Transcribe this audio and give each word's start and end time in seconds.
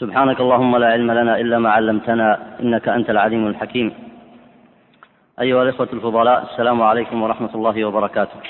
سبحانك 0.00 0.40
اللهم 0.40 0.76
لا 0.76 0.88
علم 0.96 1.10
لنا 1.12 1.40
إلا 1.40 1.58
ما 1.58 1.70
علمتنا 1.70 2.56
إنك 2.60 2.88
أنت 2.88 3.10
العليم 3.10 3.46
الحكيم. 3.46 3.88
أيها 5.40 5.62
الإخوة 5.62 5.88
الفضلاء 5.92 6.42
السلام 6.42 6.82
عليكم 6.82 7.22
ورحمة 7.22 7.52
الله 7.54 7.84
وبركاته. 7.84 8.40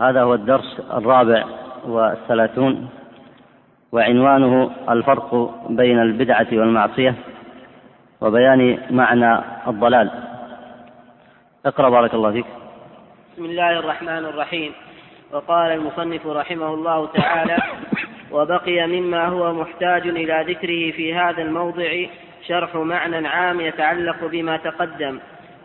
هذا 0.00 0.22
هو 0.22 0.34
الدرس 0.34 0.80
الرابع 0.90 1.44
والثلاثون 1.86 2.88
وعنوانه 3.92 4.70
الفرق 4.90 5.30
بين 5.70 5.98
البدعة 5.98 6.50
والمعصية 6.52 7.14
وبيان 8.20 8.78
معنى 8.90 9.32
الضلال. 9.66 10.10
اقرأ 11.66 11.88
بارك 11.88 12.14
الله 12.14 12.32
فيك. 12.32 12.46
بسم 13.32 13.44
الله 13.44 13.78
الرحمن 13.78 14.24
الرحيم. 14.34 14.72
وقال 15.34 15.72
المصنف 15.72 16.26
رحمه 16.26 16.74
الله 16.74 17.06
تعالى 17.06 17.56
وبقي 18.30 18.86
مما 18.86 19.26
هو 19.26 19.52
محتاج 19.52 20.06
إلى 20.06 20.44
ذكره 20.48 20.90
في 20.90 21.14
هذا 21.14 21.42
الموضع 21.42 22.06
شرح 22.46 22.76
معنى 22.76 23.28
عام 23.28 23.60
يتعلق 23.60 24.24
بما 24.24 24.56
تقدم 24.56 25.18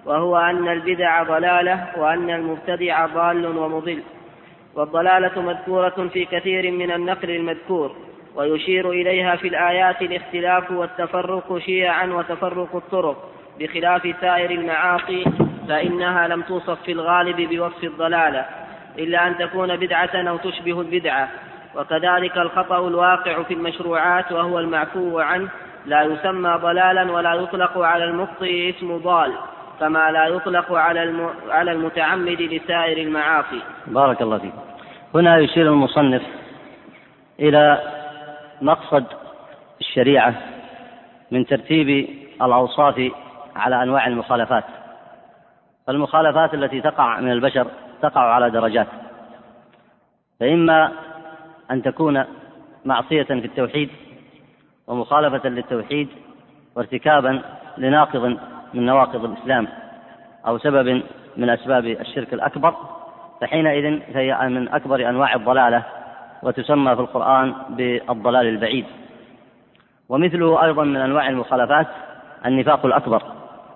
وهو 0.06 0.38
أن 0.38 0.68
البدع 0.68 1.24
ضلالة 1.24 1.88
وأن 1.98 2.30
المبتدع 2.30 3.06
ضال 3.06 3.58
ومضل 3.58 4.04
والضلالة 4.76 5.42
مذكورة 5.42 6.10
في 6.14 6.26
كثير 6.26 6.72
من 6.72 6.92
النقل 6.92 7.30
المذكور 7.30 7.96
ويشير 8.36 8.90
إليها 8.92 9.36
في 9.36 9.48
الآيات 9.48 10.02
الاختلاف 10.02 10.72
والتفرق 10.72 11.58
شيعا 11.58 12.06
وتفرق 12.06 12.76
الطرق 12.76 13.30
بخلاف 13.60 14.16
سائر 14.22 14.52
المعاصي 14.52 15.26
فإنها 15.68 16.28
لم 16.28 16.42
توصف 16.42 16.82
في 16.84 16.92
الغالب 16.92 17.50
بوصف 17.50 17.84
الضلالة. 17.84 18.59
إلا 19.00 19.28
أن 19.28 19.38
تكون 19.38 19.76
بدعة 19.76 20.30
أو 20.30 20.38
تشبه 20.38 20.82
البدعة 20.82 21.30
وكذلك 21.76 22.38
الخطأ 22.38 22.88
الواقع 22.88 23.44
في 23.44 23.54
المشروعات 23.54 24.32
وهو 24.32 24.60
المعفو 24.60 25.20
عنه 25.20 25.50
لا 25.86 26.04
يسمى 26.04 26.50
ضلالا 26.62 27.12
ولا 27.12 27.34
يطلق 27.34 27.78
على 27.78 28.04
المخطئ 28.04 28.70
اسم 28.70 28.98
ضال 28.98 29.34
كما 29.80 30.12
لا 30.12 30.26
يطلق 30.26 30.74
على 30.74 31.30
على 31.50 31.72
المتعمد 31.72 32.42
لسائر 32.42 32.98
المعاصي. 32.98 33.62
بارك 33.88 34.22
الله 34.22 34.38
فيك. 34.38 34.54
هنا 35.16 35.38
يشير 35.38 35.68
المصنف 35.68 36.22
إلى 37.40 37.80
مقصد 38.62 39.06
الشريعة 39.80 40.34
من 41.32 41.46
ترتيب 41.46 42.10
الأوصاف 42.42 43.12
على 43.56 43.84
أنواع 43.84 44.08
المخالفات. 44.08 44.64
فالمخالفات 45.88 46.54
التي 46.54 46.82
تقع 46.82 47.20
من 47.20 47.32
البشر 47.32 47.68
تقع 48.02 48.22
على 48.22 48.50
درجات. 48.50 48.88
فإما 50.40 50.92
أن 51.72 51.82
تكون 51.82 52.24
معصية 52.86 53.24
في 53.24 53.46
التوحيد 53.46 53.90
ومخالفة 54.88 55.50
للتوحيد 55.50 56.08
وارتكابا 56.76 57.42
لناقض 57.78 58.38
من 58.74 58.86
نواقض 58.86 59.26
الإسلام 59.26 59.68
أو 60.48 60.58
سبب 60.58 61.04
من 61.38 61.50
أسباب 61.50 61.86
الشرك 61.86 62.34
الأكبر 62.34 62.76
فحينئذ 63.42 64.00
فهي 64.14 64.50
من 64.50 64.70
أكبر 64.70 65.10
أنواع 65.10 65.36
الضلالة 65.36 65.84
وتسمى 66.44 66.96
في 66.96 67.02
القرآن 67.02 67.54
بالضلال 67.70 68.48
البعيد. 68.48 68.86
ومثله 70.10 70.64
أيضا 70.64 70.84
من 70.84 70.98
أنواع 70.98 71.30
المخالفات 71.30 71.88
النفاق 72.46 72.86
الأكبر 72.86 73.24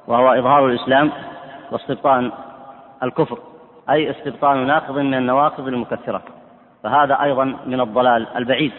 وهو 0.07 0.33
إظهار 0.33 0.67
الإسلام 0.67 1.11
واستبطان 1.71 2.31
الكفر. 3.03 3.39
أي 3.89 4.11
استبطان 4.11 4.67
ناقض 4.67 4.97
من 4.97 5.13
النواقض 5.13 5.67
المكثرة 5.67 6.21
فهذا 6.83 7.23
أيضا 7.23 7.45
من 7.65 7.81
الضلال 7.81 8.27
البعيد. 8.37 8.71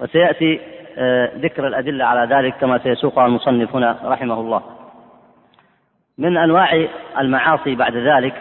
وسيأتي 0.00 0.60
آه، 0.98 1.30
ذكر 1.36 1.66
الأدلة 1.66 2.04
على 2.04 2.36
ذلك 2.36 2.56
كما 2.56 2.78
سيسوقها 2.78 3.26
المصنف 3.26 3.76
هنا 3.76 3.98
رحمه 4.04 4.40
الله. 4.40 4.62
من 6.18 6.36
أنواع 6.36 6.86
المعاصي 7.18 7.74
بعد 7.74 7.96
ذلك 7.96 8.34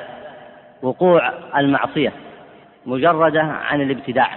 وقوع 0.82 1.32
المعصية 1.58 2.14
مجردة 2.86 3.42
عن 3.42 3.82
الابتداع. 3.82 4.30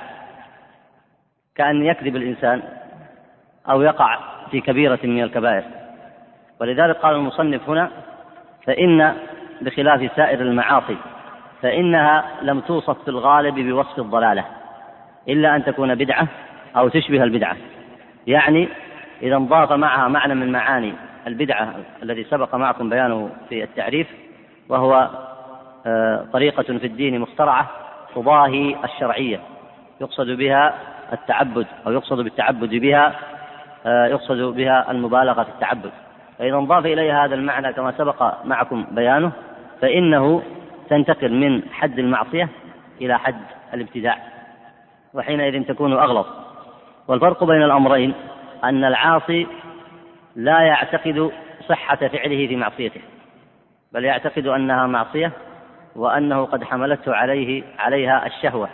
كأن 1.56 1.86
يكذب 1.86 2.16
الإنسان 2.16 2.62
أو 3.70 3.82
يقع 3.82 4.18
في 4.50 4.60
كبيرة 4.60 4.98
من 5.04 5.22
الكبائر. 5.22 5.64
ولذلك 6.60 6.96
قال 6.96 7.14
المصنف 7.14 7.68
هنا 7.68 7.90
فإن 8.66 9.14
بخلاف 9.60 10.10
سائر 10.16 10.40
المعاصي 10.40 10.96
فإنها 11.62 12.24
لم 12.42 12.60
توصف 12.60 13.02
في 13.02 13.08
الغالب 13.08 13.54
بوصف 13.54 13.98
الضلالة 13.98 14.44
إلا 15.28 15.56
أن 15.56 15.64
تكون 15.64 15.94
بدعة 15.94 16.28
أو 16.76 16.88
تشبه 16.88 17.22
البدعة. 17.22 17.56
يعني 18.26 18.68
إذا 19.22 19.36
انضاف 19.36 19.72
معها 19.72 20.08
معنى 20.08 20.34
من 20.34 20.52
معاني 20.52 20.92
البدعة 21.26 21.74
الذي 22.02 22.24
سبق 22.24 22.54
معكم 22.54 22.88
بيانه 22.88 23.30
في 23.48 23.64
التعريف 23.64 24.06
وهو 24.68 25.10
آه، 25.86 26.26
طريقة 26.32 26.62
في 26.62 26.86
الدين 26.86 27.20
مخترعة 27.20 27.70
تضاهي 28.14 28.76
الشرعية. 28.84 29.40
يقصد 30.00 30.26
بها 30.26 30.74
التعبد 31.12 31.66
أو 31.86 31.92
يقصد 31.92 32.20
بالتعبد 32.20 32.74
بها 32.74 33.12
آه، 33.86 34.06
يقصد 34.06 34.36
بها 34.36 34.90
المبالغة 34.90 35.42
في 35.42 35.48
التعبد. 35.48 35.90
فإذا 36.38 36.56
انضاف 36.56 36.86
إليها 36.86 37.24
هذا 37.24 37.34
المعنى 37.34 37.72
كما 37.72 37.92
سبق 37.98 38.44
معكم 38.44 38.86
بيانه 38.90 39.32
فإنه 39.80 40.42
تنتقل 40.90 41.32
من 41.32 41.62
حد 41.72 41.98
المعصية 41.98 42.48
إلى 43.00 43.18
حد 43.18 43.40
الابتداع 43.74 44.18
وحينئذ 45.14 45.64
تكون 45.64 45.92
أغلظ. 45.92 46.26
والفرق 47.08 47.44
بين 47.44 47.62
الأمرين 47.62 48.14
أن 48.64 48.84
العاصي 48.84 49.46
لا 50.36 50.60
يعتقد 50.60 51.30
صحة 51.68 51.96
فعله 51.96 52.46
في 52.46 52.56
معصيته 52.56 53.00
بل 53.92 54.04
يعتقد 54.04 54.46
أنها 54.46 54.86
معصية 54.86 55.32
وأنه 55.96 56.44
قد 56.44 56.64
حملته 56.64 57.14
عليه 57.14 57.64
عليها 57.78 58.26
الشهوة. 58.26 58.68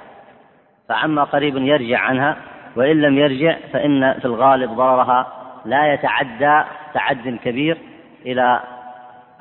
فعما 0.89 1.25
قريب 1.25 1.56
يرجع 1.56 1.99
عنها 1.99 2.37
وإن 2.77 3.01
لم 3.01 3.19
يرجع 3.19 3.56
فإن 3.72 4.12
في 4.12 4.25
الغالب 4.25 4.71
ضررها 4.71 5.33
لا 5.65 5.93
يتعدى 5.95 6.65
تعد 6.95 7.39
كبير 7.45 7.78
إلى 8.27 8.61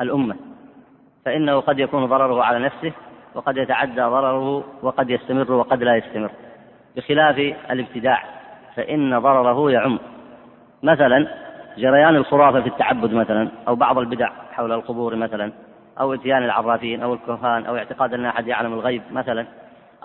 الأمة. 0.01 0.50
فإنه 1.25 1.59
قد 1.59 1.79
يكون 1.79 2.05
ضرره 2.05 2.43
على 2.43 2.59
نفسه 2.59 2.91
وقد 3.35 3.57
يتعدى 3.57 4.01
ضرره 4.01 4.63
وقد 4.81 5.09
يستمر 5.09 5.51
وقد 5.51 5.83
لا 5.83 5.95
يستمر. 5.95 6.31
بخلاف 6.95 7.37
الابتداع 7.71 8.23
فإن 8.75 9.19
ضرره 9.19 9.71
يعم. 9.71 9.99
مثلا 10.83 11.27
جريان 11.77 12.15
الخرافة 12.15 12.61
في 12.61 12.67
التعبد 12.67 13.13
مثلا 13.13 13.49
أو 13.67 13.75
بعض 13.75 13.97
البدع 13.97 14.29
حول 14.51 14.71
القبور 14.71 15.15
مثلا 15.15 15.51
أو 15.99 16.13
إتيان 16.13 16.43
العرافين 16.43 17.03
أو 17.03 17.13
الكهان 17.13 17.65
أو 17.65 17.77
اعتقاد 17.77 18.13
أن 18.13 18.25
أحد 18.25 18.47
يعلم 18.47 18.73
الغيب 18.73 19.01
مثلا 19.11 19.45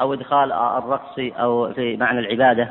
أو 0.01 0.13
إدخال 0.13 0.53
الرقص 0.53 1.19
أو 1.19 1.73
في 1.73 1.97
معنى 1.97 2.19
العبادة 2.19 2.69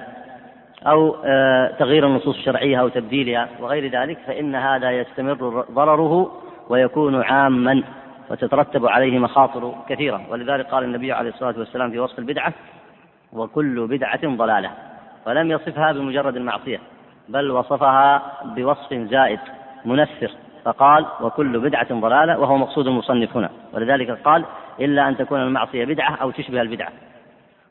أو 0.88 1.16
آه، 1.26 1.72
تغيير 1.80 2.08
النصوص 2.08 2.36
الشرعية 2.36 2.80
أو 2.80 2.88
تبديلها 2.88 3.50
وغير 3.60 3.92
ذلك 3.92 4.18
فإن 4.28 4.56
هذا 4.56 4.92
يستمر 4.92 5.66
ضرره 5.72 6.32
ويكون 6.70 7.24
عاما. 7.24 7.84
وتترتب 8.30 8.86
عليه 8.88 9.20
مخاطر 9.20 9.76
كثيرة. 9.90 10.22
ولذلك 10.30 10.66
قال 10.66 10.84
النبي 10.84 11.12
عليه 11.12 11.30
الصلاة 11.30 11.60
والسلام 11.60 11.92
في 11.92 12.00
وصف 12.00 12.20
البدعة 12.20 12.54
وكل 13.34 13.88
بدعة 13.88 14.36
ضلالة. 14.36 14.72
ولم 15.28 15.52
يصفها 15.52 15.92
بمجرد 15.92 16.36
المعصية 16.36 16.80
بل 17.30 17.52
وصفها 17.52 18.22
بوصف 18.44 18.94
زائد 18.94 19.40
منفر 19.86 20.32
فقال 20.66 21.06
وكل 21.22 21.60
بدعة 21.60 22.00
ضلالة 22.00 22.40
وهو 22.40 22.58
مقصود 22.58 22.88
المصنف 22.88 23.38
هنا. 23.38 23.50
ولذلك 23.74 24.12
قال 24.12 24.46
إلا 24.80 25.10
أن 25.10 25.18
تكون 25.18 25.42
المعصية 25.42 25.86
بدعة 25.86 26.16
أو 26.16 26.32
تشبه 26.32 26.62
البدعة. 26.62 26.92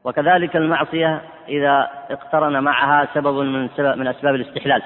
وكذلك 0.04 0.56
المعصية 0.56 1.20
إذا 1.48 1.90
اقترن 2.10 2.62
معها 2.62 3.08
سبب 3.14 3.34
من 3.34 3.68
سبب 3.76 3.98
من 3.98 4.06
أسباب 4.06 4.34
الاستحلال. 4.34 4.82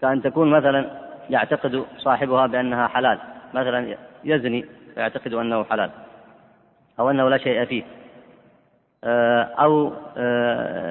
كأن 0.00 0.22
تكون 0.22 0.50
مثلا 0.50 0.90
يعتقد 1.30 1.84
صاحبها 1.98 2.46
بأنها 2.46 2.86
حلال. 2.86 3.18
مثلا 3.54 3.96
يزني 4.24 4.64
فيعتقد 4.94 5.34
أنه 5.34 5.64
حلال 5.64 5.90
أو 6.98 7.10
أنه 7.10 7.28
لا 7.28 7.38
شيء 7.38 7.64
فيه. 7.64 7.82
آه، 9.04 9.42
أو 9.42 9.92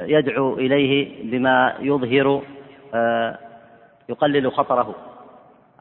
يدعو 0.06 0.54
إليه 0.54 1.24
بما 1.32 1.74
يظهر 1.80 2.42
يقلل 4.10 4.52
خطره 4.52 4.96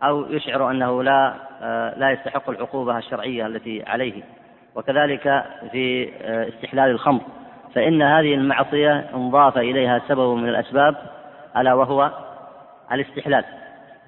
أو 0.02 0.26
يشعر 0.30 0.70
أنه 0.70 1.02
لا 1.02 1.34
لا 1.96 2.10
يستحق 2.10 2.50
العقوبة 2.50 2.98
الشرعية 2.98 3.46
التي 3.46 3.82
عليه. 3.86 4.22
وكذلك 4.74 5.44
في 5.72 6.10
استحلال 6.48 6.90
الخمر 6.90 7.20
فإن 7.74 8.02
هذه 8.02 8.34
المعصية 8.34 9.10
انضاف 9.14 9.58
إليها 9.58 10.02
سبب 10.08 10.36
من 10.36 10.48
الأسباب 10.48 10.96
ألا 11.56 11.74
وهو 11.74 12.10
الاستحلال. 12.92 13.44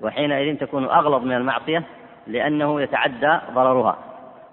وحينئذ 0.02 0.58
تكون 0.58 0.84
أغلظ 0.84 1.24
من 1.24 1.32
المعصية 1.32 1.84
لأنه 2.26 2.80
يتعدى 2.80 3.38
ضررها. 3.54 3.96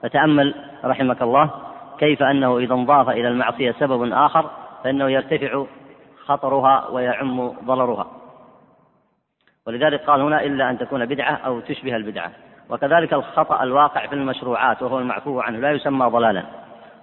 فتأمل 0.04 0.56
رحمك 0.86 1.22
الله 1.22 1.52
كيف 2.00 2.24
أنه 2.24 2.58
إذا 2.58 2.74
انضاف 2.74 3.10
إلى 3.10 3.28
المعصية 3.28 3.72
سبب 3.72 4.12
آخر 4.14 4.50
فإنه 4.84 5.10
يرتفع 5.10 5.66
خطرها 6.26 6.88
ويعم 6.88 7.48
ضررها. 7.66 8.08
ولذلك 9.68 10.02
قال 10.06 10.22
هنا 10.22 10.44
إلا 10.44 10.70
أن 10.70 10.78
تكون 10.78 11.06
بدعة 11.06 11.34
أو 11.46 11.60
تشبه 11.60 11.96
البدعة. 11.96 12.32
وكذلك 12.70 13.14
الخطأ 13.14 13.64
الواقع 13.64 14.08
في 14.08 14.16
المشروعات 14.16 14.82
وهو 14.82 15.00
المعفو 15.00 15.40
عنه 15.40 15.60
لا 15.60 15.72
يسمى 15.72 16.06
ضلالا. 16.06 16.44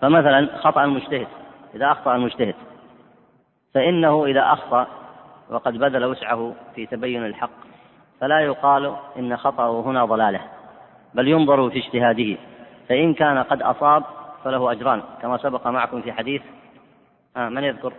فمثلا 0.01 0.49
خطأ 0.59 0.85
المجتهد. 0.85 1.27
إذا 1.75 1.93
أخطأ 1.93 2.15
المجتهد 2.15 2.55
فإنه 3.75 4.25
إذا 4.25 4.53
أخطأ 4.53 4.87
وقد 5.51 5.79
بذل 5.79 6.05
وسعه 6.05 6.55
في 6.75 6.87
تبين 6.87 7.27
الحق 7.27 7.51
فلا 8.21 8.41
يقال 8.41 8.97
إن 9.19 9.37
خطأه 9.37 9.81
هنا 9.81 10.05
ضلالة. 10.05 10.41
بل 11.17 11.29
ينظر 11.29 11.71
في 11.71 11.79
اجتهاده 11.79 12.37
فإن 12.89 13.15
كان 13.15 13.39
قد 13.39 13.63
أصاب 13.63 14.05
فله 14.45 14.73
أجران 14.73 15.03
كما 15.23 15.39
سبق 15.39 15.67
معكم 15.67 16.03
في 16.03 16.13
حديث 16.13 16.43
آه 17.37 17.49
من 17.49 17.65
يذكر؟ 17.65 17.93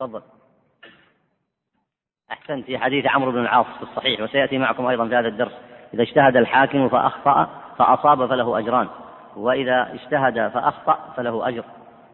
تفضل. 0.00 0.22
أحسنت 2.32 2.66
في 2.66 2.78
حديث 2.78 3.06
عمرو 3.06 3.32
بن 3.32 3.38
العاص 3.38 3.66
في 3.66 3.82
الصحيح 3.82 4.20
وسيأتي 4.20 4.58
معكم 4.58 4.86
أيضا 4.86 5.08
في 5.08 5.16
هذا 5.16 5.28
الدرس. 5.28 5.52
إذا 5.94 6.02
اجتهد 6.02 6.36
الحاكم 6.36 6.88
فأخطأ 6.88 7.48
فأصاب 7.78 8.26
فله 8.26 8.58
أجران 8.58 8.88
وإذا 9.36 9.92
اجتهد 9.92 10.48
فأخطأ 10.48 10.98
فله 11.16 11.48
أجر. 11.48 11.64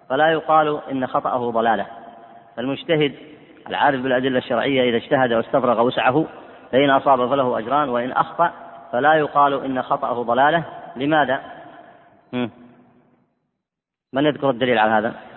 فلا 0.08 0.28
يقال 0.28 0.80
إن 0.90 1.06
خطأه 1.06 1.50
ضلالة. 1.50 1.86
فالمجتهد 2.56 3.14
العارف 3.68 4.02
بالأدلة 4.02 4.38
الشرعية 4.38 4.90
إذا 4.90 4.96
اجتهد 4.96 5.32
واستفرغ 5.32 5.82
وسعه 5.82 6.26
فإن 6.72 6.90
أصاب 6.90 7.28
فله 7.30 7.58
أجران 7.58 7.88
وإن 7.88 8.12
أخطأ 8.12 8.52
فلا 8.92 9.14
يقال 9.14 9.64
إن 9.64 9.82
خطأه 9.82 10.22
ضلالة 10.22 10.92
لماذا؟ 10.96 11.60
من 14.12 14.24
يذكر 14.26 14.50
الدليل 14.50 14.78
على 14.78 14.90
هذا؟ 14.90 15.30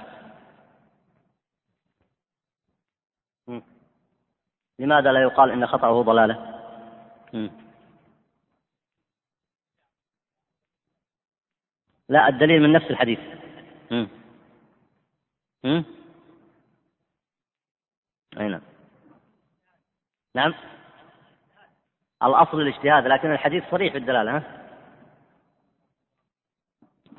لماذا 4.79 5.11
لا 5.11 5.21
يقال 5.21 5.51
إن 5.51 5.67
خطأه 5.67 6.01
ضلالة؟ 6.01 6.53
لا 12.09 12.27
الدليل 12.27 12.61
من 12.61 12.71
نفس 12.73 12.85
الحديث 12.91 13.19
مم. 13.91 14.07
مم. 15.63 15.83
أي 18.38 18.47
نعم 18.47 18.61
نعم 20.35 20.53
الأصل 22.23 22.61
الاجتهاد 22.61 23.07
لكن 23.07 23.31
الحديث 23.31 23.63
صريح 23.71 23.95
الدلالة 23.95 24.37
ها؟ 24.37 24.43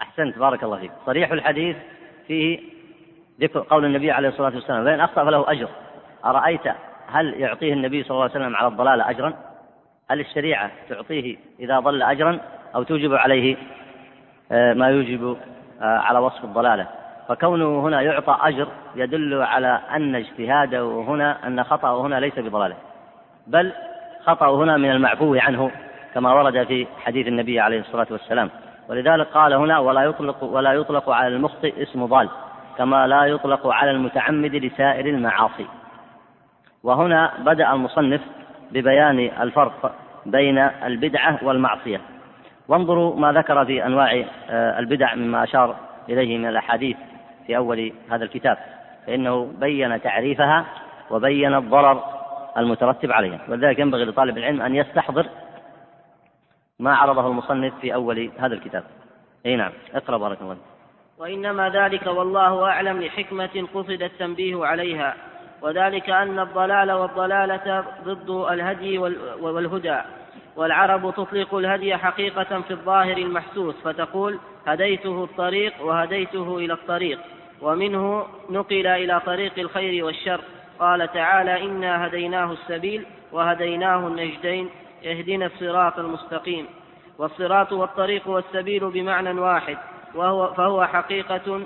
أحسنت 0.03 0.39
بارك 0.39 0.65
الله 0.65 0.77
فيك. 0.79 0.93
صريح 1.07 1.31
الحديث 1.31 1.77
فيه 2.27 2.61
ذكر 3.41 3.61
قول 3.61 3.85
النبي 3.85 4.11
عليه 4.11 4.29
الصلاة 4.29 4.55
والسلام 4.55 4.85
فإن 4.85 5.01
أخطأ 5.01 5.25
فله 5.25 5.51
أجر. 5.51 5.69
أرأيت 6.25 6.61
هل 7.09 7.41
يعطيه 7.41 7.73
النبي 7.73 8.03
صلى 8.03 8.11
الله 8.11 8.23
عليه 8.23 8.33
وسلم 8.33 8.57
على 8.57 8.69
الضلالة 8.69 9.11
أجرا؟ 9.11 9.33
هل 10.11 10.21
الشريعة 10.21 10.71
تعطيه 10.89 11.37
إذا 11.61 11.79
ضل 11.79 12.03
أجرا 12.03 12.41
أو 12.75 12.83
توجب 12.83 13.15
عليه 13.15 13.57
آه، 14.53 14.73
ما 14.73 14.89
يوجب 14.89 15.37
آه، 15.81 15.99
على 15.99 16.19
وصف 16.19 16.45
الضلالة؟ 16.45 16.87
فكونه 17.29 17.81
هنا 17.81 18.01
يعطى 18.03 18.39
أجر 18.41 18.69
يدل 18.97 19.43
على 19.43 19.81
أن 19.91 20.15
اجتهاده 20.15 21.05
هنا 21.09 21.47
أن 21.47 21.65
خطأه 21.65 22.01
هنا 22.07 22.21
ليس 22.21 22.39
بضلالة. 22.39 22.77
بل 23.47 23.73
خطأه 24.27 24.57
هنا 24.57 24.77
من 24.77 24.91
المعفو 24.91 25.35
عنه 25.35 25.71
كما 26.15 26.33
ورد 26.33 26.67
في 26.67 26.87
حديث 27.05 27.27
النبي 27.27 27.61
عليه 27.61 27.81
الصلاة 27.81 28.07
والسلام. 28.11 28.51
ولذلك 28.89 29.27
قال 29.27 29.53
هنا 29.53 29.79
ولا 29.79 30.03
يطلق 30.03 30.45
ولا 30.45 30.73
يطلق 30.73 31.11
على 31.11 31.29
المخطئ 31.29 31.83
اسم 31.83 32.07
ضال 32.07 32.29
كما 32.79 33.07
لا 33.07 33.25
يطلق 33.25 33.67
على 33.67 33.91
المتعمد 33.91 34.55
لسائر 34.55 35.07
المعاصي. 35.07 35.67
وهنا 36.83 37.33
بدأ 37.39 37.73
المصنف 37.73 38.21
ببيان 38.73 39.19
الفرق 39.19 39.95
بين 40.27 40.59
البدعة 40.59 41.39
والمعصية. 41.43 42.01
وانظروا 42.69 43.17
ما 43.17 43.33
ذكر 43.33 43.65
في 43.65 43.87
أنواع 43.87 44.25
آه، 44.51 44.79
البدع 44.79 45.15
مما 45.15 45.45
أشار 45.45 45.77
إليه 46.09 46.39
من 46.39 46.47
الأحاديث 46.47 46.97
في 47.47 47.57
أول 47.57 47.93
هذا 48.11 48.25
الكتاب. 48.25 48.59
فإنه 49.07 49.53
بين 49.61 50.03
تعريفها 50.03 50.65
وبين 51.11 51.55
الضرر 51.55 52.14
المترتب 52.59 53.13
عليها. 53.13 53.41
ولذلك 53.49 53.79
ينبغي 53.79 54.05
لطالب 54.05 54.39
العلم 54.39 54.63
أن 54.63 54.75
يستحضر 54.75 55.27
ما 56.79 56.97
عرضه 56.97 57.27
المصنف 57.27 57.73
في 57.81 57.95
أول 57.95 58.31
هذا 58.39 58.55
الكتاب. 58.55 58.85
أي 59.47 59.57
نعم. 59.57 59.73
اقرأ 59.95 60.17
بارك 60.17 60.41
الله 60.43 60.57
وإنما 61.19 61.69
ذلك 61.69 62.07
والله 62.07 62.65
أعلم 62.65 63.03
لحكمة 63.03 63.69
قصد 63.75 64.03
التنبيه 64.03 64.67
عليها 64.67 65.15
وذلك 65.63 66.11
أن 66.11 66.39
الضلال 66.39 66.93
والضلالة 66.93 67.85
ضد 68.05 68.31
الهدي 68.31 68.99
والهدى 69.41 69.99
والعرب 70.57 71.15
تطلق 71.15 71.55
الهدي 71.55 71.97
حقيقة 71.97 72.61
في 72.61 72.71
الظاهر 72.71 73.17
المحسوس 73.17 73.75
فتقول 73.85 74.39
هديته 74.67 75.25
الطريق 75.25 75.73
وهديته 75.83 76.59
إلى 76.59 76.73
الطريق 76.73 77.19
ومنه 77.61 78.27
نقل 78.51 78.87
إلى 78.87 79.21
طريق 79.27 79.53
الخير 79.59 80.05
والشر. 80.05 80.41
قال 80.79 81.13
تعالى 81.13 81.63
إنا 81.63 82.07
هديناه 82.07 82.53
السبيل 82.53 83.07
وهديناه 83.33 84.07
النجدين 84.09 84.71
اهدنا 85.07 85.47
الصراط 85.47 85.99
المستقيم. 85.99 86.67
والصراط 87.19 87.73
والطريق 87.73 88.29
والسبيل 88.29 88.91
بمعنى 88.91 89.41
واحد 89.41 89.77
وهو 90.15 90.55
فهو 90.55 90.87
حقيقة 90.87 91.63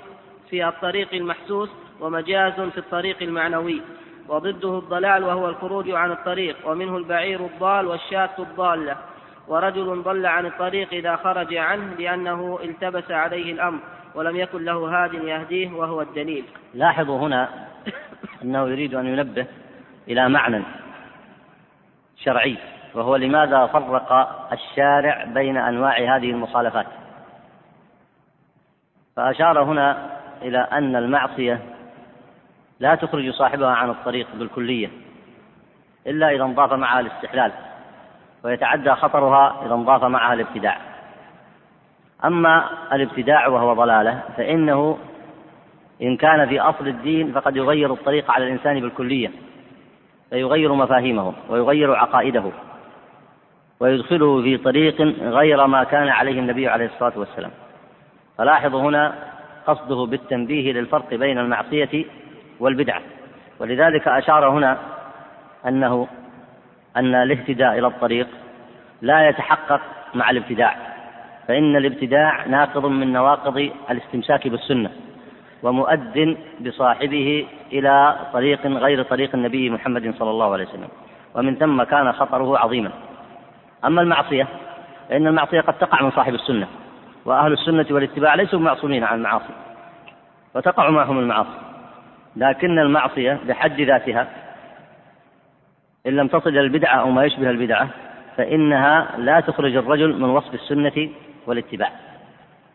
في 0.49 0.67
الطريق 0.67 1.13
المحسوس 1.13 1.69
ومجاز 1.99 2.53
في 2.53 2.77
الطريق 2.77 3.17
المعنوي. 3.21 3.81
وضده 4.27 4.79
الضلال 4.79 5.23
وهو 5.23 5.49
الخروج 5.49 5.91
عن 5.91 6.11
الطريق 6.11 6.55
ومنه 6.65 6.97
البعير 6.97 7.39
الضال 7.39 7.87
والشاة 7.87 8.29
الضالة. 8.39 8.97
ورجل 9.47 10.01
ضل 10.03 10.25
عن 10.25 10.45
الطريق 10.45 10.93
إذا 10.93 11.15
خرج 11.15 11.55
عنه 11.55 11.95
لأنه 11.99 12.59
التبس 12.63 13.11
عليه 13.11 13.53
الأمر 13.53 13.79
ولم 14.15 14.35
يكن 14.35 14.65
له 14.65 15.03
هاد 15.03 15.13
يهديه 15.13 15.73
وهو 15.73 16.01
الدليل. 16.01 16.43
لاحظوا 16.73 17.19
هنا 17.19 17.49
أنه 18.43 18.67
يريد 18.67 18.95
أن 18.95 19.07
ينبه 19.07 19.45
إلى 20.07 20.29
معنى 20.29 20.63
شرعي 22.17 22.57
وهو 22.93 23.15
لماذا 23.15 23.65
فرق 23.65 24.11
الشارع 24.51 25.25
بين 25.25 25.57
أنواع 25.57 26.15
هذه 26.15 26.31
المخالفات. 26.31 26.85
فأشار 29.15 29.63
هنا 29.63 30.09
إلى 30.41 30.59
أن 30.59 30.95
المعصية 30.95 31.61
لا 32.79 32.95
تخرج 32.95 33.29
صاحبها 33.29 33.69
عن 33.69 33.89
الطريق 33.89 34.27
بالكلية 34.33 34.89
إلا 36.07 36.29
إذا 36.29 36.43
انضاف 36.43 36.73
معها 36.73 36.99
الاستحلال 36.99 37.51
ويتعدى 38.43 38.91
خطرها 38.91 39.65
إذا 39.65 39.73
انضاف 39.73 40.03
معها 40.03 40.33
الابتداع. 40.33 40.77
أما 42.25 42.69
الابتداع 42.93 43.47
وهو 43.47 43.73
ضلالة 43.73 44.23
فإنه 44.37 44.97
إن 46.01 46.17
كان 46.17 46.47
في 46.49 46.59
أصل 46.59 46.87
الدين 46.87 47.31
فقد 47.31 47.55
يغير 47.55 47.93
الطريق 47.93 48.31
على 48.31 48.45
الإنسان 48.45 48.79
بالكلية 48.79 49.31
فيغير 50.29 50.73
مفاهيمه 50.73 51.33
ويغير 51.49 51.95
عقائده 51.95 52.43
ويدخله 53.79 54.41
في 54.41 54.57
طريق 54.57 55.01
غير 55.21 55.67
ما 55.67 55.83
كان 55.83 56.07
عليه 56.07 56.39
النبي 56.39 56.67
عليه 56.67 56.85
الصلاة 56.85 57.19
والسلام. 57.19 57.51
فلاحظوا 58.37 58.81
هنا 58.81 59.15
قصده 59.67 60.05
بالتنبيه 60.05 60.73
للفرق 60.73 61.13
بين 61.13 61.37
المعصية 61.37 62.05
والبدعة. 62.59 63.01
ولذلك 63.59 64.07
أشار 64.07 64.49
هنا 64.49 64.77
أنه 65.67 66.07
أن 66.97 67.15
الاهتداء 67.15 67.79
إلى 67.79 67.87
الطريق 67.87 68.27
لا 69.01 69.29
يتحقق 69.29 69.81
مع 70.15 70.29
الابتداع 70.29 70.75
فإن 71.47 71.75
الابتداع 71.75 72.45
ناقض 72.45 72.85
من 72.85 73.13
نواقض 73.13 73.69
الاستمساك 73.89 74.47
بالسنة. 74.47 74.91
ومؤد 75.63 76.37
بصاحبه 76.59 77.47
إلى 77.71 78.15
طريق 78.33 78.67
غير 78.67 79.03
طريق 79.03 79.35
النبي 79.35 79.69
محمد 79.69 80.15
صلى 80.19 80.29
الله 80.29 80.53
عليه 80.53 80.65
وسلم. 80.65 80.87
ومن 81.35 81.55
ثم 81.55 81.83
كان 81.83 82.11
خطره 82.11 82.57
عظيما. 82.57 82.91
أما 83.85 84.01
المعصية 84.01 84.47
فإن 85.09 85.27
المعصية 85.27 85.61
قد 85.61 85.73
تقع 85.73 86.03
من 86.03 86.11
صاحب 86.11 86.33
السنة 86.33 86.67
وأهل 87.25 87.53
السنة 87.53 87.85
والاتباع 87.91 88.35
ليسوا 88.35 88.59
معصومين 88.59 89.03
عن 89.03 89.17
المعاصي 89.17 89.53
وتقع 90.55 90.89
معهم 90.89 91.19
المعاصي. 91.19 91.59
لكن 92.35 92.79
المعصية 92.79 93.39
بحد 93.47 93.81
ذاتها 93.81 94.27
إن 96.07 96.15
لم 96.15 96.27
تصل 96.27 96.49
إلى 96.49 96.61
البدعة 96.61 96.95
أو 96.95 97.09
ما 97.09 97.25
يشبه 97.25 97.49
البدعة 97.49 97.87
فإنها 98.37 99.07
لا 99.17 99.39
تخرج 99.39 99.75
الرجل 99.75 100.21
من 100.21 100.29
وصف 100.29 100.53
السنة 100.53 101.09
والاتباع. 101.47 101.91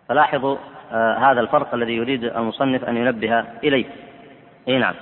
فلاحظوا 0.08 0.56
هذا 0.94 1.40
الفرق 1.40 1.74
الذي 1.74 1.96
يريد 1.96 2.24
المصنف 2.24 2.84
أن 2.84 2.96
ينبه 2.96 3.44
إليه. 3.64 3.84
أي 4.68 4.78
نعم. 4.78 4.94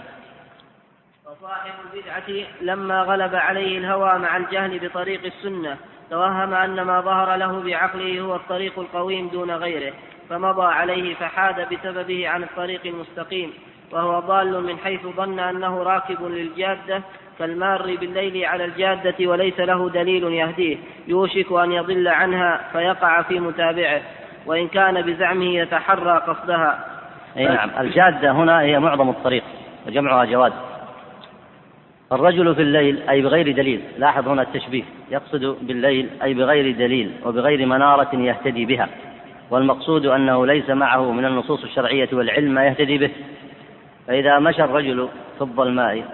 وصاحب 1.27 1.73
البدعة 1.93 2.47
لما 2.61 3.03
غلب 3.03 3.35
عليه 3.35 3.79
الهوى 3.79 4.19
مع 4.19 4.37
الجهل 4.37 4.89
بطريق 4.89 5.21
السنة 5.25 5.77
توهم 6.11 6.55
أن 6.55 6.83
ما 6.83 7.01
ظهر 7.01 7.37
له 7.37 7.63
بعقله 7.63 8.21
هو 8.21 8.37
الطريق 8.37 8.79
القويم 8.79 9.29
دون 9.29 9.51
غيره 9.51 9.93
فمضى 10.29 10.63
عليه 10.63 11.15
فحاد 11.15 11.75
بسببه 11.75 12.29
عن 12.29 12.43
الطريق 12.43 12.81
المستقيم 12.87 13.53
وهو 13.93 14.21
ضال 14.21 14.63
من 14.63 14.79
حيث 14.79 15.01
ظن 15.07 15.39
أنه 15.39 15.83
راكب 15.83 16.23
للجادة 16.23 17.03
كالمار 17.39 17.97
بالليل 17.97 18.45
على 18.45 18.65
الجادة 18.65 19.27
وليس 19.27 19.61
له 19.61 19.89
دليل 19.89 20.25
يهديه 20.25 20.77
يوشك 21.09 21.53
أن 21.53 21.73
يضل 21.73 22.09
عنها 22.09 22.61
فيقع 22.73 23.23
في 23.23 23.41
متابعه. 23.41 24.03
وإن 24.47 24.69
كان 24.69 25.03
بزعمه 25.03 25.45
يتحرى 25.45 26.23
قصدها. 26.27 26.85
أي 27.37 27.45
نعم 27.45 27.71
الجادة 27.81 28.31
هنا 28.31 28.61
هي 28.61 28.79
معظم 28.79 29.11
الطريق 29.11 29.43
وجمعها 29.87 30.25
جواد. 30.25 30.53
الرجل 32.13 32.55
في 32.55 32.63
الليل 32.63 33.09
أي 33.09 33.23
بغير 33.23 33.53
دليل. 33.53 33.81
لاحظ 33.99 34.29
هنا 34.29 34.43
التشبيه. 34.43 34.85
يقصد 35.11 35.57
بالليل 35.63 36.09
أي 36.23 36.35
بغير 36.35 36.75
دليل 36.75 37.13
وبغير 37.25 37.67
منارة 37.67 38.17
يهتدي 38.17 38.67
بها. 38.67 38.89
والمقصود 39.51 40.07
أنه 40.07 40.47
ليس 40.47 40.71
معه 40.71 41.13
من 41.13 41.25
النصوص 41.25 41.63
الشرعية 41.63 42.09
والعلم 42.13 42.55
ما 42.55 42.67
يهتدي 42.67 42.99
به. 42.99 43.11
فإذا 44.07 44.39
مشى 44.39 44.65
الرجل 44.65 45.09
في 45.37 45.43
الظلماء 45.43 46.05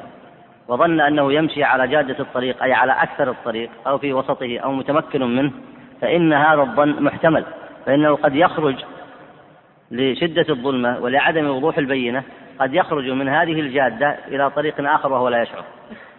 وظن 0.68 1.00
أنه 1.00 1.32
يمشي 1.32 1.64
على 1.64 1.88
جادة 1.88 2.16
الطريق 2.20 2.62
أي 2.62 2.72
على 2.72 2.92
أكثر 2.92 3.30
الطريق 3.30 3.70
أو 3.86 3.98
في 3.98 4.12
وسطه 4.12 4.58
أو 4.58 4.72
متمكن 4.72 5.36
منه 5.36 5.52
فإن 6.00 6.32
هذا 6.32 6.60
الظن 6.62 7.02
محتمل. 7.02 7.44
فإنه 7.88 8.16
قد 8.16 8.34
يخرج 8.34 8.74
لشدة 9.90 10.46
الظلمة 10.48 10.98
ولعدم 10.98 11.50
وضوح 11.50 11.78
البينة 11.78 12.22
قد 12.60 12.74
يخرج 12.74 13.10
من 13.10 13.28
هذه 13.28 13.60
الجادة 13.60 14.16
إلى 14.28 14.50
طريق 14.50 14.74
آخر 14.80 15.12
وهو 15.12 15.28
لا 15.28 15.42
يشعر 15.42 15.64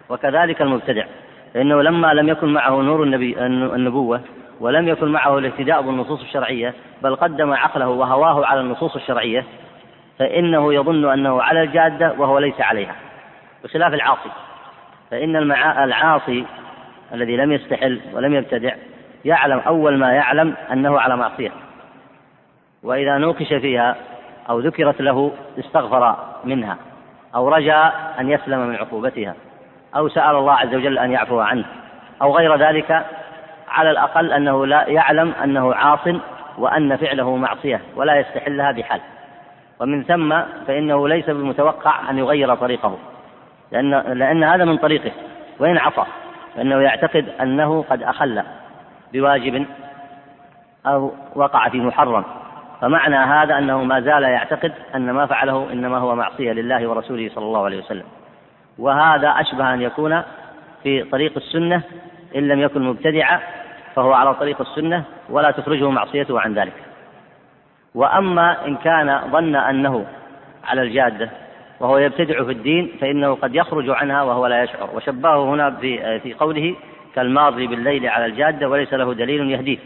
وكذلك 0.08 0.62
المبتدع 0.62 1.04
فإنه 1.54 1.82
لما 1.82 2.14
لم 2.14 2.28
يكن 2.28 2.48
معه 2.48 2.80
نور 2.82 3.02
النبي 3.02 3.46
النبوة 3.46 4.20
ولم 4.60 4.88
يكن 4.88 5.08
معه 5.08 5.38
الاهتداء 5.38 5.82
بالنصوص 5.82 6.20
الشرعية 6.20 6.74
بل 7.02 7.16
قدم 7.16 7.52
عقله 7.52 7.88
وهواه 7.88 8.46
على 8.46 8.60
النصوص 8.60 8.96
الشرعية 8.96 9.44
فإنه 10.18 10.74
يظن 10.74 11.12
أنه 11.12 11.42
على 11.42 11.62
الجادة 11.62 12.14
وهو 12.18 12.38
ليس 12.38 12.60
عليها 12.60 12.94
بخلاف 13.64 13.94
العاصي 13.94 14.30
فإن 15.10 15.36
العاصي 15.84 16.44
الذي 17.14 17.36
لم 17.36 17.52
يستحل 17.52 18.00
ولم 18.14 18.34
يبتدع 18.34 18.74
يعلم 19.24 19.58
أول 19.58 19.98
ما 19.98 20.12
يعلم 20.12 20.54
أنه 20.72 21.00
على 21.00 21.16
معصية. 21.16 21.50
وإذا 22.82 23.18
نوقش 23.18 23.48
فيها 23.48 23.96
أو 24.50 24.60
ذكرت 24.60 25.00
له 25.00 25.32
استغفر 25.58 26.16
منها 26.44 26.76
أو 27.34 27.48
رجا 27.48 27.92
أن 28.20 28.30
يسلم 28.30 28.58
من 28.58 28.76
عقوبتها 28.76 29.34
أو 29.96 30.08
سأل 30.08 30.36
الله 30.36 30.52
عز 30.52 30.74
وجل 30.74 30.98
أن 30.98 31.12
يعفو 31.12 31.40
عنه 31.40 31.64
أو 32.22 32.36
غير 32.36 32.56
ذلك 32.56 33.06
على 33.68 33.90
الأقل 33.90 34.32
أنه 34.32 34.66
لا 34.66 34.88
يعلم 34.88 35.32
أنه 35.44 35.74
عاص 35.74 36.08
وأن 36.58 36.96
فعله 36.96 37.36
معصية 37.36 37.80
ولا 37.96 38.16
يستحلها 38.16 38.72
بحال. 38.72 39.00
ومن 39.80 40.04
ثم 40.04 40.40
فإنه 40.66 41.08
ليس 41.08 41.26
بالمتوقع 41.26 42.10
أن 42.10 42.18
يغير 42.18 42.54
طريقه 42.54 42.98
لأن, 43.72 43.90
لأن 43.90 44.44
هذا 44.44 44.64
من 44.64 44.76
طريقه 44.76 45.10
وإن 45.58 45.78
عصى 45.78 46.04
فإنه 46.56 46.80
يعتقد 46.80 47.28
أنه 47.40 47.84
قد 47.90 48.02
أخل. 48.02 48.42
بواجب 49.12 49.66
أو 50.86 51.12
وقع 51.34 51.68
في 51.68 51.80
محرم. 51.80 52.24
فمعنى 52.80 53.16
هذا 53.16 53.58
أنه 53.58 53.84
ما 53.84 54.00
زال 54.00 54.22
يعتقد 54.22 54.72
أن 54.94 55.10
ما 55.10 55.26
فعله 55.26 55.72
إنما 55.72 55.98
هو 55.98 56.14
معصية 56.14 56.52
لله 56.52 56.88
ورسوله 56.88 57.30
صلى 57.34 57.44
الله 57.44 57.64
عليه 57.64 57.78
وسلم. 57.78 58.04
وهذا 58.78 59.28
أشبه 59.28 59.74
أن 59.74 59.82
يكون 59.82 60.22
في 60.82 61.02
طريق 61.02 61.32
السنة 61.36 61.82
إن 62.36 62.48
لم 62.48 62.60
يكن 62.60 62.82
مبتدعا 62.82 63.40
فهو 63.94 64.12
على 64.12 64.34
طريق 64.34 64.60
السنة 64.60 65.04
ولا 65.28 65.50
تخرجه 65.50 65.90
معصيته 65.90 66.40
عن 66.40 66.54
ذلك. 66.54 66.72
وأما 67.94 68.66
إن 68.66 68.76
كان 68.76 69.20
ظن 69.30 69.56
أنه 69.56 70.06
على 70.64 70.82
الجادة 70.82 71.30
وهو 71.80 71.98
يبتدع 71.98 72.44
في 72.44 72.52
الدين 72.52 72.92
فإنه 73.00 73.34
قد 73.34 73.54
يخرج 73.54 73.90
عنها 73.90 74.22
وهو 74.22 74.46
لا 74.46 74.62
يشعر. 74.62 74.88
وشبهه 74.94 75.44
هنا 75.44 75.70
في 75.70 76.20
في 76.20 76.34
قوله 76.34 76.76
كالمار 77.14 77.50
بالليل 77.50 78.06
على 78.06 78.26
الجادة 78.26 78.68
وليس 78.68 78.92
له 78.92 79.14
دليل 79.14 79.50
يهديه. 79.50 79.78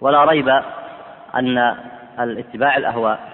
ولا 0.00 0.24
ريب 0.24 0.48
أن 1.34 1.76
الاتباع 2.20 2.76
الأهواء 2.76 3.30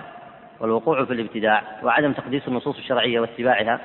والوقوع 0.61 1.05
في 1.05 1.13
الابتداع 1.13 1.63
وعدم 1.83 2.13
تقديس 2.13 2.49
النصوص 2.49 2.77
الشرعية 2.77 3.21
واتباعها 3.21 3.81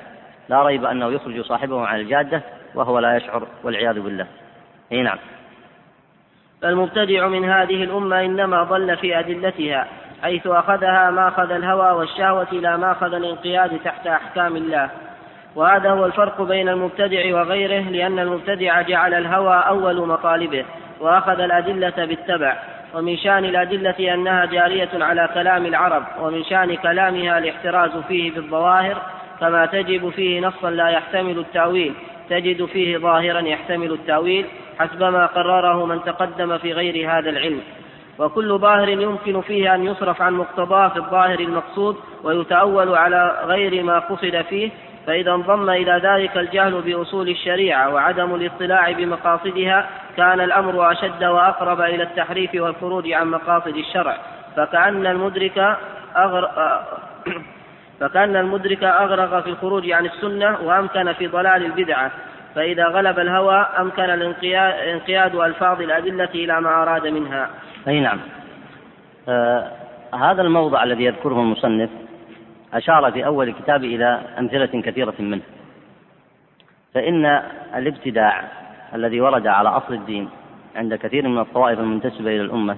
لا 0.48 0.62
ريب 0.62 0.84
أنه 0.84 1.10
يخرج 1.12 1.40
صاحبه 1.40 1.86
عن 1.86 2.00
الجادة 2.00 2.42
وهو 2.74 2.98
لا 2.98 3.16
يشعر 3.16 3.46
والعياذ 3.64 4.00
بالله. 4.00 4.26
أي 4.92 5.02
نعم. 5.02 5.18
فالمبتدع 6.62 7.28
من 7.28 7.50
هذه 7.50 7.84
الأمة 7.84 8.20
إنما 8.20 8.62
ضل 8.62 8.96
في 8.96 9.18
أدلتها 9.18 9.86
حيث 10.22 10.46
أخذها 10.46 11.10
ماخذ 11.10 11.50
الهوى 11.50 11.90
والشهوة 11.90 12.52
لا 12.52 12.76
ماخذ 12.76 13.14
الانقياد 13.14 13.80
تحت 13.84 14.06
أحكام 14.06 14.56
الله. 14.56 14.90
وهذا 15.56 15.90
هو 15.90 16.06
الفرق 16.06 16.42
بين 16.42 16.68
المبتدع 16.68 17.34
وغيره 17.34 17.80
لأن 17.80 18.18
المبتدع 18.18 18.82
جعل 18.82 19.14
الهوى 19.14 19.54
أول 19.54 20.08
مطالبه 20.08 20.64
وأخذ 21.00 21.40
الأدلة 21.40 22.04
بالتبع 22.04 22.56
ومن 22.94 23.16
شأن 23.16 23.44
الأدلة 23.44 24.14
أنها 24.14 24.44
جارية 24.44 24.88
على 24.94 25.28
كلام 25.34 25.66
العرب 25.66 26.02
ومن 26.20 26.44
شأن 26.44 26.76
كلامها 26.76 27.38
الاحتراز 27.38 27.90
فيه 28.08 28.30
بالظواهر 28.30 28.96
كما 29.40 29.66
تجب 29.66 30.10
فيه 30.10 30.40
نصا 30.40 30.70
لا 30.70 30.88
يحتمل 30.88 31.38
التأويل 31.38 31.94
تجد 32.30 32.64
فيه 32.64 32.98
ظاهرا 32.98 33.40
يحتمل 33.40 33.92
التأويل 33.92 34.46
حسب 34.78 35.02
ما 35.02 35.26
قرره 35.26 35.86
من 35.86 36.04
تقدم 36.04 36.58
في 36.58 36.72
غير 36.72 37.10
هذا 37.10 37.30
العلم. 37.30 37.60
وكل 38.18 38.58
ظاهر 38.58 38.88
يمكن 38.88 39.40
فيه 39.40 39.74
أن 39.74 39.86
يصرف 39.86 40.22
عن 40.22 40.32
مقتضاه 40.32 40.88
في 40.88 40.96
الظاهر 40.96 41.40
المقصود 41.40 41.96
ويتأول 42.24 42.94
على 42.94 43.42
غير 43.44 43.82
ما 43.82 43.98
قصد 43.98 44.44
فيه 44.48 44.70
فإذا 45.06 45.34
انضم 45.34 45.70
إلى 45.70 46.00
ذلك 46.04 46.36
الجهل 46.36 46.80
بأصول 46.80 47.28
الشريعة 47.28 47.94
وعدم 47.94 48.34
الاطلاع 48.34 48.92
بمقاصدها 48.92 49.88
كان 50.16 50.40
الأمر 50.40 50.92
أشد 50.92 51.24
وأقرب 51.24 51.80
إلى 51.80 52.02
التحريف 52.02 52.50
والخروج 52.54 53.12
عن 53.12 53.30
مقاصد 53.30 53.76
الشرع. 53.76 54.16
فكأن 54.56 55.06
المدرك 55.06 55.76
أغر... 56.16 56.50
فكأن 58.00 58.36
المدرك 58.36 58.84
أغرق 58.84 59.42
في 59.42 59.50
الخروج 59.50 59.90
عن 59.90 60.06
السنة 60.06 60.58
وأمكن 60.62 61.12
في 61.12 61.26
ضلال 61.26 61.64
البدعة. 61.64 62.10
فإذا 62.54 62.84
غلب 62.84 63.18
الهوى 63.18 63.66
أمكن 63.78 64.02
انقياد 64.92 65.34
ألفاظ 65.34 65.80
الأدلة 65.80 66.28
إلى 66.34 66.60
ما 66.60 66.82
أراد 66.82 67.06
منها. 67.06 67.50
أي 67.88 68.00
نعم. 68.00 68.18
آه 69.28 69.70
هذا 70.14 70.42
الموضع 70.42 70.84
الذي 70.84 71.04
يذكره 71.04 71.40
المصنف 71.40 71.90
أشار 72.72 73.12
في 73.12 73.26
أول 73.26 73.48
الكتاب 73.48 73.84
إلى 73.84 74.20
أمثلة 74.38 74.82
كثيرة 74.82 75.14
منه. 75.18 75.42
فإن 76.94 77.26
الابتداع 77.74 78.44
الذي 78.94 79.20
ورد 79.20 79.46
على 79.46 79.68
أصل 79.68 79.94
الدين 79.94 80.30
عند 80.76 80.94
كثير 80.94 81.28
من 81.28 81.38
الطوائف 81.38 81.78
المنتسبة 81.78 82.30
إلى 82.30 82.40
الأمة 82.40 82.76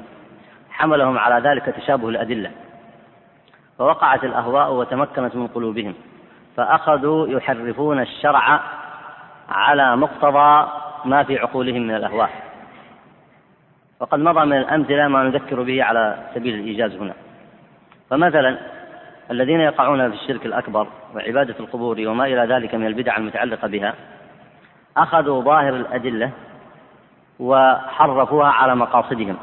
حملهم 0.71 1.19
على 1.19 1.49
ذلك 1.49 1.65
تشابه 1.65 2.09
الأدلة. 2.09 2.51
فوقعت 3.79 4.25
الأهواء 4.25 4.73
وتمكنت 4.73 5.37
من 5.37 5.47
قلوبهم 5.47 5.95
فأخذوا 6.57 7.29
يحرفون 7.29 8.01
الشرع 8.01 8.61
على 9.49 9.97
مقتضى 9.97 10.69
ما 11.05 11.23
في 11.23 11.39
عقولهم 11.39 11.83
من 11.83 11.95
الأهواء. 11.95 12.31
وقد 14.01 14.19
مضى 14.19 14.45
من 14.47 14.57
الأمثلة 14.57 15.09
ما 15.09 15.23
نذكر 15.23 15.63
به 15.63 15.85
على 15.85 16.19
سبيل 16.35 16.55
الإيجاز 16.55 16.97
هنا. 16.97 17.15
فمثلا 18.11 18.59
الذين 19.31 19.61
يقعون 19.61 20.11
في 20.11 20.17
الشرك 20.17 20.47
الأكبر 20.47 20.87
وعبادة 21.15 21.55
القبور 21.61 22.09
وما 22.09 22.25
إلى 22.25 22.55
ذلك 22.55 22.75
من 22.75 22.87
البدع 22.87 23.17
المتعلقة 23.17 23.69
بها 23.69 23.95
أخذوا 24.97 25.43
ظاهر 25.43 25.77
الأدلة 25.77 26.31
وحرفوها 27.39 28.49
على 28.49 28.77
مقاصدهم 28.77 29.37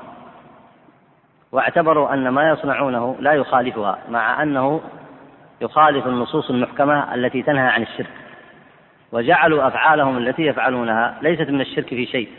واعتبروا 1.51 2.13
أن 2.13 2.29
ما 2.29 2.49
يصنعونه 2.49 3.15
لا 3.19 3.33
يخالفها 3.33 3.97
مع 4.09 4.43
أنه 4.43 4.81
يخالف 5.61 6.07
النصوص 6.07 6.49
المحكمة 6.49 7.15
التي 7.15 7.41
تنهى 7.43 7.67
عن 7.67 7.81
الشرك 7.81 8.09
وجعلوا 9.11 9.67
أفعالهم 9.67 10.17
التي 10.17 10.41
يفعلونها 10.41 11.17
ليست 11.21 11.49
من 11.49 11.61
الشرك 11.61 11.87
في 11.87 12.05
شيء 12.05 12.29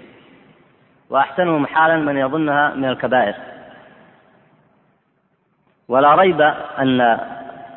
وأحسنهم 1.11 1.67
حالا 1.67 1.97
من 1.97 2.17
يظنها 2.17 2.75
من 2.75 2.89
الكبائر. 2.89 3.35
ولا 5.93 6.15
ريب 6.15 6.41
أن 6.79 7.01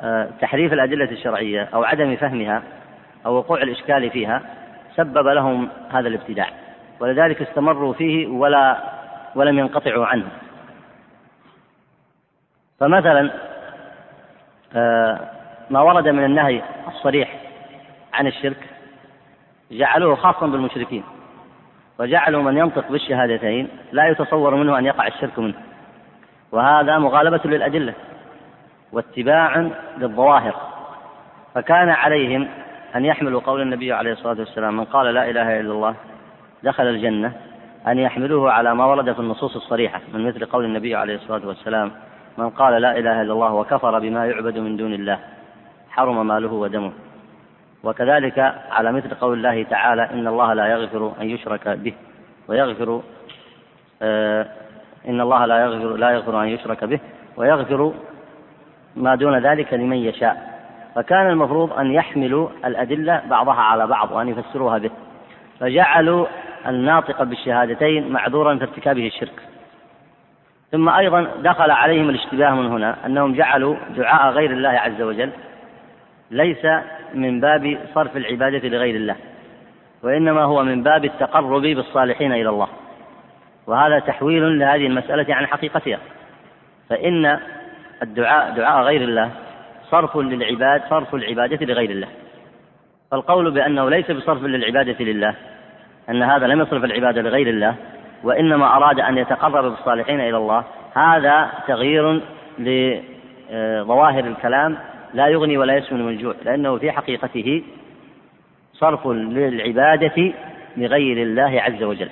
آه، 0.03 0.29
تحريف 0.41 0.73
الأدلة 0.73 1.11
الشرعية 1.11 1.69
أو 1.73 1.83
عدم 1.83 2.15
فهمها 2.15 2.63
أو 3.25 3.35
وقوع 3.35 3.61
الإشكال 3.61 4.09
فيها 4.09 4.41
سبب 4.95 5.27
لهم 5.27 5.69
هذا 5.91 6.07
الابتداع. 6.07 6.49
ولذلك 6.99 7.41
استمروا 7.41 7.93
فيه 7.93 8.27
ولا 8.27 8.77
ولم 9.35 9.59
ينقطعوا 9.59 10.05
عنه. 10.05 10.25
فمثلا 12.79 13.31
آه، 14.75 15.19
ما 15.69 15.81
ورد 15.81 16.07
من 16.07 16.25
النهي 16.25 16.61
الصريح 16.87 17.35
عن 18.13 18.27
الشرك 18.27 18.69
جعلوه 19.71 20.15
خاصا 20.15 20.47
بالمشركين 20.47 21.03
وجعلوا 21.99 22.43
من 22.43 22.57
ينطق 22.57 22.91
بالشهادتين 22.91 23.67
لا 23.91 24.07
يتصور 24.07 24.55
منه 24.55 24.77
أن 24.77 24.85
يقع 24.85 25.07
الشرك 25.07 25.39
منه. 25.39 25.55
وهذا 26.51 26.97
مغالبة 26.97 27.41
للأدلة 27.45 27.93
واتباع 28.91 29.69
للظواهر. 29.97 30.55
فكان 31.55 31.89
عليهم 31.89 32.47
أن 32.95 33.05
يحملوا 33.05 33.41
قول 33.41 33.61
النبي 33.61 33.93
عليه 33.93 34.11
الصلاة 34.11 34.39
والسلام 34.39 34.77
من 34.77 34.85
قال 34.85 35.13
لا 35.13 35.29
إله 35.29 35.59
إلا 35.59 35.71
الله 35.71 35.95
دخل 36.63 36.83
الجنة 36.83 37.33
أن 37.87 37.99
يحملوه 37.99 38.51
على 38.51 38.75
ما 38.75 38.85
ورد 38.85 39.13
في 39.13 39.19
النصوص 39.19 39.55
الصريحة 39.55 40.01
من 40.13 40.27
مثل 40.27 40.45
قول 40.45 40.65
النبي 40.65 40.95
عليه 40.95 41.15
الصلاة 41.15 41.47
والسلام 41.47 41.91
من 42.37 42.49
قال 42.49 42.81
لا 42.81 42.97
إله 42.97 43.21
إلا 43.21 43.33
الله 43.33 43.53
وكفر 43.53 43.99
بما 43.99 44.25
يعبد 44.25 44.57
من 44.57 44.77
دون 44.77 44.93
الله 44.93 45.19
حرم 45.89 46.27
ماله 46.27 46.53
ودمه. 46.53 46.91
وكذلك 47.83 48.39
على 48.71 48.91
مثل 48.91 49.13
قول 49.13 49.37
الله 49.37 49.63
تعالى 49.63 50.09
إن 50.13 50.27
الله 50.27 50.53
لا 50.53 50.67
يغفر 50.67 51.13
أن 51.21 51.29
يشرك 51.29 51.67
به 51.67 51.93
ويغفر 52.47 53.01
آه 54.01 54.47
إن 55.07 55.21
الله 55.21 55.45
لا 55.45 55.57
يغفر 55.59 55.95
لا 55.95 56.09
يغفر 56.09 56.43
أن 56.43 56.47
يشرك 56.47 56.83
به 56.83 56.99
ويغفر 57.37 57.93
ما 58.95 59.15
دون 59.15 59.37
ذلك 59.37 59.73
لمن 59.73 59.97
يشاء. 59.97 60.55
فكان 60.95 61.29
المفروض 61.29 61.73
أن 61.73 61.91
يحملوا 61.91 62.49
الأدلة 62.65 63.21
بعضها 63.29 63.61
على 63.61 63.87
بعض 63.87 64.11
وأن 64.11 64.27
يفسروها 64.29 64.77
به. 64.77 64.91
فجعلوا 65.59 66.25
الناطق 66.67 67.23
بالشهادتين 67.23 68.11
معذورا 68.11 68.55
في 68.55 68.63
ارتكابه 68.63 69.07
الشرك. 69.07 69.41
ثم 70.71 70.89
أيضا 70.89 71.27
دخل 71.43 71.71
عليهم 71.71 72.09
الاشتباه 72.09 72.55
من 72.55 72.65
هنا 72.65 73.05
أنهم 73.05 73.33
جعلوا 73.33 73.75
دعاء 73.97 74.31
غير 74.31 74.51
الله 74.51 74.69
عز 74.69 75.01
وجل 75.01 75.29
ليس 76.31 76.65
من 77.13 77.39
باب 77.39 77.77
صرف 77.93 78.17
العبادة 78.17 78.69
لغير 78.69 78.95
الله 78.95 79.15
وإنما 80.03 80.43
هو 80.43 80.63
من 80.63 80.83
باب 80.83 81.05
التقرب 81.05 81.61
بالصالحين 81.61 82.31
إلى 82.31 82.49
الله. 82.49 82.67
وهذا 83.67 83.99
تحويل 83.99 84.59
لهذه 84.59 84.87
المسألة 84.87 85.35
عن 85.35 85.47
حقيقتها 85.47 85.99
فإن 86.89 87.39
الدعاء 88.03 88.55
دعاء 88.55 88.83
غير 88.83 89.01
الله 89.01 89.31
صرف 89.91 90.17
للعباد 90.17 90.81
صرف 90.89 91.15
العبادة 91.15 91.65
لغير 91.65 91.89
الله. 91.89 92.07
فالقول 93.11 93.51
بأنه 93.51 93.89
ليس 93.89 94.11
بصرف 94.11 94.43
للعبادة 94.43 95.05
لله 95.05 95.33
أن 96.09 96.23
هذا 96.23 96.47
لم 96.47 96.61
يصرف 96.61 96.83
العبادة 96.83 97.21
لغير 97.21 97.49
الله 97.49 97.75
وإنما 98.23 98.77
أراد 98.77 98.99
أن 98.99 99.17
يتقرب 99.17 99.63
بالصالحين 99.63 100.19
إلى 100.19 100.37
الله 100.37 100.63
هذا 100.93 101.49
تغيير 101.67 102.21
لظواهر 102.59 104.23
الكلام 104.23 104.77
لا 105.13 105.27
يغني 105.27 105.57
ولا 105.57 105.75
يسمن 105.75 106.05
من 106.05 106.17
جوع 106.17 106.33
لأنه 106.45 106.77
في 106.77 106.91
حقيقته 106.91 107.63
صرف 108.73 109.07
للعبادة 109.07 110.33
لغير 110.77 111.17
الله 111.23 111.61
عز 111.61 111.83
وجل. 111.83 112.09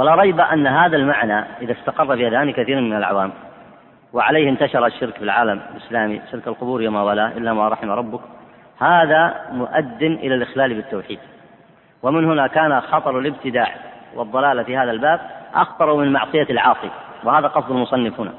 ولا 0.00 0.14
ريب 0.14 0.40
أن 0.40 0.66
هذا 0.66 0.96
المعنى 0.96 1.44
إذا 1.62 1.72
استقر 1.72 2.16
في 2.16 2.28
أذهان 2.28 2.52
كثير 2.52 2.80
من 2.80 2.96
العوام 2.96 3.32
وعليه 4.12 4.48
انتشر 4.48 4.86
الشرك 4.86 5.14
في 5.14 5.24
العالم 5.24 5.60
الإسلامي 5.72 6.20
شرك 6.32 6.48
القبور 6.48 6.82
وما 6.82 7.02
والاه 7.02 7.28
إلا 7.36 7.52
ما 7.52 7.68
رحم 7.68 7.90
ربك. 7.90 8.20
هذا 8.78 9.34
مؤد 9.52 10.02
إلى 10.02 10.34
الإخلال 10.34 10.74
بالتوحيد. 10.74 11.18
ومن 12.02 12.24
هنا 12.24 12.46
كان 12.46 12.80
خطر 12.80 13.18
الابتداع 13.18 13.74
والضلال 14.14 14.64
في 14.64 14.76
هذا 14.76 14.90
الباب 14.90 15.20
أخطر 15.54 15.94
من 15.94 16.12
معصية 16.12 16.46
العاصي 16.50 16.90
وهذا 17.24 17.46
قصد 17.46 17.70
المصنف 17.70 18.20
هنا. 18.20 18.32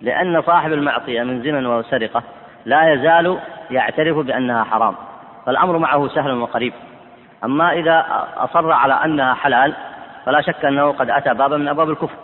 لأن 0.00 0.42
صاحب 0.42 0.72
المعصية 0.72 1.22
من 1.22 1.42
زنا 1.42 1.68
وسرقة 1.68 2.22
لا 2.64 2.92
يزال 2.92 3.38
يعترف 3.70 4.16
بأنها 4.16 4.64
حرام 4.64 4.94
فالأمر 5.46 5.78
معه 5.78 6.08
سهل 6.08 6.32
وقريب. 6.32 6.72
أما 7.44 7.72
إذا 7.72 8.06
أصر 8.36 8.72
على 8.72 8.94
أنها 8.94 9.34
حلال 9.34 9.74
فلا 10.26 10.40
شك 10.40 10.64
أنه 10.64 10.92
قد 10.92 11.10
أتى 11.10 11.34
بابا 11.34 11.56
من 11.56 11.68
أبواب 11.68 11.90
الكفر 11.90 12.16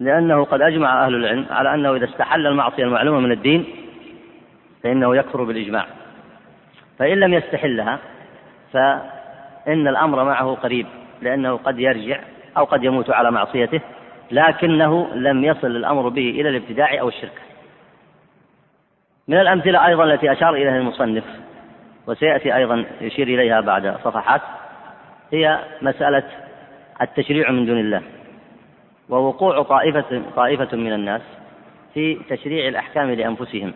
لأنه 0.00 0.44
قد 0.44 0.62
أجمع 0.62 1.06
أهل 1.06 1.14
العلم 1.14 1.46
على 1.50 1.74
أنه 1.74 1.96
إذا 1.96 2.04
استحل 2.04 2.46
المعصية 2.46 2.84
المعلومة 2.84 3.20
من 3.20 3.32
الدين 3.32 3.64
فإنه 4.82 5.16
يكفر 5.16 5.44
بالإجماع. 5.44 5.86
فإن 6.98 7.20
لم 7.20 7.34
يستحلها 7.34 7.98
فإن 8.72 9.88
الأمر 9.88 10.24
معه 10.24 10.54
قريب 10.54 10.86
لأنه 11.22 11.56
قد 11.56 11.78
يرجع 11.78 12.20
أو 12.56 12.64
قد 12.64 12.84
يموت 12.84 13.10
على 13.10 13.30
معصيته 13.30 13.80
لكنه 14.30 15.08
لم 15.14 15.44
يصل 15.44 15.66
الأمر 15.66 16.08
به 16.08 16.30
إلى 16.30 16.48
الابتداع 16.48 17.00
أو 17.00 17.08
الشرك. 17.08 17.42
من 19.28 19.40
الأمثلة 19.40 19.86
أيضا 19.86 20.04
التي 20.04 20.32
أشار 20.32 20.54
إليها 20.54 20.78
المصنف 20.78 21.24
وسيأتي 22.06 22.56
أيضا 22.56 22.84
يشير 23.00 23.28
إليها 23.28 23.60
بعد 23.60 23.96
صفحات 24.04 24.40
هي 25.32 25.58
مسألة 25.82 26.22
التشريع 27.00 27.50
من 27.50 27.66
دون 27.66 27.78
الله. 27.78 28.02
ووقوع 29.08 29.62
طائفة 29.62 30.22
طائفة 30.36 30.76
من 30.76 30.92
الناس 30.92 31.22
في 31.94 32.18
تشريع 32.28 32.68
الأحكام 32.68 33.10
لأنفسهم 33.10 33.72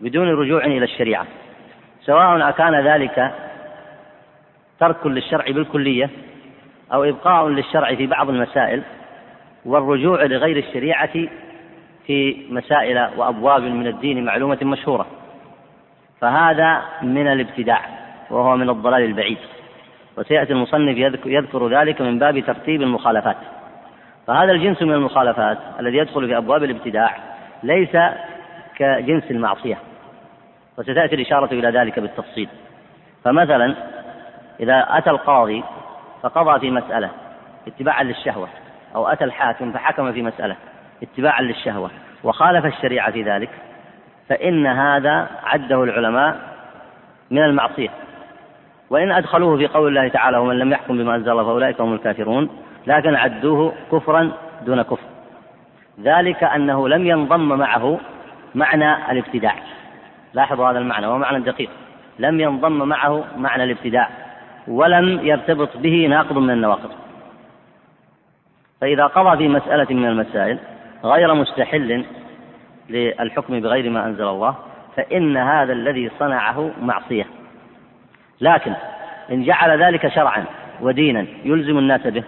بدون 0.00 0.28
رجوع 0.28 0.64
إلى 0.64 0.84
الشريعة. 0.84 1.26
سواء 2.02 2.48
أكان 2.48 2.86
ذلك 2.86 3.34
ترك 4.80 5.06
للشرع 5.06 5.44
بالكلية 5.44 6.10
أو 6.92 7.04
إبقاء 7.04 7.48
للشرع 7.48 7.94
في 7.94 8.06
بعض 8.06 8.28
المسائل 8.28 8.82
والرجوع 9.64 10.24
لغير 10.24 10.56
الشريعة 10.56 11.28
في 12.06 12.46
مسائل 12.50 13.08
وأبواب 13.16 13.62
من 13.62 13.86
الدين 13.86 14.24
معلومة 14.24 14.58
مشهورة. 14.62 15.06
فهذا 16.20 16.82
من 17.02 17.26
الابتداع 17.26 17.84
وهو 18.30 18.56
من 18.56 18.70
الضلال 18.70 19.04
البعيد. 19.04 19.38
وسيأتي 20.20 20.52
المصنف 20.52 20.96
يذكر 21.26 21.68
ذلك 21.68 22.00
من 22.00 22.18
باب 22.18 22.38
ترتيب 22.38 22.82
المخالفات. 22.82 23.36
فهذا 24.26 24.52
الجنس 24.52 24.82
من 24.82 24.92
المخالفات 24.92 25.58
الذي 25.80 25.96
يدخل 25.96 26.26
في 26.28 26.36
أبواب 26.36 26.64
الابتداع 26.64 27.16
ليس 27.62 27.96
كجنس 28.76 29.30
المعصية. 29.30 29.78
وستأتي 30.78 31.14
الإشارة 31.14 31.54
إلى 31.54 31.68
ذلك 31.68 31.98
بالتفصيل. 31.98 32.48
فمثلا 33.24 33.74
إذا 34.60 34.86
أتى 34.88 35.10
القاضي 35.10 35.64
فقضى 36.22 36.60
في 36.60 36.70
مسألة 36.70 37.10
اتباعا 37.66 38.02
للشهوة 38.02 38.48
أو 38.94 39.08
أتى 39.08 39.24
الحاكم 39.24 39.72
فحكم 39.72 40.12
في 40.12 40.22
مسألة 40.22 40.56
اتباعا 41.02 41.42
للشهوة 41.42 41.90
وخالف 42.24 42.66
الشريعة 42.66 43.12
في 43.12 43.22
ذلك 43.22 43.50
فإن 44.28 44.66
هذا 44.66 45.28
عده 45.44 45.84
العلماء 45.84 46.36
من 47.30 47.44
المعصية. 47.44 47.90
وإن 48.90 49.12
أدخلوه 49.12 49.56
في 49.56 49.66
قول 49.66 49.88
الله 49.88 50.08
تعالى 50.08 50.38
ومن 50.38 50.58
لم 50.58 50.72
يحكم 50.72 50.98
بما 50.98 51.14
أنزل 51.14 51.30
الله 51.30 51.44
فأولئك 51.44 51.80
هم 51.80 51.94
الكافرون 51.94 52.50
لكن 52.86 53.14
عدوه 53.14 53.72
كفرا 53.92 54.32
دون 54.66 54.82
كفر. 54.82 55.06
ذلك 56.00 56.44
أنه 56.44 56.88
لم 56.88 57.06
ينضم 57.06 57.58
معه 57.58 57.98
معنى 58.54 59.12
الابتداع. 59.12 59.54
لاحظوا 60.34 60.70
هذا 60.70 60.78
المعنى 60.78 61.06
وهو 61.06 61.18
معنى 61.18 61.40
دقيق. 61.40 61.70
لم 62.18 62.40
ينضم 62.40 62.88
معه 62.88 63.24
معنى 63.36 63.64
الابتداع 63.64 64.08
ولم 64.68 65.20
يرتبط 65.22 65.76
به 65.76 66.06
ناقض 66.06 66.38
من 66.38 66.50
النواقض. 66.50 66.90
فإذا 68.80 69.06
قضى 69.06 69.36
في 69.36 69.48
مسألة 69.48 69.86
من 69.94 70.06
المسائل 70.06 70.58
غير 71.04 71.34
مستحل 71.34 72.04
للحكم 72.90 73.60
بغير 73.60 73.90
ما 73.90 74.06
أنزل 74.06 74.28
الله 74.28 74.54
فإن 74.96 75.36
هذا 75.36 75.72
الذي 75.72 76.10
صنعه 76.18 76.70
معصية. 76.82 77.39
لكن 78.40 78.72
إن 79.30 79.44
جعل 79.44 79.82
ذلك 79.82 80.08
شرعا 80.08 80.44
ودينا 80.80 81.26
يلزم 81.44 81.78
الناس 81.78 82.06
به 82.06 82.24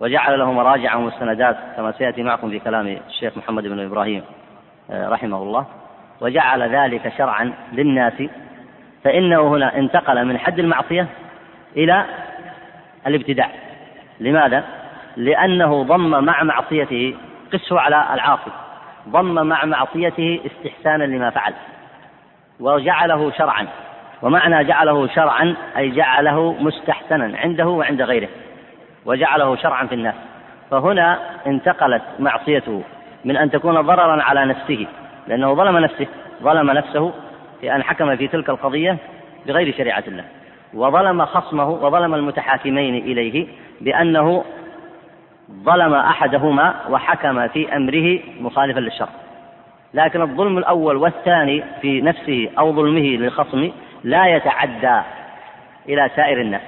وجعل 0.00 0.38
له 0.38 0.52
مراجع 0.52 0.96
ومستندات 0.96 1.56
كما 1.76 1.92
سيأتي 1.92 2.22
معكم 2.22 2.50
في 2.50 2.58
كلام 2.58 2.98
الشيخ 3.08 3.38
محمد 3.38 3.62
بن 3.62 3.84
إبراهيم 3.84 4.22
آه، 4.90 5.08
رحمه 5.08 5.42
الله. 5.42 5.66
وجعل 6.20 6.62
ذلك 6.62 7.12
شرعا 7.18 7.52
للناس 7.72 8.12
فإنه 9.04 9.48
هنا 9.48 9.76
انتقل 9.78 10.24
من 10.24 10.38
حد 10.38 10.58
المعصية 10.58 11.06
إلى 11.76 12.04
الابتداع. 13.06 13.50
لماذا؟ 14.20 14.64
لأنه 15.16 15.82
ضم 15.82 16.24
مع 16.24 16.42
معصيته 16.42 17.14
قسه 17.52 17.80
على 17.80 18.06
العاصي 18.14 18.50
ضم 19.08 19.46
مع 19.46 19.64
معصيته 19.64 20.40
استحسانا 20.46 21.04
لما 21.04 21.30
فعل 21.30 21.54
وجعله 22.60 23.30
شرعا. 23.30 23.66
ومعنى 24.22 24.64
جعله 24.64 25.06
شرعا 25.06 25.54
أي 25.76 25.90
جعله 25.90 26.52
مستحسنا 26.60 27.38
عنده 27.38 27.66
وعند 27.66 28.02
غيره 28.02 28.28
وجعله 29.06 29.56
شرعا 29.56 29.86
في 29.86 29.94
الناس. 29.94 30.14
فهنا 30.70 31.18
انتقلت 31.46 32.02
معصيته 32.18 32.82
من 33.24 33.36
أن 33.36 33.50
تكون 33.50 33.80
ضررا 33.80 34.22
على 34.22 34.44
نفسه 34.44 34.86
لأنه 35.28 35.54
ظلم 35.54 35.78
نفسه 35.78 36.06
ظلم 36.42 36.70
نفسه 36.70 37.12
في 37.60 37.74
أن 37.74 37.82
حكم 37.82 38.16
في 38.16 38.28
تلك 38.28 38.48
القضية 38.50 38.96
بغير 39.46 39.74
شريعة 39.76 40.04
الله. 40.08 40.24
وظلم 40.74 41.24
خصمه 41.24 41.68
وظلم 41.68 42.14
المتحاكمين 42.14 42.94
إليه 42.94 43.46
بأنه 43.80 44.44
ظلم 45.62 45.94
أحدهما 45.94 46.74
وحكم 46.90 47.48
في 47.48 47.76
أمره 47.76 48.18
مخالفا 48.40 48.80
للشرع. 48.80 49.08
لكن 49.94 50.22
الظلم 50.22 50.58
الأول 50.58 50.96
والثاني 50.96 51.64
في 51.80 52.00
نفسه 52.00 52.48
أو 52.58 52.72
ظلمه 52.72 53.00
للخصم 53.00 53.70
لا 54.04 54.26
يتعدى 54.26 55.00
إلى 55.88 56.10
سائر 56.16 56.40
الناس. 56.40 56.62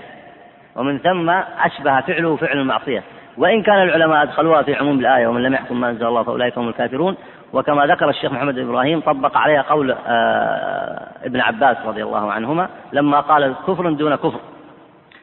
ومن 0.77 0.99
ثم 0.99 1.31
أشبه 1.61 2.01
فعله 2.01 2.37
فعل 2.37 2.59
المعصية. 2.59 3.03
وإن 3.37 3.63
كان 3.63 3.83
العلماء 3.83 4.23
أدخلوها 4.23 4.63
في 4.63 4.75
عموم 4.75 4.99
الآية 4.99 5.27
ومن 5.27 5.43
لم 5.43 5.55
يحكم 5.55 5.81
ما 5.81 5.91
أنزل 5.91 6.07
الله 6.07 6.23
فأولئك 6.23 6.59
هم 6.59 6.69
الكافرون. 6.69 7.17
وكما 7.53 7.87
ذكر 7.87 8.11
الشيخ 8.11 8.33
محمد 8.33 8.55
بن 8.55 8.69
إبراهيم 8.69 9.01
طبق 9.01 9.37
عليها 9.37 9.63
قول 9.63 9.97
آه، 10.07 11.09
ابن 11.25 11.41
عباس 11.41 11.77
رضي 11.87 12.03
الله 12.03 12.33
عنهما 12.33 12.69
لما 12.93 13.21
قال 13.21 13.55
كفر 13.67 13.91
دون 13.91 14.17
كفر. 14.17 14.41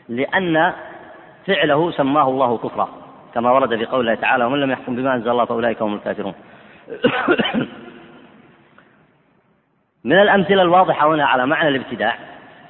لأن 0.09 0.73
فعله 1.47 1.91
سماه 1.91 2.29
الله 2.29 2.57
كفرا 2.57 2.89
كما 3.33 3.51
ورد 3.51 3.75
في 3.75 3.85
قوله 3.85 4.15
تعالى 4.15 4.45
ومن 4.45 4.59
لم 4.59 4.71
يحكم 4.71 4.95
بما 4.95 5.15
أنزل 5.15 5.29
الله 5.29 5.45
فأولئك 5.45 5.81
هم 5.81 5.93
الكافرون. 5.93 6.33
من 10.05 10.19
الأمثلة 10.19 10.61
الواضحة 10.61 11.07
هنا 11.07 11.25
على 11.25 11.45
معنى 11.45 11.67
الابتداع 11.67 12.15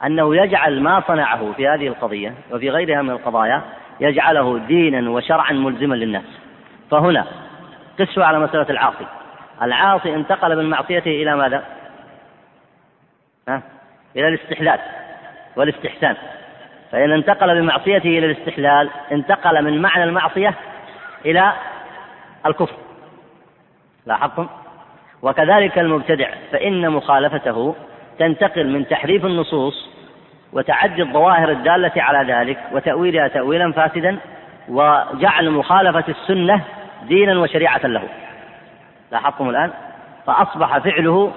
أنه 0.05 0.35
يجعل 0.35 0.81
ما 0.81 1.03
صنعه 1.07 1.51
في 1.51 1.67
هذه 1.67 1.87
القضية 1.87 2.33
وفي 2.51 2.69
غيرها 2.69 3.01
من 3.01 3.09
القضايا 3.09 3.61
يجعله 3.99 4.57
دينا 4.57 5.09
وشرعا 5.09 5.53
ملزما 5.53 5.95
للناس 5.95 6.23
فهنا 6.91 7.25
قسوا 7.99 8.25
على 8.25 8.39
مسألة 8.39 8.69
العاصي 8.69 9.05
العاصي 9.61 10.15
انتقل 10.15 10.57
من 10.57 10.69
معصيته 10.69 11.11
إلى 11.11 11.35
ماذا؟ 11.35 11.63
ها؟ 13.49 13.61
إلى 14.15 14.27
الاستحلال 14.27 14.79
والاستحسان 15.55 16.15
فإن 16.91 17.11
انتقل 17.11 17.61
بمعصيته 17.61 18.07
إلى 18.09 18.25
الاستحلال 18.25 18.89
انتقل 19.11 19.63
من 19.63 19.81
معنى 19.81 20.03
المعصية 20.03 20.53
إلى 21.25 21.53
الكفر 22.45 22.75
لاحظتم؟ 24.05 24.47
وكذلك 25.25 25.79
المبتدع 25.79 26.29
فإن 26.51 26.89
مخالفته 26.89 27.75
تنتقل 28.19 28.69
من 28.69 28.87
تحريف 28.87 29.25
النصوص 29.25 29.89
وتعدي 30.53 31.01
الظواهر 31.01 31.51
الدالة 31.51 31.91
على 31.97 32.33
ذلك 32.33 32.57
وتأويلها 32.71 33.27
تأويلا 33.27 33.71
فاسدا 33.71 34.17
وجعل 34.69 35.51
مخالفة 35.51 36.03
السنة 36.09 36.61
دينا 37.07 37.39
وشريعة 37.39 37.87
له. 37.87 38.03
لاحظتم 39.11 39.49
الآن؟ 39.49 39.71
فأصبح 40.25 40.77
فعله 40.77 41.31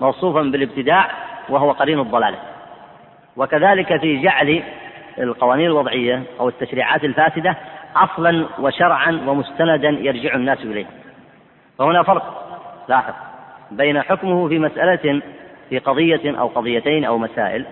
موصوفا 0.00 0.42
بالابتداع 0.42 1.10
وهو 1.48 1.72
قرين 1.72 2.00
الضلالة. 2.00 2.38
وكذلك 3.36 4.00
في 4.00 4.22
جعل 4.22 4.62
القوانين 5.18 5.66
الوضعية 5.66 6.22
أو 6.40 6.48
التشريعات 6.48 7.04
الفاسدة 7.04 7.56
أصلا 7.96 8.46
وشرعا 8.58 9.20
ومستندا 9.26 9.88
يرجع 9.88 10.34
الناس 10.34 10.58
إليه. 10.58 10.86
فهنا 11.78 12.02
فرق. 12.02 12.45
لاحظ 12.88 13.14
بين 13.70 14.02
حكمه 14.02 14.48
في 14.48 14.58
مسألة 14.58 15.22
في 15.68 15.78
قضية 15.78 16.38
أو 16.38 16.46
قضيتين 16.46 17.04
أو 17.04 17.18
مسائل 17.18 17.64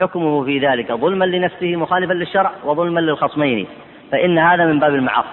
حكمه 0.00 0.44
في 0.44 0.58
ذلك 0.58 0.92
ظلما 0.92 1.24
لنفسه 1.24 1.76
مخالفا 1.76 2.12
للشرع 2.12 2.50
وظلما 2.64 3.00
للخصمين 3.00 3.66
فإن 4.12 4.38
هذا 4.38 4.64
من 4.66 4.78
باب 4.78 4.94
المعاصي. 4.94 5.28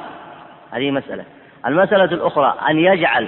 هذه 0.71 0.91
مسألة. 0.91 1.23
المسألة 1.65 2.03
الأخرى 2.03 2.55
أن 2.69 2.79
يجعل 2.79 3.27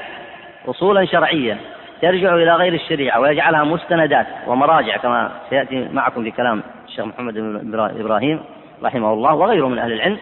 أصولا 0.68 1.06
شرعية 1.06 1.58
ترجع 2.02 2.36
إلى 2.36 2.56
غير 2.56 2.74
الشريعة 2.74 3.20
ويجعلها 3.20 3.63
مستندات 3.63 4.28
ومراجع 4.48 4.98
كما 4.98 5.32
سيأتي 5.50 5.88
معكم 5.94 6.24
في 6.24 6.32
كلام 6.32 6.63
الشيخ 6.88 7.06
محمد 7.06 7.34
بن 7.34 7.76
إبراهيم 8.00 8.39
رحمه 8.84 9.13
الله 9.13 9.34
وغيره 9.34 9.68
من 9.68 9.80
أهل 9.80 9.91
العلم. 9.94 10.18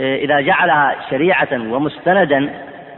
إذا 0.00 0.40
جعلها 0.40 0.96
شريعة 1.10 1.48
ومستندا 1.52 2.50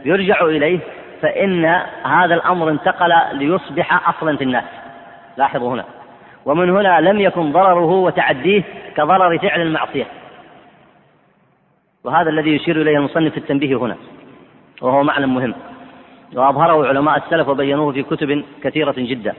يرجع 0.05 0.41
إليه 0.41 0.79
فإن 1.21 1.65
هذا 2.05 2.35
الأمر 2.35 2.69
انتقل 2.69 3.13
ليصبح 3.33 4.09
أصلا 4.09 4.37
في 4.37 4.43
الناس. 4.43 4.63
لاحظوا 5.37 5.73
هنا. 5.73 5.85
ومن 6.45 6.69
هنا 6.69 7.01
لم 7.01 7.19
يكن 7.19 7.51
ضرره 7.51 7.91
وتعديه 7.91 8.63
كضرر 8.95 9.37
فعل 9.37 9.61
المعصية. 9.61 10.05
وهذا 12.03 12.29
الذي 12.29 12.55
يشير 12.55 12.81
إليه 12.81 12.97
المصنف 12.97 13.31
في 13.31 13.37
التنبيه 13.37 13.75
هنا. 13.75 13.95
وهو 14.81 15.03
معنى 15.03 15.25
مهم. 15.25 15.55
وأظهره 16.33 16.87
علماء 16.87 17.17
السلف 17.17 17.47
وبينوه 17.47 17.91
في 17.91 18.03
كتب 18.03 18.43
كثيرة 18.63 18.93
جدا. 18.97 19.33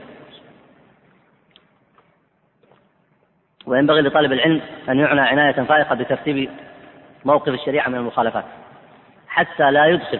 وينبغي 3.65 4.01
لطالب 4.01 4.31
العلم 4.31 4.61
أن 4.89 4.99
يعنى 4.99 5.21
عناية 5.21 5.51
فائقة 5.51 5.95
بترتيب 5.95 6.49
موقف 7.25 7.49
الشريعة 7.49 7.89
من 7.89 7.95
المخالفات. 7.95 8.45
حتى 9.27 9.71
لا 9.71 9.85
يدخل 9.85 10.19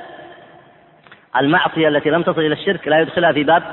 المعصية 1.38 1.88
التي 1.88 2.10
لم 2.10 2.22
تصل 2.22 2.42
إلى 2.42 2.54
الشرك 2.54 2.88
لا 2.88 3.00
يدخلها 3.00 3.32
في 3.32 3.44
باب 3.44 3.64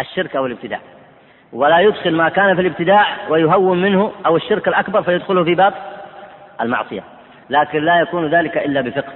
الشرك 0.00 0.36
أو 0.36 0.46
الابتداع. 0.46 0.80
ولا 1.52 1.80
يدخل 1.80 2.16
ما 2.16 2.28
كان 2.28 2.54
في 2.54 2.60
الابتداع 2.60 3.06
ويهون 3.28 3.82
منه 3.82 4.12
أو 4.26 4.36
الشرك 4.36 4.68
الأكبر 4.68 5.02
فيدخله 5.02 5.44
في 5.44 5.54
باب 5.54 5.74
المعصية. 6.60 7.02
لكن 7.50 7.84
لا 7.84 8.00
يكون 8.00 8.26
ذلك 8.26 8.56
إلا 8.56 8.80
بفقه. 8.80 9.12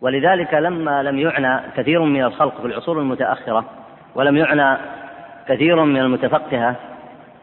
ولذلك 0.00 0.54
لما 0.54 1.02
لم 1.02 1.18
يعنى 1.18 1.60
كثير 1.76 2.02
من 2.02 2.24
الخلق 2.24 2.60
في 2.60 2.66
العصور 2.66 2.98
المتأخرة 2.98 3.64
ولم 4.14 4.36
يعنى 4.36 4.78
كثير 5.48 5.84
من 5.84 6.00
المتفقهة 6.00 6.76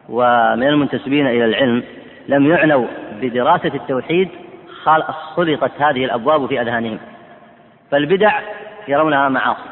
ومن 0.10 0.68
المنتسبين 0.68 1.28
إلى 1.28 1.46
العلم 1.46 1.84
لم 2.28 2.52
يعنوا 2.52 2.88
بدراسة 3.22 3.72
التوحيد 3.76 4.30
خلطت 5.36 5.82
هذه 5.82 6.06
الأبواب 6.06 6.46
في 6.46 6.62
أذهانهم. 6.62 7.00
فالبدع 7.92 8.40
يرونها 8.88 9.30
معاصي 9.30 9.70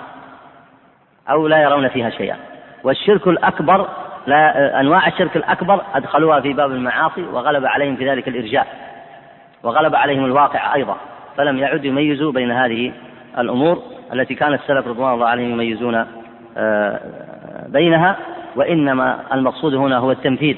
أو 1.29 1.47
لا 1.47 1.57
يرون 1.63 1.87
فيها 1.87 2.09
شيئا. 2.09 2.37
والشرك 2.83 3.27
الأكبر 3.27 3.87
لا 4.27 4.79
أنواع 4.79 5.07
الشرك 5.07 5.37
الأكبر 5.37 5.81
أدخلوها 5.93 6.39
في 6.39 6.53
باب 6.53 6.71
المعاصي 6.71 7.21
وغلب 7.21 7.65
عليهم 7.65 7.95
في 7.95 8.09
ذلك 8.09 8.27
الإرجاء 8.27 8.67
وغلب 9.63 9.95
عليهم 9.95 10.25
الواقع 10.25 10.75
أيضا 10.75 10.97
فلم 11.37 11.57
يعد 11.57 11.85
يميزوا 11.85 12.31
بين 12.31 12.51
هذه 12.51 12.91
الأمور 13.37 13.83
التي 14.13 14.35
كان 14.35 14.53
السلف 14.53 14.87
رضوان 14.87 15.13
الله 15.13 15.27
عليهم 15.27 15.51
يميزون 15.51 16.05
آه، 16.57 16.99
بينها 17.67 18.15
وإنما 18.55 19.19
المقصود 19.33 19.73
هنا 19.73 19.97
هو 19.97 20.11
التمثيل 20.11 20.57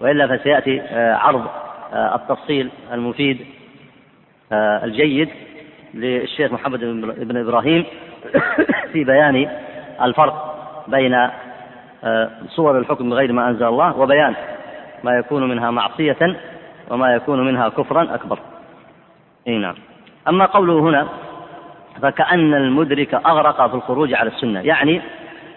وإلا 0.00 0.36
فسيأتي 0.36 0.80
آه، 0.80 1.14
عرض 1.14 1.46
آه، 1.92 2.14
التفصيل 2.14 2.70
المفيد 2.92 3.46
الجيد 4.52 5.28
للشيخ 5.94 6.52
محمد 6.52 6.80
بن 7.18 7.36
إبراهيم 7.36 7.84
في 8.92 9.04
بيان 9.04 9.48
الفرق 10.02 10.56
بين 10.88 11.28
صور 12.48 12.78
الحكم 12.78 13.10
بغير 13.10 13.32
ما 13.32 13.48
أنزل 13.48 13.66
الله 13.66 13.98
وبيان 13.98 14.34
ما 15.04 15.18
يكون 15.18 15.48
منها 15.48 15.70
معصية 15.70 16.36
وما 16.90 17.14
يكون 17.14 17.46
منها 17.46 17.68
كفرا 17.68 18.14
أكبر. 18.14 18.38
إيه 19.46 19.58
نعم. 19.58 19.74
أما 20.28 20.44
قوله 20.44 20.78
هنا 20.78 21.08
فكأن 22.02 22.54
المدرك 22.54 23.14
أغرق 23.14 23.66
في 23.66 23.74
الخروج 23.74 24.14
على 24.14 24.30
السنة 24.30 24.60
يعني 24.60 25.00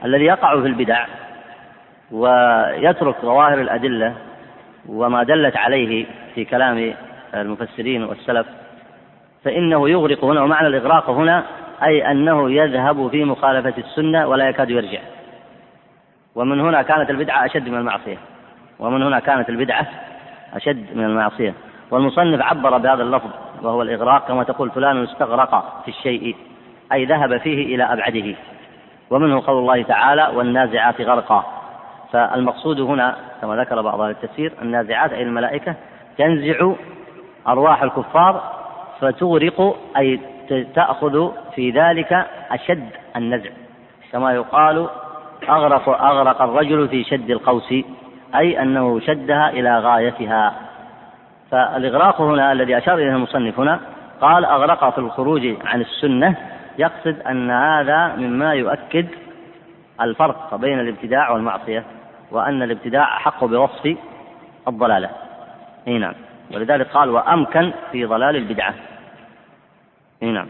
الذي 0.05 0.23
يقع 0.25 0.61
في 0.61 0.67
البدع 0.67 1.05
ويترك 2.11 3.15
ظواهر 3.21 3.61
الأدلة 3.61 4.13
وما 4.89 5.23
دلت 5.23 5.57
عليه 5.57 6.05
في 6.35 6.45
كلام 6.45 6.93
المفسرين 7.33 8.03
والسلف 8.03 8.47
فإنه 9.43 9.89
يغرق 9.89 10.23
هنا 10.23 10.41
ومعنى 10.41 10.67
الإغراق 10.67 11.09
هنا 11.09 11.43
أي 11.83 12.11
أنه 12.11 12.51
يذهب 12.51 13.07
في 13.07 13.23
مخالفة 13.25 13.73
السنة 13.77 14.27
ولا 14.27 14.49
يكاد 14.49 14.69
يرجع. 14.69 14.99
ومن 16.35 16.59
هنا 16.59 16.81
كانت 16.81 17.09
البدعة 17.09 17.45
أشد 17.45 17.69
من 17.69 17.77
المعصية. 17.77 18.17
ومن 18.79 19.03
هنا 19.03 19.19
كانت 19.19 19.49
البدعة 19.49 19.87
أشد 20.53 20.85
من 20.95 21.03
المعصية. 21.03 21.53
والمصنف 21.91 22.41
عبر 22.41 22.77
بهذا 22.77 23.03
اللفظ 23.03 23.29
وهو 23.61 23.81
الإغراق 23.81 24.27
كما 24.27 24.43
تقول 24.43 24.69
فلان 24.69 25.03
استغرق 25.03 25.81
في 25.85 25.87
الشيء 25.87 26.35
أي 26.93 27.05
ذهب 27.05 27.37
فيه 27.37 27.75
إلى 27.75 27.83
أبعده. 27.83 28.35
ومنه 29.09 29.41
قول 29.47 29.57
الله 29.57 29.83
تعالى 29.83 30.31
والنازعات 30.35 31.01
غرقا 31.01 31.45
فالمقصود 32.11 32.79
هنا 32.79 33.15
كما 33.41 33.55
ذكر 33.55 33.81
بعض 33.81 34.01
التفسير 34.01 34.53
النازعات 34.61 35.13
أي 35.13 35.23
الملائكة 35.23 35.75
تنزع 36.17 36.71
أرواح 37.47 37.83
الكفار 37.83 38.62
فتغرق 38.99 39.75
أي 39.97 40.19
تأخذ 40.75 41.31
في 41.55 41.71
ذلك 41.71 42.27
أشد 42.51 42.89
النزع. 43.15 43.49
كما 44.11 44.33
يقال 44.33 44.87
أغرق 45.49 45.89
أغرق 45.89 46.41
الرجل 46.41 46.87
في 46.87 47.03
شد 47.03 47.29
القوس 47.29 47.73
أي 48.35 48.61
أنه 48.61 48.99
شدها 48.99 49.49
إلى 49.49 49.79
غايتها. 49.79 50.53
فالإغراق 51.51 52.21
هنا 52.21 52.51
الذي 52.51 52.77
أشار 52.77 52.93
إليه 52.93 53.11
المصنف 53.15 53.59
هنا 53.59 53.79
قال 54.21 54.45
أغرق 54.45 54.89
في 54.89 54.97
الخروج 54.97 55.55
عن 55.65 55.81
السنة 55.81 56.35
يقصد 56.77 57.21
أن 57.29 57.51
هذا 57.51 58.15
مما 58.15 58.53
يؤكد 58.53 59.07
الفرق 60.01 60.55
بين 60.55 60.79
الابتداع 60.79 61.31
والمعصية 61.31 61.83
وأن 62.31 62.63
الابتداع 62.63 63.17
أحق 63.17 63.45
بوصف 63.45 63.95
الضلالة. 64.67 65.09
أي 65.87 65.97
نعم. 65.97 66.13
ولذلك 66.53 66.87
قال 66.87 67.09
وأمكن 67.09 67.71
في 67.91 68.05
ضلال 68.05 68.35
البدعة. 68.35 68.73
نعم. 70.21 70.47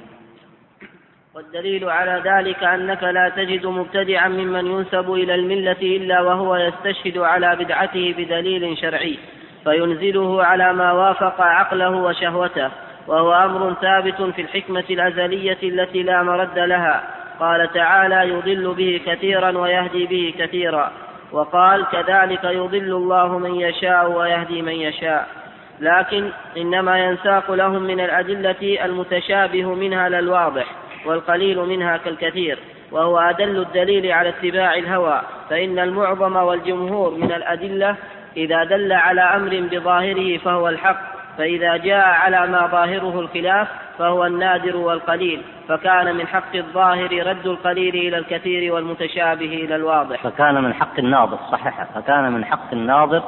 والدليل 1.36 1.90
على 1.90 2.22
ذلك 2.26 2.64
أنك 2.64 3.04
لا 3.04 3.30
تجد 3.30 3.66
مبتدعا 3.66 4.28
ممن 4.28 4.68
ينسب 4.68 5.14
إلى 5.14 5.36
الملة 5.36 5.82
إلا 5.82 6.22
وهو 6.22 6.56
يستشهد 6.56 7.18
على 7.18 7.56
بدعته 7.56 8.16
بدليل 8.18 8.78
شرعي 8.78 9.20
فينزله 9.64 10.44
على 10.44 10.74
ما 10.74 10.92
وافق 10.92 11.42
عقله 11.42 11.90
وشهوته 11.90 12.72
وهو 13.08 13.34
أمر 13.34 13.74
ثابت 13.74 14.22
في 14.22 14.42
الحكمة 14.42 14.84
الأزلية 14.90 15.58
التي 15.64 16.04
لا 16.04 16.24
مرد 16.24 16.60
لها. 16.60 17.04
قال 17.40 17.74
تعالى 17.74 18.30
يضل 18.30 18.74
به 18.74 19.02
كثيرا 19.06 19.58
ويهدي 19.58 20.06
به 20.06 20.34
كثيرا. 20.40 20.92
وقال 21.32 21.86
كذلك 21.86 22.44
يضل 22.44 22.92
الله 22.96 23.38
من 23.38 23.56
يشاء 23.56 24.12
ويهدي 24.12 24.62
من 24.62 24.74
يشاء. 24.74 25.43
لكن 25.84 26.30
إنما 26.58 27.00
ينساق 27.00 27.52
لهم 27.52 27.84
من 27.84 28.00
الأدلة 28.00 28.86
المتشابه 28.86 29.74
منها 29.74 30.10
للواضح 30.10 30.66
والقليل 31.06 31.60
منها 31.60 31.98
كالكثير 31.98 32.60
وهو 32.92 33.20
أدل 33.20 33.62
الدليل 33.62 34.12
على 34.12 34.30
اتباع 34.30 34.76
الهوى 34.76 35.22
فإن 35.50 35.80
المعظم 35.80 36.36
والجمهور 36.36 37.12
من 37.12 37.32
الأدلة 37.32 37.96
إذا 38.38 38.64
دل 38.64 38.94
على 38.94 39.22
أمر 39.22 39.68
بظاهره 39.72 40.38
فهو 40.38 40.68
الحق 40.68 41.14
فإذا 41.38 41.78
جاء 41.78 42.06
على 42.06 42.48
ما 42.48 42.68
ظاهره 42.68 43.20
الخلاف 43.20 43.68
فهو 44.00 44.26
النادر 44.26 44.78
والقليل 44.78 45.42
فكان 45.70 46.16
من 46.16 46.28
حق 46.28 46.56
الظاهر 46.56 47.28
رد 47.28 47.48
القليل 47.48 47.96
إلى 47.96 48.18
الكثير 48.18 48.74
والمتشابه 48.74 49.46
إلى 49.46 49.76
الواضح. 49.76 50.24
فكان 50.24 50.64
من 50.64 50.74
حق 50.74 51.00
الناظر 51.00 51.38
صحيح 51.52 51.84
فكان 51.96 52.32
من 52.32 52.46
حق 52.46 52.74
الناظر 52.74 53.24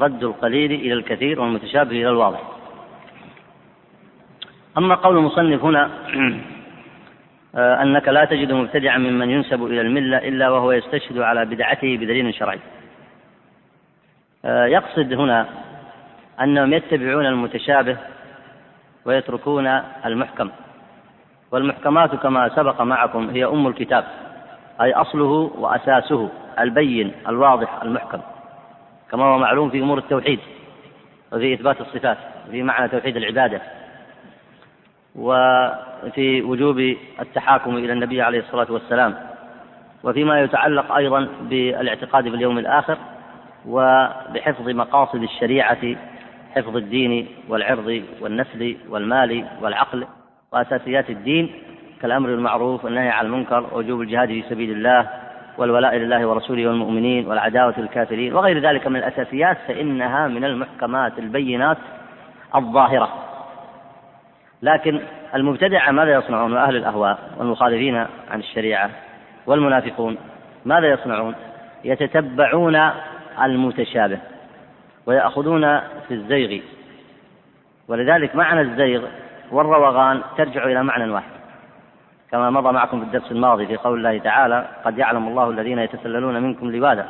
رد 0.00 0.22
القليل 0.24 0.72
إلى 0.72 0.92
الكثير 0.92 1.40
والمتشابه 1.40 1.90
إلى 1.90 2.08
الواضح. 2.08 2.40
أما 4.78 4.94
قول 4.94 5.16
المصنف 5.16 5.64
هنا 5.64 5.90
آه، 7.54 7.82
أنك 7.82 8.08
لا 8.08 8.24
تجد 8.24 8.52
مبتدعا 8.52 8.98
ممن 8.98 9.30
ينسب 9.30 9.66
إلى 9.66 9.80
الملة 9.80 10.18
إلا 10.18 10.50
وهو 10.50 10.72
يستشهد 10.72 11.18
على 11.18 11.44
بدعته 11.44 11.96
بدليل 11.96 12.34
شرعي. 12.34 12.58
آه، 14.44 14.66
يقصد 14.66 15.12
هنا 15.12 15.46
أنهم 16.40 16.72
يتبعون 16.72 17.26
المتشابه 17.26 17.96
ويتركون 19.04 19.66
المحكم. 20.06 20.50
والمحكمات 21.52 22.14
كما 22.14 22.48
سبق 22.48 22.82
معكم 22.82 23.30
هي 23.30 23.44
أم 23.44 23.66
الكتاب 23.66 24.04
أي 24.80 24.92
أصله 24.92 25.52
وأساسه 25.58 26.28
البين 26.58 27.12
الواضح 27.28 27.82
المحكم. 27.82 28.20
كما 29.10 29.24
هو 29.24 29.38
معلوم 29.38 29.70
في 29.70 29.80
أمور 29.80 29.98
التوحيد 29.98 30.38
وفي 31.32 31.54
إثبات 31.54 31.80
الصفات 31.80 32.18
في 32.50 32.62
معنى 32.62 32.88
توحيد 32.88 33.16
العبادة 33.16 33.60
وفي 35.16 36.42
وجوب 36.42 36.78
التحاكم 37.20 37.76
إلى 37.76 37.92
النبي 37.92 38.22
عليه 38.22 38.38
الصلاة 38.38 38.72
والسلام 38.72 39.14
وفيما 40.02 40.40
يتعلق 40.40 40.92
أيضا 40.92 41.28
بالاعتقاد 41.40 42.24
باليوم 42.28 42.58
الآخر 42.58 42.98
وبحفظ 43.66 44.68
مقاصد 44.68 45.22
الشريعة 45.22 45.96
حفظ 46.56 46.76
الدين 46.76 47.28
والعرض 47.48 48.02
والنسل 48.20 48.76
والمال 48.88 49.46
والعقل 49.62 50.06
وأساسيات 50.52 51.10
الدين 51.10 51.52
كالأمر 52.02 52.28
بالمعروف 52.28 52.84
والنهي 52.84 53.08
عن 53.08 53.26
المنكر 53.26 53.66
ووجوب 53.72 54.00
الجهاد 54.00 54.28
في 54.28 54.44
سبيل 54.50 54.70
الله 54.70 55.10
والولاء 55.60 55.96
لله 55.96 56.26
ورسوله 56.26 56.66
والمؤمنين 56.66 57.26
والعداوة 57.26 57.74
للكافرين 57.78 58.34
وغير 58.34 58.58
ذلك 58.58 58.86
من 58.86 58.96
الأساسيات 58.96 59.56
فإنها 59.68 60.28
من 60.28 60.44
المحكمات 60.44 61.18
البينات 61.18 61.76
الظاهرة. 62.54 63.08
لكن 64.62 65.00
المبتدعة 65.34 65.90
ماذا 65.90 66.14
يصنعون 66.14 66.52
وأهل 66.52 66.76
الأهواء 66.76 67.18
والمخالفين 67.38 67.96
عن 68.30 68.38
الشريعة 68.38 68.90
والمنافقون 69.46 70.16
ماذا 70.64 70.86
يصنعون؟ 70.86 71.34
يتتبعون 71.84 72.90
المتشابه 73.42 74.18
ويأخذون 75.06 75.78
في 75.80 76.14
الزيغ. 76.14 76.62
ولذلك 77.88 78.36
معنى 78.36 78.60
الزيغ 78.60 79.02
والروغان 79.50 80.20
ترجع 80.36 80.64
إلى 80.64 80.82
معنى 80.82 81.10
واحد. 81.10 81.39
كما 82.30 82.50
مضى 82.50 82.72
معكم 82.72 83.00
في 83.00 83.06
الدرس 83.06 83.32
الماضي 83.32 83.66
في 83.66 83.76
قول 83.76 83.98
الله 83.98 84.18
تعالى 84.18 84.68
قد 84.84 84.98
يعلم 84.98 85.28
الله 85.28 85.50
الذين 85.50 85.78
يتسللون 85.78 86.42
منكم 86.42 86.70
لواذا 86.70 87.06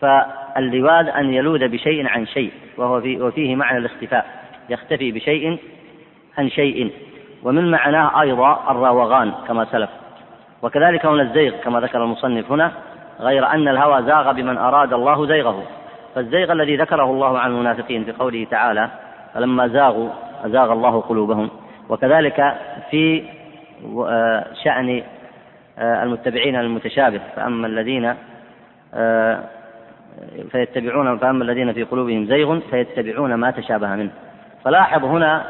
فاللواذ 0.00 1.08
أن 1.08 1.34
يلوذ 1.34 1.68
بشيء 1.68 2.06
عن 2.06 2.26
شيء 2.26 2.52
وهو 2.76 3.00
في 3.00 3.22
وفيه 3.22 3.56
معنى 3.56 3.78
الاختفاء. 3.78 4.26
يختفي 4.68 5.12
بشيء 5.12 5.58
عن 6.38 6.50
شيء 6.50 6.92
ومن 7.42 7.70
معناه 7.70 8.20
أيضا 8.20 8.70
الراوغان 8.70 9.32
كما 9.48 9.64
سلف. 9.64 9.90
وكذلك 10.62 11.06
هنا 11.06 11.22
الزيغ 11.22 11.56
كما 11.56 11.80
ذكر 11.80 12.04
المصنف 12.04 12.52
هنا 12.52 12.72
غير 13.20 13.46
أن 13.46 13.68
الهوى 13.68 14.02
زاغ 14.02 14.32
بمن 14.32 14.58
أراد 14.58 14.92
الله 14.92 15.26
زيغه. 15.26 15.62
فالزيغ 16.14 16.52
الذي 16.52 16.76
ذكره 16.76 17.04
الله 17.04 17.38
عن 17.38 17.50
المنافقين 17.50 18.04
في 18.04 18.12
قوله 18.12 18.46
تعالى 18.50 18.88
فلما 19.34 19.68
زاغوا 19.68 20.10
أزاغ 20.44 20.72
الله 20.72 21.00
قلوبهم. 21.00 21.50
وكذلك 21.88 22.56
في 22.90 23.24
آه، 23.84 24.46
شأن 24.64 25.02
آه، 25.78 26.02
المتبعين 26.02 26.56
المتشابه 26.56 27.20
فأما 27.36 27.66
الذين 27.66 28.14
آه، 28.94 29.44
فيتبعون 30.50 31.18
فأما 31.18 31.44
الذين 31.44 31.72
في 31.72 31.82
قلوبهم 31.82 32.26
زيغ 32.26 32.60
فيتبعون 32.60 33.34
ما 33.34 33.50
تشابه 33.50 33.88
منه. 33.96 34.10
فلاحظ 34.64 35.04
هنا 35.04 35.46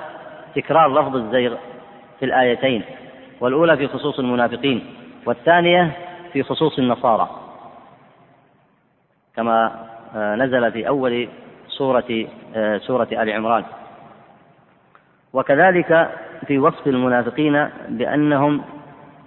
تكرار 0.55 1.01
لفظ 1.01 1.17
الزيغ 1.17 1.57
في 2.19 2.25
الآيتين 2.25 2.83
والأولى 3.41 3.77
في 3.77 3.89
خصوص 3.89 4.19
المنافقين 4.19 4.85
والثانية 5.27 5.91
في 6.33 6.43
خصوص 6.43 6.79
النصارى. 6.79 7.29
كما 9.37 9.73
نزل 10.15 10.73
في 10.73 10.89
أول 10.89 11.29
سورة 11.69 12.27
سورة 12.79 13.09
آل 13.13 13.31
عمران. 13.31 13.65
وكذلك 15.33 16.11
في 16.47 16.59
وصف 16.59 16.87
المنافقين 16.87 17.69
بأنهم 17.89 18.63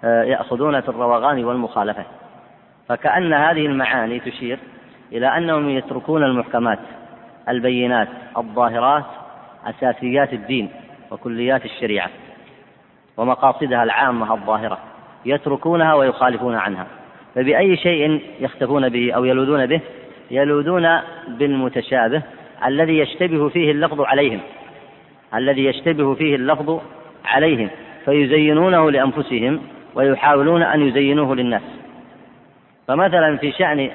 يأخذون 0.03 0.81
في 0.81 0.89
الروغان 0.89 1.45
والمخالفة. 1.45 2.03
فكأن 2.87 3.33
هذه 3.33 3.65
المعاني 3.65 4.19
تشير 4.19 4.59
إلى 5.11 5.27
أنهم 5.37 5.69
يتركون 5.69 6.23
المحكمات 6.23 6.79
البينات 7.49 8.07
الظاهرات 8.37 9.05
أساسيات 9.65 10.33
الدين 10.33 10.69
وكليات 11.11 11.65
الشريعة 11.65 12.09
ومقاصدها 13.17 13.83
العامة 13.83 14.33
الظاهرة 14.33 14.77
يتركونها 15.25 15.93
ويخالفون 15.93 16.55
عنها. 16.55 16.87
فبأي 17.35 17.77
شيء 17.77 18.21
يختفون 18.39 18.89
به 18.89 19.13
أو 19.13 19.25
يلوذون 19.25 19.65
به 19.65 19.81
يلوذون 20.31 20.99
بالمتشابه 21.27 22.21
الذي 22.65 22.97
يشتبه 22.99 23.49
فيه 23.49 23.71
اللفظ 23.71 24.01
عليهم 24.01 24.39
الذي 25.35 25.65
يشتبه 25.65 26.13
فيه 26.13 26.35
اللفظ 26.35 26.81
عليهم 27.25 27.69
فيزينونه 28.05 28.91
لأنفسهم 28.91 29.61
ويحاولون 29.95 30.63
أن 30.63 30.87
يزينوه 30.87 31.35
للناس. 31.35 31.61
فمثلا 32.87 33.37
في 33.37 33.51
شأن 33.51 33.89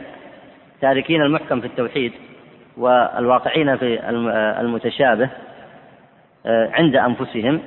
تاركين 0.81 1.23
المحكم 1.23 1.61
في 1.61 1.67
التوحيد 1.67 2.13
والواقعين 2.77 3.77
في 3.77 4.01
المتشابه 4.61 5.29
آه، 6.47 6.71
عند 6.73 6.97
أنفسهم 6.97 7.61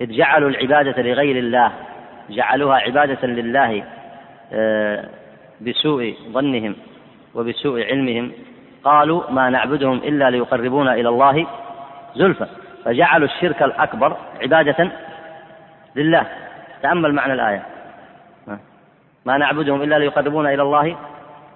إذ 0.00 0.12
جعلوا 0.12 0.50
العبادة 0.50 1.02
لغير 1.02 1.38
الله 1.38 1.72
جعلوها 2.30 2.76
عبادة 2.76 3.26
لله 3.26 3.84
آه، 4.52 5.08
بسوء 5.60 6.14
ظنهم 6.32 6.74
وبسوء 7.34 7.84
علمهم 7.84 8.32
قالوا 8.84 9.30
ما 9.30 9.50
نعبدهم 9.50 9.96
إلا 9.96 10.30
ليقربونا 10.30 10.94
إلى 10.94 11.08
الله 11.08 11.46
زلفى. 12.16 12.46
فجعلوا 12.84 13.28
الشرك 13.28 13.62
الأكبر 13.62 14.16
عبادة 14.42 14.90
لله. 15.96 16.26
تأمل 16.82 17.14
معنى 17.14 17.32
الآية. 17.32 17.62
ما 19.26 19.36
نعبدهم 19.36 19.82
إلا 19.82 19.98
ليقربونا 19.98 20.54
إلى 20.54 20.62
الله 20.62 20.96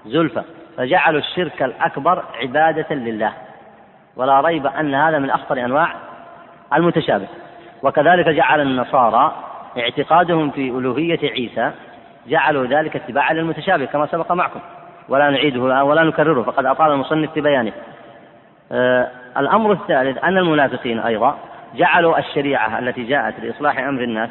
زلفى. 0.06 0.42
فجعلوا 0.76 1.20
الشرك 1.20 1.62
الأكبر 1.62 2.22
عبادة 2.42 2.94
لله. 2.94 3.32
ولا 4.16 4.40
ريب 4.40 4.66
أن 4.66 4.94
هذا 4.94 5.18
من 5.18 5.30
أخطر 5.30 5.64
أنواع 5.64 5.94
المتشابه. 6.74 7.28
وكذلك 7.82 8.28
جعل 8.28 8.60
النصارى 8.60 9.34
اعتقادهم 9.78 10.50
في 10.50 10.68
ألوهية 10.68 11.30
عيسى 11.30 11.70
جعلوا 12.26 12.66
ذلك 12.66 12.96
اتباعا 12.96 13.32
للمتشابه 13.32 13.84
كما 13.84 14.06
سبق 14.06 14.32
معكم. 14.32 14.60
ولا 15.08 15.30
نعيده 15.30 15.60
ولا 15.60 16.02
نكرره. 16.02 16.42
فقد 16.42 16.66
أطال 16.66 16.92
المصنف 16.92 17.32
في 17.32 17.40
بيانه. 17.40 17.72
آه 18.72 19.08
الأمر 19.38 19.72
الثالث 19.72 20.24
أن 20.24 20.38
المنافقين 20.38 20.98
أيضا 20.98 21.38
جعلوا 21.74 22.18
الشريعة 22.18 22.78
التي 22.78 23.04
جاءت 23.04 23.40
لإصلاح 23.40 23.78
أمر 23.78 24.02
الناس 24.02 24.30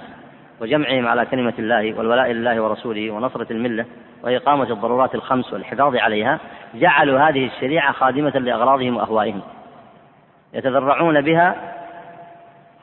وجمعهم 0.61 1.07
على 1.07 1.25
كلمة 1.25 1.53
الله 1.59 1.97
والولاء 1.97 2.31
لله 2.31 2.61
ورسوله 2.61 3.11
ونصرة 3.11 3.47
الملة 3.51 3.85
وإقامة 4.23 4.71
الضرورات 4.71 5.15
الخمس 5.15 5.53
والحفاظ 5.53 5.95
عليها 5.95 6.39
جعلوا 6.75 7.19
هذه 7.19 7.45
الشريعة 7.45 7.91
خادمة 7.91 8.29
لأغراضهم 8.29 8.97
وأهوائهم. 8.97 9.41
يتذرعون 10.53 11.21
بها 11.21 11.55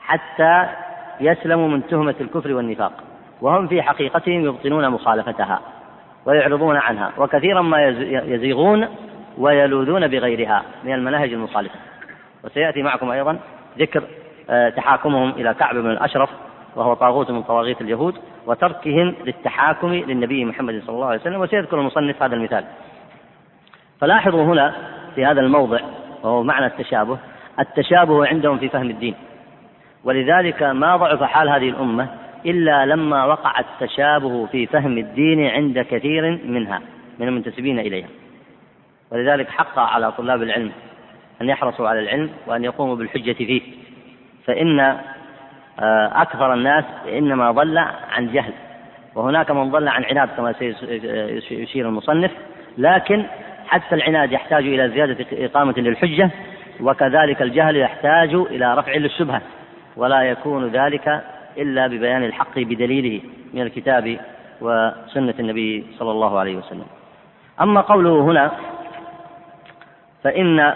حتى 0.01 0.65
يسلموا 1.21 1.67
من 1.67 1.87
تهمة 1.87 2.15
الكفر 2.21 2.53
والنفاق. 2.53 2.91
وهم 3.41 3.67
في 3.67 3.81
حقيقتهم 3.81 4.45
يبطنون 4.45 4.89
مخالفتها 4.89 5.59
ويعرضون 6.25 6.77
عنها 6.77 7.11
وكثيرا 7.17 7.61
ما 7.61 7.87
يزيغون 8.09 8.87
ويلوذون 9.37 10.07
بغيرها 10.07 10.63
من 10.83 10.93
المناهج 10.93 11.33
المخالفة. 11.33 11.79
وسيأتي 12.43 12.83
معكم 12.83 13.11
أيضا 13.11 13.39
ذكر 13.79 14.03
آه، 14.49 14.69
تحاكمهم 14.69 15.29
إلى 15.29 15.53
كعب 15.53 15.75
بن 15.75 15.91
الأشرف 15.91 16.29
وهو 16.75 16.93
طاغوت 16.93 17.31
من 17.31 17.43
طواغيت 17.43 17.81
اليهود 17.81 18.15
وتركهم 18.45 19.15
للتحاكم 19.25 19.93
للنبي 19.93 20.45
محمد 20.45 20.81
صلى 20.85 20.95
الله 20.95 21.07
عليه 21.07 21.19
وسلم 21.19 21.41
وسيذكر 21.41 21.79
المصنف 21.79 22.23
هذا 22.23 22.35
المثال. 22.35 22.63
فلاحظوا 24.01 24.43
هنا 24.43 24.73
في 25.15 25.25
هذا 25.25 25.41
الموضع 25.41 25.79
وهو 26.23 26.43
معنى 26.43 26.65
التشابه 26.65 27.17
التشابه 27.59 28.27
عندهم 28.27 28.57
في 28.57 28.69
فهم 28.69 28.89
الدين. 28.89 29.15
ولذلك 30.03 30.63
ما 30.63 30.95
ضعف 30.95 31.23
حال 31.23 31.49
هذه 31.49 31.69
الأمة 31.69 32.07
إلا 32.45 32.85
لما 32.85 33.25
وقع 33.25 33.59
التشابه 33.59 34.45
في 34.45 34.65
فهم 34.65 34.97
الدين 34.97 35.47
عند 35.47 35.79
كثير 35.79 36.39
منها 36.45 36.81
من 37.19 37.27
المنتسبين 37.27 37.79
إليها. 37.79 38.07
ولذلك 39.11 39.49
حق 39.49 39.79
على 39.79 40.11
طلاب 40.11 40.41
العلم 40.41 40.71
أن 41.43 41.49
يحرصوا 41.49 41.89
على 41.89 41.99
العلم 41.99 42.29
وأن 42.47 42.63
يقوموا 42.63 42.95
بالحجة 42.95 43.33
فيه. 43.33 43.61
فإن 44.45 44.79
آه، 44.79 46.21
أكثر 46.21 46.53
الناس 46.53 46.83
إنما 47.07 47.51
ضل 47.51 47.77
عن 48.11 48.31
جهل. 48.33 48.53
وهناك 49.15 49.51
من 49.51 49.71
ضل 49.71 49.87
عن 49.87 50.03
عناد 50.03 50.29
كما 50.37 50.53
سيشير 51.49 51.87
المصنف. 51.87 52.31
لكن 52.77 53.23
حتى 53.67 53.95
العناد 53.95 54.31
يحتاج 54.31 54.67
إلى 54.67 54.89
زيادة 54.89 55.25
إقامة 55.31 55.73
للحجة 55.77 56.29
وكذلك 56.81 57.41
الجهل 57.41 57.77
يحتاج 57.77 58.33
إلى 58.33 58.73
رفع 58.73 58.95
للشبهة. 58.95 59.41
ولا 59.95 60.21
يكون 60.21 60.67
ذلك 60.67 61.23
إلا 61.57 61.87
ببيان 61.87 62.23
الحق 62.23 62.59
بدليله 62.59 63.21
من 63.53 63.61
الكتاب 63.61 64.19
وسنة 64.61 65.33
النبي 65.39 65.85
صلى 65.99 66.11
الله 66.11 66.39
عليه 66.39 66.55
وسلم. 66.55 66.85
أما 67.61 67.81
قوله 67.81 68.21
هنا 68.21 68.51
فإن 70.23 70.73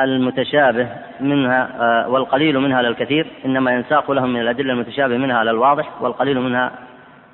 المتشابه 0.00 0.88
منها 1.20 1.68
آه، 1.80 2.08
والقليل 2.08 2.58
منها 2.58 2.82
للكثير 2.82 3.26
إنما 3.44 3.72
ينساق 3.72 4.10
لهم 4.10 4.32
من 4.32 4.40
الأدلة 4.40 4.72
المتشابه 4.72 5.16
منها 5.16 5.44
للواضح 5.44 6.02
والقليل 6.02 6.40
منها 6.40 6.72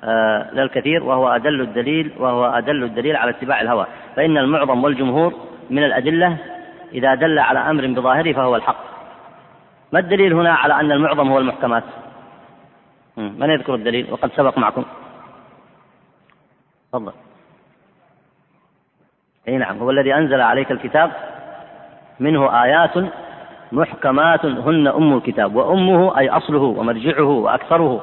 آه، 0.03 0.53
للكثير 0.53 1.03
وهو 1.03 1.27
أدل 1.27 1.61
الدليل 1.61 2.11
وهو 2.17 2.45
أدل 2.45 2.83
الدليل 2.83 3.15
على 3.15 3.31
اتباع 3.31 3.61
الهوى. 3.61 3.87
فإن 4.15 4.37
المعظم 4.37 4.83
والجمهور 4.83 5.33
من 5.69 5.83
الأدلة 5.83 6.37
إذا 6.93 7.15
دل 7.15 7.39
على 7.39 7.59
أمر 7.59 7.87
بظاهره 7.87 8.33
فهو 8.33 8.55
الحق. 8.55 8.83
ما 9.91 9.99
الدليل 9.99 10.33
هنا 10.33 10.53
على 10.53 10.73
أن 10.73 10.91
المعظم 10.91 11.31
هو 11.31 11.39
المحكمات؟ 11.39 11.83
من 13.17 13.49
يذكر 13.49 13.75
الدليل؟ 13.75 14.07
وقد 14.11 14.31
سبق 14.31 14.57
معكم. 14.57 14.85
تفضل. 16.91 17.11
أي 19.47 19.57
نعم 19.57 19.77
هو 19.77 19.91
الذي 19.91 20.15
أنزل 20.15 20.41
عليك 20.41 20.71
الكتاب 20.71 21.11
منه 22.23 22.63
آيات 22.63 22.91
محكمات 23.71 24.45
هن 24.45 24.87
أم 24.87 25.17
الكتاب 25.17 25.55
وأمه 25.55 26.17
أي 26.17 26.29
أصله 26.29 26.61
ومرجعه 26.61 27.29
وأكثره. 27.29 28.01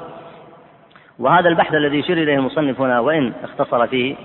وهذا 1.18 1.48
البحث 1.48 1.74
الذي 1.74 1.98
يشير 1.98 2.18
إليه 2.18 2.34
المصنف 2.34 2.80
هنا 2.80 3.00
وإن 3.00 3.32
اختصر 3.44 3.86
فيه 3.86 4.16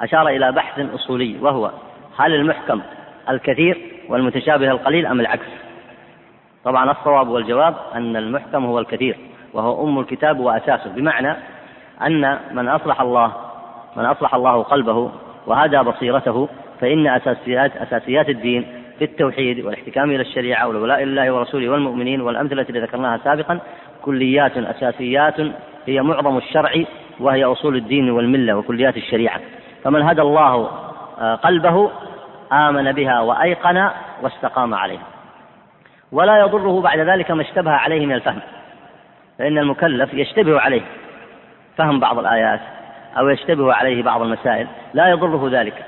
أشار 0.00 0.28
إلى 0.28 0.52
بحث 0.52 0.80
أصولي 0.94 1.36
وهو 1.40 1.70
هل 2.18 2.34
المحكم 2.34 2.80
الكثير 3.30 3.78
والمتشابه 4.08 4.70
القليل 4.70 5.06
أم 5.06 5.20
العكس؟ 5.20 5.46
طبعا 6.64 6.90
الصواب 6.90 7.28
والجواب 7.28 7.74
أن 7.94 8.16
المحكم 8.16 8.64
هو 8.64 8.78
الكثير 8.78 9.16
وهو 9.54 9.84
أم 9.84 9.98
الكتاب 9.98 10.40
وأساسه 10.40 10.90
بمعنى 10.90 11.36
أن 12.06 12.38
من 12.52 12.68
أصلح 12.68 13.00
الله 13.00 13.32
من 13.96 14.04
أصلح 14.04 14.34
الله 14.34 14.62
قلبه 14.62 15.10
وهدى 15.46 15.78
بصيرته 15.78 16.48
فإن 16.80 17.06
اساسيات 17.06 17.76
أساسيات 17.76 18.28
الدين 18.28 18.77
في 18.98 19.04
التوحيد 19.04 19.64
والاحتكام 19.64 20.10
إلى 20.10 20.22
الشريعة 20.22 20.68
والولاء 20.68 21.02
لله 21.02 21.32
ورسوله 21.32 21.68
والمؤمنين 21.68 22.20
والأمثلة 22.20 22.60
التي 22.60 22.80
ذكرناها 22.80 23.18
سابقا 23.24 23.60
كليات 24.02 24.58
أساسيات 24.58 25.34
هي 25.86 26.02
معظم 26.02 26.36
الشرع 26.36 26.84
وهي 27.20 27.44
أصول 27.44 27.76
الدين 27.76 28.10
والملة 28.10 28.54
وكليات 28.54 28.96
الشريعة. 28.96 29.40
فمن 29.84 30.02
هدى 30.02 30.22
الله 30.22 30.70
آه، 31.20 31.34
قلبه 31.34 31.90
آمن 32.52 32.92
بها 32.92 33.20
وأيقن 33.20 33.90
واستقام 34.22 34.74
عليها. 34.74 35.06
ولا 36.12 36.38
يضره 36.40 36.80
بعد 36.80 36.98
ذلك 36.98 37.30
ما 37.30 37.42
اشتبه 37.42 37.70
عليه 37.70 38.06
من 38.06 38.14
الفهم. 38.14 38.40
فإن 39.38 39.58
المكلف 39.58 40.14
يشتبه 40.14 40.60
عليه 40.60 40.82
فهم 41.76 42.00
بعض 42.00 42.18
الآيات 42.18 42.60
أو 43.18 43.28
يشتبه 43.28 43.74
عليه 43.74 44.02
بعض 44.02 44.22
المسائل. 44.22 44.66
لا 44.94 45.08
يضره 45.08 45.48
ذلك. 45.60 45.84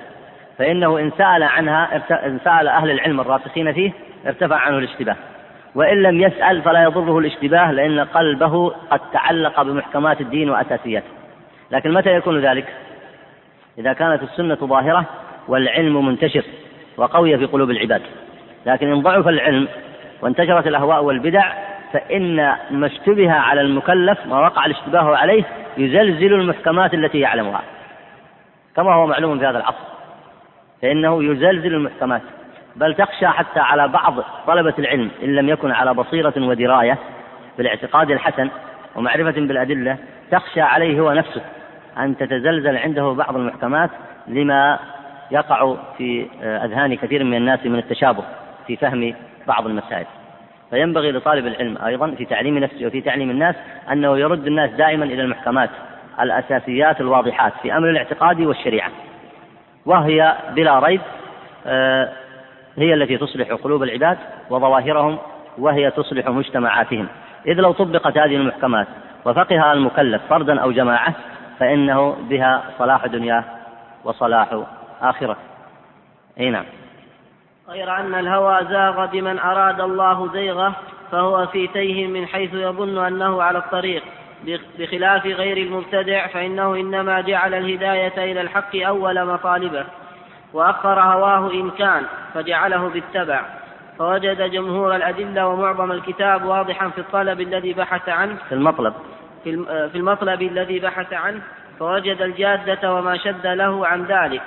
فإنه 0.60 0.98
إن 0.98 1.10
سأل 1.18 1.42
عنها 1.42 1.96
إن 2.26 2.38
سأل 2.44 2.68
أهل 2.68 2.90
العلم 2.90 3.20
الراسخين 3.20 3.72
فيه 3.72 3.92
ارتفع 4.26 4.56
عنه 4.56 4.78
الاشتباه. 4.78 5.16
وإن 5.74 6.02
لم 6.02 6.20
يسأل 6.20 6.62
فلا 6.62 6.82
يضره 6.82 7.18
الاشتباه 7.18 7.72
لأن 7.72 8.00
قلبه 8.00 8.68
قد 8.90 9.00
تعلق 9.12 9.62
بمحكمات 9.62 10.20
الدين 10.20 10.50
وأساسياته. 10.50 11.06
لكن 11.70 11.92
متى 11.92 12.14
يكون 12.14 12.40
ذلك؟ 12.40 12.64
إذا 13.78 13.92
كانت 13.92 14.22
السنة 14.22 14.54
ظاهرة 14.54 15.04
والعلم 15.48 16.06
منتشر 16.06 16.44
وقوي 16.96 17.38
في 17.38 17.44
قلوب 17.44 17.70
العباد. 17.70 18.02
لكن 18.66 18.92
إن 18.92 19.02
ضعف 19.02 19.28
العلم 19.28 19.68
وانتشرت 20.22 20.66
الأهواء 20.66 21.04
والبدع 21.04 21.52
فإن 21.92 22.36
ما 22.70 22.86
اشتبه 22.86 23.32
على 23.32 23.60
المكلف 23.60 24.26
ما 24.26 24.40
وقع 24.40 24.66
الاشتباه 24.66 25.16
عليه 25.16 25.44
يزلزل 25.78 26.34
المحكمات 26.34 26.94
التي 26.94 27.20
يعلمها. 27.20 27.62
كما 28.76 28.94
هو 28.94 29.06
معلوم 29.06 29.38
في 29.38 29.46
هذا 29.46 29.58
العصر. 29.58 29.99
فإنه 30.82 31.24
يزلزل 31.24 31.74
المحكمات. 31.74 32.22
بل 32.76 32.94
تخشى 32.94 33.26
حتى 33.26 33.60
على 33.60 33.88
بعض 33.88 34.14
طلبة 34.46 34.74
العلم 34.78 35.10
إن 35.22 35.34
لم 35.34 35.48
يكن 35.48 35.70
على 35.70 35.94
بصيرة 35.94 36.32
ودراية 36.36 36.98
بالاعتقاد 37.58 38.10
الحسن 38.10 38.50
ومعرفة 38.96 39.40
بالأدلة 39.40 39.96
تخشى 40.30 40.60
عليه 40.60 41.00
هو 41.00 41.12
نفسه 41.12 41.42
أن 41.98 42.16
تتزلزل 42.16 42.76
عنده 42.76 43.12
بعض 43.12 43.36
المحكمات 43.36 43.90
لما 44.28 44.78
يقع 45.30 45.76
في 45.98 46.26
أذهان 46.42 46.96
كثير 46.96 47.24
من 47.24 47.34
الناس 47.34 47.66
من 47.66 47.78
التشابه 47.78 48.24
في 48.66 48.76
فهم 48.76 49.14
بعض 49.46 49.66
المسائل. 49.66 50.06
فينبغي 50.70 51.12
لطالب 51.12 51.46
العلم 51.46 51.78
أيضا 51.86 52.10
في 52.10 52.24
تعليم 52.24 52.58
نفسه 52.58 52.86
وفي 52.86 53.00
تعليم 53.00 53.30
الناس 53.30 53.54
أنه 53.92 54.18
يرد 54.18 54.46
الناس 54.46 54.70
دائما 54.70 55.04
إلى 55.04 55.22
المحكمات 55.22 55.70
الأساسيات 56.20 57.00
الواضحات 57.00 57.52
في 57.62 57.76
أمر 57.76 57.90
الاعتقاد 57.90 58.40
والشريعة. 58.40 58.90
وهي 59.86 60.36
بلا 60.54 60.78
ريب 60.78 61.00
آه، 61.66 62.12
هي 62.76 62.94
التي 62.94 63.18
تصلح 63.18 63.52
قلوب 63.52 63.82
العباد 63.82 64.18
وظواهرهم 64.50 65.18
وهي 65.58 65.90
تصلح 65.90 66.28
مجتمعاتهم. 66.28 67.08
إذ 67.46 67.54
لو 67.54 67.72
طبقت 67.72 68.18
هذه 68.18 68.36
المحكمات 68.36 68.86
وفقها 69.24 69.72
المكلف 69.72 70.22
فردا 70.28 70.60
أو 70.60 70.72
جماعة 70.72 71.14
فإنه 71.58 72.16
بها 72.28 72.62
صلاح 72.78 73.06
دنياه 73.06 73.44
وصلاح 74.04 74.62
آخرة. 75.02 75.36
أي 76.40 76.50
نعم. 76.50 76.64
غير 77.68 77.96
أن 77.96 78.14
الهوى 78.14 78.64
زاغ 78.70 79.06
بمن 79.06 79.38
أراد 79.38 79.80
الله 79.80 80.32
زيغه 80.32 80.72
فهو 81.12 81.46
في 81.46 81.66
تيه 81.66 82.06
من 82.06 82.26
حيث 82.26 82.54
يظن 82.54 82.98
أنه 82.98 83.42
على 83.42 83.58
الطريق. 83.58 84.02
بخلاف 84.78 85.26
غير 85.26 85.56
المبتدع 85.56 86.26
فإنه 86.26 86.74
إنما 86.74 87.20
جعل 87.20 87.54
الهداية 87.54 88.32
إلى 88.32 88.40
الحق 88.40 88.76
أول 88.76 89.26
مطالبه 89.26 89.84
وأخر 90.52 91.00
هواه 91.00 91.52
إن 91.52 91.70
كان 91.70 92.02
فجعله 92.34 92.88
بالتبع. 92.88 93.42
فوجد 93.98 94.50
جمهور 94.50 94.96
الأدلة 94.96 95.46
ومعظم 95.46 95.92
الكتاب 95.92 96.44
واضحا 96.44 96.88
في 96.88 96.98
الطلب 96.98 97.40
الذي 97.40 97.72
بحث 97.72 98.08
عنه. 98.08 98.36
في 98.48 98.54
المطلب. 98.54 98.94
في 99.44 99.94
المطلب 99.94 100.42
الذي 100.42 100.78
بحث 100.78 101.12
عنه 101.12 101.40
فوجد 101.78 102.22
الجادة 102.22 102.94
وما 102.94 103.16
شد 103.16 103.46
له 103.46 103.86
عن 103.86 104.04
ذلك. 104.04 104.42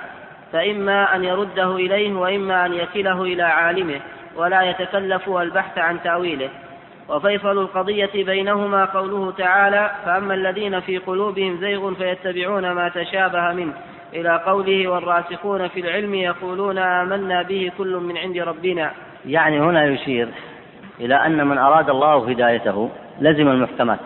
فإما 0.52 1.16
أن 1.16 1.24
يرده 1.24 1.76
إليه 1.76 2.14
وإما 2.14 2.66
أن 2.66 2.72
يكله 2.72 3.22
إلى 3.22 3.42
عالمه 3.42 4.00
ولا 4.36 4.62
يتكلف 4.62 5.28
البحث 5.28 5.78
عن 5.78 6.02
تأويله. 6.02 6.50
وفيصل 7.08 7.58
القضية 7.58 8.24
بينهما 8.24 8.84
قوله 8.84 9.30
تعالى 9.30 9.90
فأما 10.04 10.34
الذين 10.34 10.80
في 10.80 10.98
قلوبهم 10.98 11.56
زيغ 11.60 11.94
فيتبعون 11.94 12.72
ما 12.72 12.88
تشابه 12.88 13.52
منه. 13.52 13.72
إلى 14.12 14.36
قوله 14.46 14.88
والراسخون 14.88 15.68
في 15.68 15.80
العلم 15.80 16.14
يقولون 16.14 16.78
آمنا 16.78 17.42
به 17.42 17.72
كل 17.78 17.96
من 17.96 18.18
عند 18.18 18.38
ربنا. 18.38 18.90
يعني 19.26 19.60
هنا 19.60 19.84
يشير 19.84 20.28
إلى 21.00 21.14
أن 21.14 21.46
من 21.46 21.58
أراد 21.58 21.90
الله 21.90 22.30
هدايته 22.30 22.90
لزم 23.20 23.48
المحكمات 23.48 23.98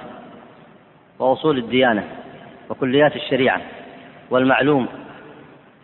وأصول 1.19 1.59
الديانة 1.59 2.05
وكليات 2.71 3.17
الشريعة 3.17 3.61
والمعلوم 4.31 4.89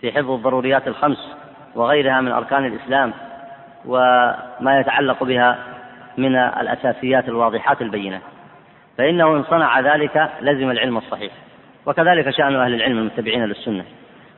في 0.01 0.13
حفظ 0.13 0.31
الضروريات 0.31 0.89
الخمس 0.89 1.37
وغيرها 1.75 2.21
من 2.21 2.33
أركان 2.33 2.65
الإسلام 2.65 3.13
وما 3.87 4.81
يتعلق 4.81 5.25
بها 5.25 5.59
من 6.19 6.37
الأساسيات 6.37 7.29
الواضحات 7.29 7.83
البينة. 7.83 8.21
فإنه 8.99 9.37
إن 9.37 9.45
صنع 9.45 9.81
ذلك 9.81 10.31
لزم 10.41 10.71
العلم 10.71 10.97
الصحيح. 10.97 11.33
وكذلك 11.87 12.31
شأن 12.31 12.57
أهل 12.57 12.75
العلم 12.75 12.99
المتبعين 12.99 13.45
للسنة. 13.45 13.85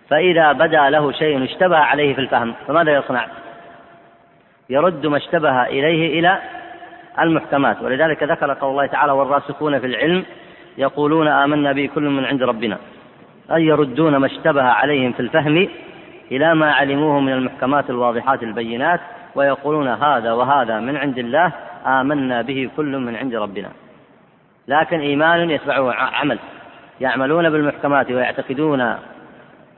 فإذا 0.08 0.52
بدا 0.52 0.90
له 0.90 1.12
شيء 1.12 1.44
اشتبه 1.44 1.76
عليه 1.76 2.14
في 2.14 2.20
الفهم 2.20 2.54
فماذا 2.68 2.94
يصنع؟ 2.94 3.26
يرد 4.70 5.06
ما 5.06 5.16
اشتبه 5.16 5.62
إليه 5.62 6.20
إلى 6.20 6.38
المحكمات. 7.20 7.82
ولذلك 7.82 8.22
ذكر 8.22 8.52
قول 8.52 8.70
الله 8.70 8.86
تعالى 8.86 9.12
والراسخون 9.12 9.78
في 9.78 9.86
العلم 9.86 10.24
يقولون 10.78 11.28
آمنا 11.28 11.72
به 11.72 11.90
كل 11.94 12.02
من 12.02 12.24
عند 12.24 12.42
ربنا. 12.42 12.78
أي 13.54 13.66
يردون 13.66 14.16
ما 14.16 14.26
اشتبه 14.26 14.62
عليهم 14.62 15.12
في 15.12 15.20
الفهم 15.20 15.68
إلى 16.32 16.54
ما 16.54 16.72
علموه 16.72 17.20
من 17.20 17.32
المحكمات 17.32 17.90
الواضحات 17.90 18.42
البينات 18.42 19.00
ويقولون 19.36 19.88
هذا 19.88 20.32
وهذا 20.32 20.80
من 20.80 20.96
عند 20.96 21.18
الله 21.18 21.52
آمنا 21.86 22.42
به 22.42 22.70
كل 22.76 22.98
من 22.98 23.16
عند 23.16 23.34
ربنا. 23.34 23.68
لكن 24.68 25.00
إيمان 25.00 25.50
يتبعه 25.50 25.92
عمل. 25.92 26.38
يعملون 27.00 27.50
بالمحكمات 27.50 28.10
ويعتقدون 28.10 28.96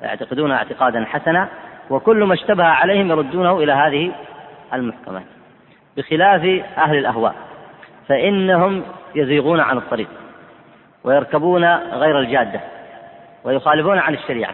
يعتقدون 0.03 0.53
اعتقادا 0.53 1.05
حسنا 1.05 1.49
وكل 1.91 2.25
ما 2.25 2.35
اشتبه 2.35 2.65
عليهم 2.65 3.11
يردونه 3.11 3.59
إلى 3.59 3.73
هذه 3.73 4.13
المحكمات 4.73 5.23
بخلاف 5.97 6.65
أهل 6.79 6.99
الأهواء 6.99 7.35
فإنهم 8.09 8.83
يزيغون 9.15 9.61
عن 9.61 9.77
الطريق 9.77 10.09
ويركبون 11.05 11.65
غير 11.75 12.19
الجادة 12.19 12.61
ويخالفون 13.45 13.99
عن 13.99 14.15
الشريعة. 14.15 14.53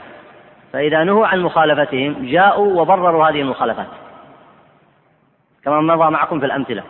فإذا 0.73 1.05
نهوا 1.05 1.27
عن 1.27 1.41
مخالفتهم 1.41 2.17
جاءوا 2.23 2.81
وبرروا 2.81 3.29
هذه 3.29 3.41
المخالفات. 3.41 3.87
كما 5.65 5.81
مضى 5.81 6.11
معكم 6.11 6.41
في 6.41 6.47
الأمثلة. 6.47 6.83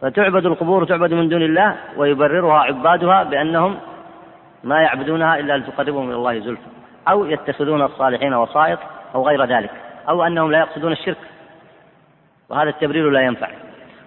فتعبد 0.00 0.46
القبور 0.46 0.84
تعبد 0.84 1.14
من 1.14 1.28
دون 1.28 1.42
الله 1.42 1.76
ويبررها 1.96 2.58
عبادها 2.58 3.22
بأنهم 3.22 3.76
ما 4.64 4.80
يعبدونها 4.82 5.38
إلا 5.38 5.58
لتقربهم 5.58 6.08
إلى 6.08 6.16
الله 6.16 6.38
زلفى. 6.38 6.62
أو 7.08 7.26
يتخذون 7.26 7.82
الصالحين 7.82 8.34
وسائط 8.34 8.78
أو 9.14 9.28
غير 9.28 9.44
ذلك. 9.44 9.70
أو 10.08 10.26
أنهم 10.26 10.52
لا 10.52 10.58
يقصدون 10.58 10.92
الشرك. 10.92 11.16
وهذا 12.48 12.70
التبرير 12.70 13.10
لا 13.10 13.20
ينفع. 13.20 13.48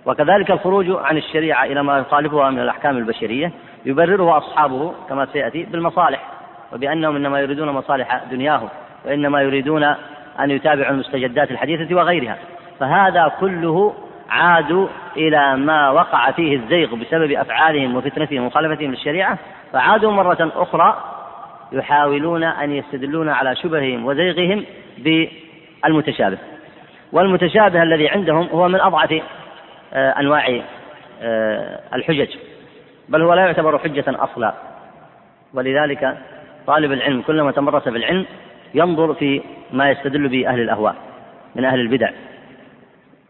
وكذلك 0.05 0.51
الخروج 0.51 0.85
عن 0.89 1.17
الشريعة 1.17 1.65
إلى 1.65 1.83
ما 1.83 1.97
يخالفها 1.97 2.49
من 2.49 2.59
الأحكام 2.59 2.97
البشرية 2.97 3.51
يبرره 3.85 4.37
أصحابه 4.37 4.93
كما 5.09 5.25
سيأتي 5.25 5.63
بالمصالح. 5.63 6.23
وبأنهم 6.73 7.15
إنما 7.15 7.39
يريدون 7.39 7.69
مصالح 7.69 8.23
دنياهم 8.31 8.69
وإنما 9.05 9.41
يريدون 9.41 9.83
أن 10.39 10.51
يتابعوا 10.51 10.91
المستجدات 10.91 11.51
الحديثة 11.51 11.95
وغيرها. 11.95 12.37
فهذا 12.82 13.32
كله 13.39 13.93
عادوا 14.29 14.88
إلى 15.17 15.55
ما 15.55 15.89
وقع 15.89 16.32
فيه 16.32 16.55
الزيغ 16.55 16.95
بسبب 16.95 17.32
أفعالهم 17.32 17.95
وفتنتهم 17.95 18.43
ومخالفتهم 18.43 18.91
للشريعة 18.91 19.38
فعادوا 19.73 20.11
مرة 20.11 20.51
أخرى 20.55 21.03
يحاولون 21.71 22.43
أن 22.43 22.71
يستدلون 22.71 23.29
على 23.29 23.55
شبههم 23.55 24.05
وزيغهم 24.05 24.65
بالمتشابه. 24.97 26.38
والمتشابه 27.11 27.84
الذي 27.84 28.09
عندهم 28.09 28.47
هو 28.47 28.67
من 28.67 28.79
أضعف 28.79 29.21
آه، 29.93 30.09
أنواع 30.19 30.61
آه، 31.21 31.79
الحجج 31.93 32.29
بل 33.09 33.21
هو 33.21 33.34
لا 33.34 33.41
يعتبر 33.45 33.77
حجة 33.77 34.05
أصلا. 34.07 34.53
ولذلك 35.53 36.17
طالب 36.67 36.91
العلم 36.91 37.21
كلما 37.21 37.51
تمرس 37.51 37.84
في 37.84 37.97
العلم 37.97 38.25
ينظر 38.73 39.13
في 39.13 39.41
ما 39.71 39.89
يستدل 39.89 40.27
به 40.27 40.47
أهل 40.47 40.59
الأهواء 40.59 40.95
من 41.55 41.65
أهل 41.65 41.79
البدع. 41.79 42.09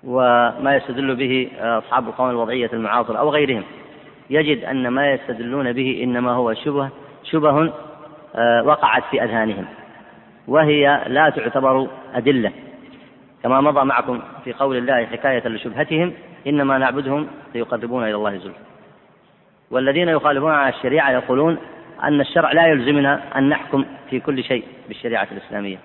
وما 0.03 0.75
يستدل 0.75 1.15
به 1.15 1.49
أصحاب 1.59 2.07
القوم 2.07 2.29
الوضعية 2.29 2.69
المعاصرة 2.73 3.17
أو 3.17 3.29
غيرهم. 3.29 3.63
يجد 4.29 4.63
أن 4.63 4.87
ما 4.87 5.11
يستدلون 5.11 5.73
به 5.73 5.99
إنما 6.03 6.31
هو 6.31 6.53
شبه 6.53 6.89
شبه 7.23 7.73
آه، 8.35 8.63
وقعت 8.63 9.03
في 9.11 9.23
أذهانهم 9.23 9.65
وهي 10.47 11.03
لا 11.07 11.29
تعتبر 11.29 11.87
أدلة. 12.13 12.51
كما 13.43 13.61
مضى 13.61 13.85
معكم 13.85 14.21
في 14.43 14.53
قول 14.53 14.77
الله 14.77 15.05
حكاية 15.05 15.47
لشبهتهم 15.47 16.13
إنما 16.47 16.77
نعبدهم 16.77 17.27
ليقربونا 17.55 18.05
إلى 18.05 18.15
الله 18.15 18.37
زلفى. 18.37 18.59
والذين 19.71 20.09
يخالفون 20.09 20.51
على 20.51 20.75
الشريعة 20.75 21.11
يقولون 21.11 21.57
أن 22.03 22.21
الشرع 22.21 22.51
لا 22.51 22.67
يلزمنا 22.67 23.37
أن 23.37 23.49
نحكم 23.49 23.85
في 24.09 24.19
كل 24.19 24.43
شيء 24.43 24.63
بالشريعة 24.87 25.27
الإسلامية. 25.31 25.77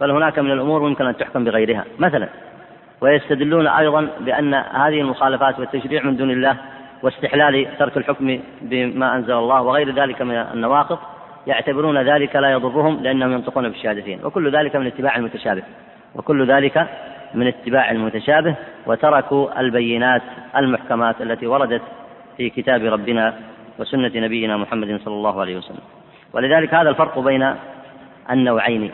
بل 0.00 0.10
هناك 0.10 0.38
من 0.38 0.50
الأمور 0.50 0.82
ممكن 0.82 1.06
أن 1.06 1.16
تحكم 1.16 1.44
بغيرها. 1.44 1.84
مثلا 1.98 2.28
ويستدلون 3.00 3.66
أيضا 3.66 4.08
بأن 4.20 4.54
هذه 4.54 5.00
المخالفات 5.00 5.58
والتشريع 5.58 6.02
من 6.02 6.16
دون 6.16 6.30
الله 6.30 6.56
واستحلال 7.02 7.78
ترك 7.78 7.96
الحكم 7.96 8.40
بما 8.62 9.16
أنزل 9.16 9.32
الله 9.32 9.62
وغير 9.62 9.94
ذلك 9.94 10.22
من 10.22 10.34
النواقض 10.34 10.98
يعتبرون 11.46 11.98
ذلك 11.98 12.36
لا 12.36 12.52
يضرهم 12.52 13.02
لأنهم 13.02 13.32
ينطقون 13.32 13.68
بالشهادتين 13.68 14.24
وكل 14.24 14.56
ذلك 14.56 14.76
من 14.76 14.86
اتباع 14.86 15.16
المتشابه. 15.16 15.62
وكل 16.14 16.46
ذلك 16.46 16.88
من 17.34 17.46
اتباع 17.46 17.90
المتشابه. 17.90 18.54
وتركوا 18.86 19.60
البينات 19.60 20.22
المحكمات 20.56 21.22
التي 21.22 21.46
وردت 21.46 21.82
في 22.36 22.50
كتاب 22.50 22.84
ربنا 22.84 23.34
وسنة 23.78 24.10
نبينا 24.14 24.56
محمد 24.56 25.00
صلى 25.04 25.14
الله 25.14 25.40
عليه 25.40 25.56
وسلم. 25.56 25.82
ولذلك 26.32 26.74
هذا 26.74 26.90
الفرق 26.90 27.18
بين 27.18 27.54
النوعين. 28.30 28.90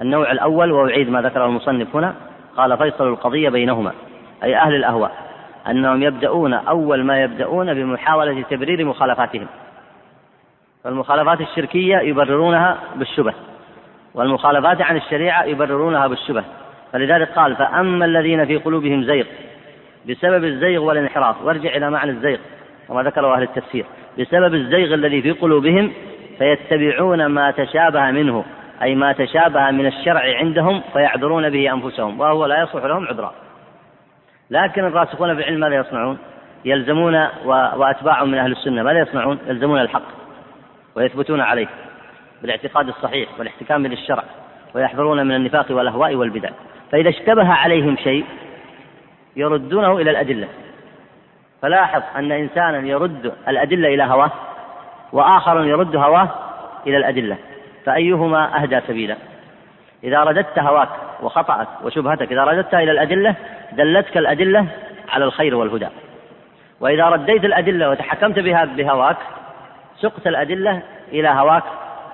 النوع 0.00 0.32
الأول 0.32 0.72
وأعيد 0.72 1.08
ما 1.10 1.22
ذكره 1.22 1.46
المصنف 1.46 1.96
هنا. 1.96 2.14
قال 2.56 2.78
فيصل 2.78 3.08
القضية 3.08 3.48
بينهما 3.48 3.92
أي 4.44 4.56
أهل 4.56 4.74
الأهواء 4.74 5.12
أنهم 5.70 6.02
يبدأون 6.02 6.54
أول 6.54 7.04
ما 7.04 7.22
يبدأون 7.22 7.74
بمحاولة 7.74 8.42
تبرير 8.50 8.84
مخالفاتهم. 8.84 9.46
فالمخالفات 10.84 11.40
الشركية 11.40 11.96
يبررونها 11.96 12.78
بالشبه 12.96 13.34
والمخالفات 14.14 14.82
عن 14.82 14.96
الشريعة 14.96 15.44
يبررونها 15.44 16.06
بالشبه. 16.06 16.44
فلذلك 16.92 17.28
قال 17.28 17.56
فأما 17.56 18.04
الذين 18.04 18.46
في 18.46 18.56
قلوبهم 18.56 19.04
زيغ 19.04 19.24
بسبب 20.08 20.44
الزيغ 20.44 20.82
والانحراف 20.82 21.44
وارجع 21.44 21.76
إلى 21.76 21.90
معنى 21.90 22.10
الزيغ 22.10 22.38
كما 22.88 23.02
ذكره 23.02 23.34
أهل 23.34 23.42
التفسير 23.42 23.84
بسبب 24.18 24.54
الزيغ 24.54 24.94
الذي 24.94 25.22
في 25.22 25.32
قلوبهم 25.32 25.92
فيتبعون 26.38 27.26
ما 27.26 27.50
تشابه 27.50 28.10
منه. 28.10 28.44
أي 28.82 28.94
ما 28.94 29.12
تشابه 29.12 29.70
من 29.70 29.86
الشرع 29.86 30.38
عندهم 30.38 30.82
فيعذرون 30.92 31.50
به 31.50 31.72
أنفسهم 31.72 32.20
وهو 32.20 32.46
لا 32.46 32.62
يصلح 32.62 32.84
لهم 32.84 33.06
عذرا. 33.06 33.32
لكن 34.50 34.84
الراسخون 34.84 35.34
في 35.34 35.40
العلم 35.40 35.60
ماذا 35.60 35.74
يصنعون؟ 35.74 36.18
يلزمون 36.64 37.26
وأتباعهم 37.44 38.28
من 38.28 38.38
أهل 38.38 38.52
السنة 38.52 38.82
ماذا 38.82 38.98
يصنعون؟ 38.98 39.38
يلزمون 39.46 39.80
الحق 39.80 40.02
ويثبتون 40.94 41.40
عليه 41.40 41.66
بالاعتقاد 42.42 42.88
الصحيح 42.88 43.28
والاحتكام 43.38 43.86
للشرع 43.86 44.22
ويحذرون 44.74 45.26
من 45.26 45.34
النفاق 45.34 45.66
والأهواء 45.70 46.14
والبدع. 46.14 46.50
فإذا 46.92 47.08
اشتبه 47.08 47.52
عليهم 47.52 47.96
شيء 47.96 48.24
يردونه 49.36 49.96
إلى 49.96 50.10
الأدلة. 50.10 50.48
فلاحظ 51.62 52.02
أن 52.16 52.32
إنسانا 52.32 52.78
يرد 52.78 53.32
الأدلة 53.48 53.94
إلى 53.94 54.02
هواه 54.02 54.30
وآخر 55.12 55.64
يرد 55.64 55.96
هواه 55.96 56.28
إلى 56.86 56.96
الأدلة. 56.96 57.36
فأيهما 57.86 58.62
أهدى 58.62 58.80
سبيلا؟ 58.88 59.16
إذا 60.04 60.24
رددت 60.24 60.58
هواك 60.58 60.88
وخطأك 61.22 61.68
وشبهتك 61.82 62.32
إذا 62.32 62.44
رددتها 62.44 62.82
إلى 62.82 62.92
الأدلة 62.92 63.34
دلتك 63.72 64.16
الأدلة 64.16 64.66
على 65.08 65.24
الخير 65.24 65.54
والهدى. 65.54 65.88
وإذا 66.80 67.04
رديت 67.04 67.44
الأدلة 67.44 67.90
وتحكمت 67.90 68.38
بها 68.38 68.64
بهواك 68.64 69.16
سقت 70.00 70.26
الأدلة 70.26 70.82
إلى 71.12 71.28
هواك 71.28 71.62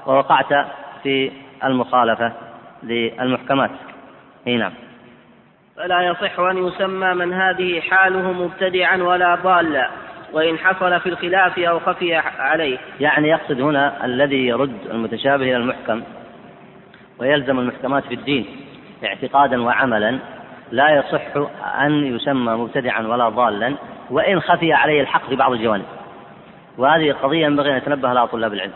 ووقعت 0.06 0.66
في 1.02 1.32
المخالفة 1.64 2.32
للمحكمات. 2.82 3.70
أي 4.46 4.56
نعم. 4.56 4.72
فلا 5.76 6.02
يصح 6.02 6.40
أن 6.40 6.66
يسمى 6.66 7.14
من 7.14 7.32
هذه 7.32 7.80
حاله 7.80 8.32
مبتدعا 8.32 8.96
ولا 8.96 9.34
ضالا. 9.34 9.88
وإن 10.32 10.58
حصل 10.58 11.00
في 11.00 11.08
الخلاف 11.08 11.58
أو 11.58 11.80
خفي 11.80 12.14
عليه. 12.38 12.78
يعني 13.00 13.28
يقصد 13.28 13.60
هنا 13.60 14.04
الذي 14.04 14.46
يرد 14.46 14.76
المتشابه 14.90 15.44
إلى 15.44 15.56
المحكم 15.56 16.02
ويلزم 17.18 17.58
المحكمات 17.58 18.04
في 18.04 18.14
الدين 18.14 18.46
اعتقادا 19.04 19.62
وعملا 19.62 20.18
لا 20.72 20.90
يصح 20.90 21.22
أن 21.80 22.16
يسمى 22.16 22.52
مبتدعا 22.52 23.02
ولا 23.06 23.28
ضالا 23.28 23.74
وإن 24.10 24.40
خفي 24.40 24.72
عليه 24.72 25.00
الحق 25.00 25.28
في 25.28 25.36
بعض 25.36 25.52
الجوانب. 25.52 25.84
وهذه 26.78 27.12
قضية 27.12 27.46
ينبغي 27.46 27.72
أن 27.72 27.76
يتنبه 27.76 28.12
لها 28.12 28.26
طلاب 28.26 28.52
العلم. 28.52 28.72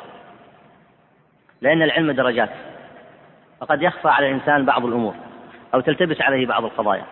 لأن 1.63 1.83
العلم 1.83 2.13
درجات. 2.13 2.51
وقد 3.61 3.83
يخفى 3.83 4.09
على 4.09 4.29
الإنسان 4.29 4.65
بعض 4.65 4.85
الأمور 4.85 5.15
أو 5.75 5.81
تلتبس 5.81 6.21
عليه 6.21 6.47
بعض 6.47 6.65
القضايا. 6.65 7.05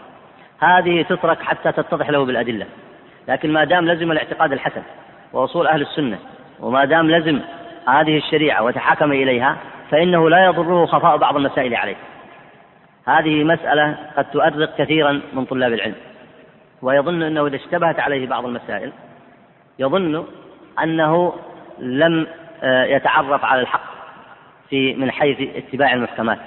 هذه 0.60 1.02
تترك 1.02 1.42
حتى 1.42 1.72
تتضح 1.72 2.10
له 2.10 2.24
بالأدلة. 2.24 2.66
لكن 3.28 3.52
ما 3.52 3.64
دام 3.64 3.88
لزم 3.88 4.12
الاعتقاد 4.12 4.52
الحسن 4.52 4.82
وأصول 5.32 5.66
أهل 5.66 5.82
السنة 5.82 6.18
وما 6.60 6.84
دام 6.84 7.10
لزم 7.10 7.40
هذه 7.88 8.16
الشريعة 8.16 8.62
وتحاكم 8.62 9.12
إليها 9.12 9.56
فإنه 9.90 10.30
لا 10.30 10.44
يضره 10.44 10.86
خفاء 10.86 11.16
بعض 11.16 11.36
المسائل 11.36 11.74
عليه. 11.74 11.96
هذه 13.06 13.44
مسألة 13.44 13.96
قد 14.16 14.24
تؤرق 14.24 14.76
كثيرا 14.76 15.20
من 15.32 15.44
طلاب 15.44 15.72
العلم. 15.72 15.94
ويظن 16.82 17.22
أنه 17.22 17.46
إذا 17.46 17.56
اشتبهت 17.56 18.00
عليه 18.00 18.26
بعض 18.26 18.46
المسائل 18.46 18.92
يظن 19.78 20.24
أنه 20.82 21.34
لم 21.78 22.26
آه، 22.62 22.84
يتعرف 22.84 23.44
على 23.44 23.60
الحق 23.60 23.94
في 24.70 24.94
من 24.94 25.10
حيث 25.10 25.56
اتباع 25.56 25.92
المحكمات. 25.92 26.38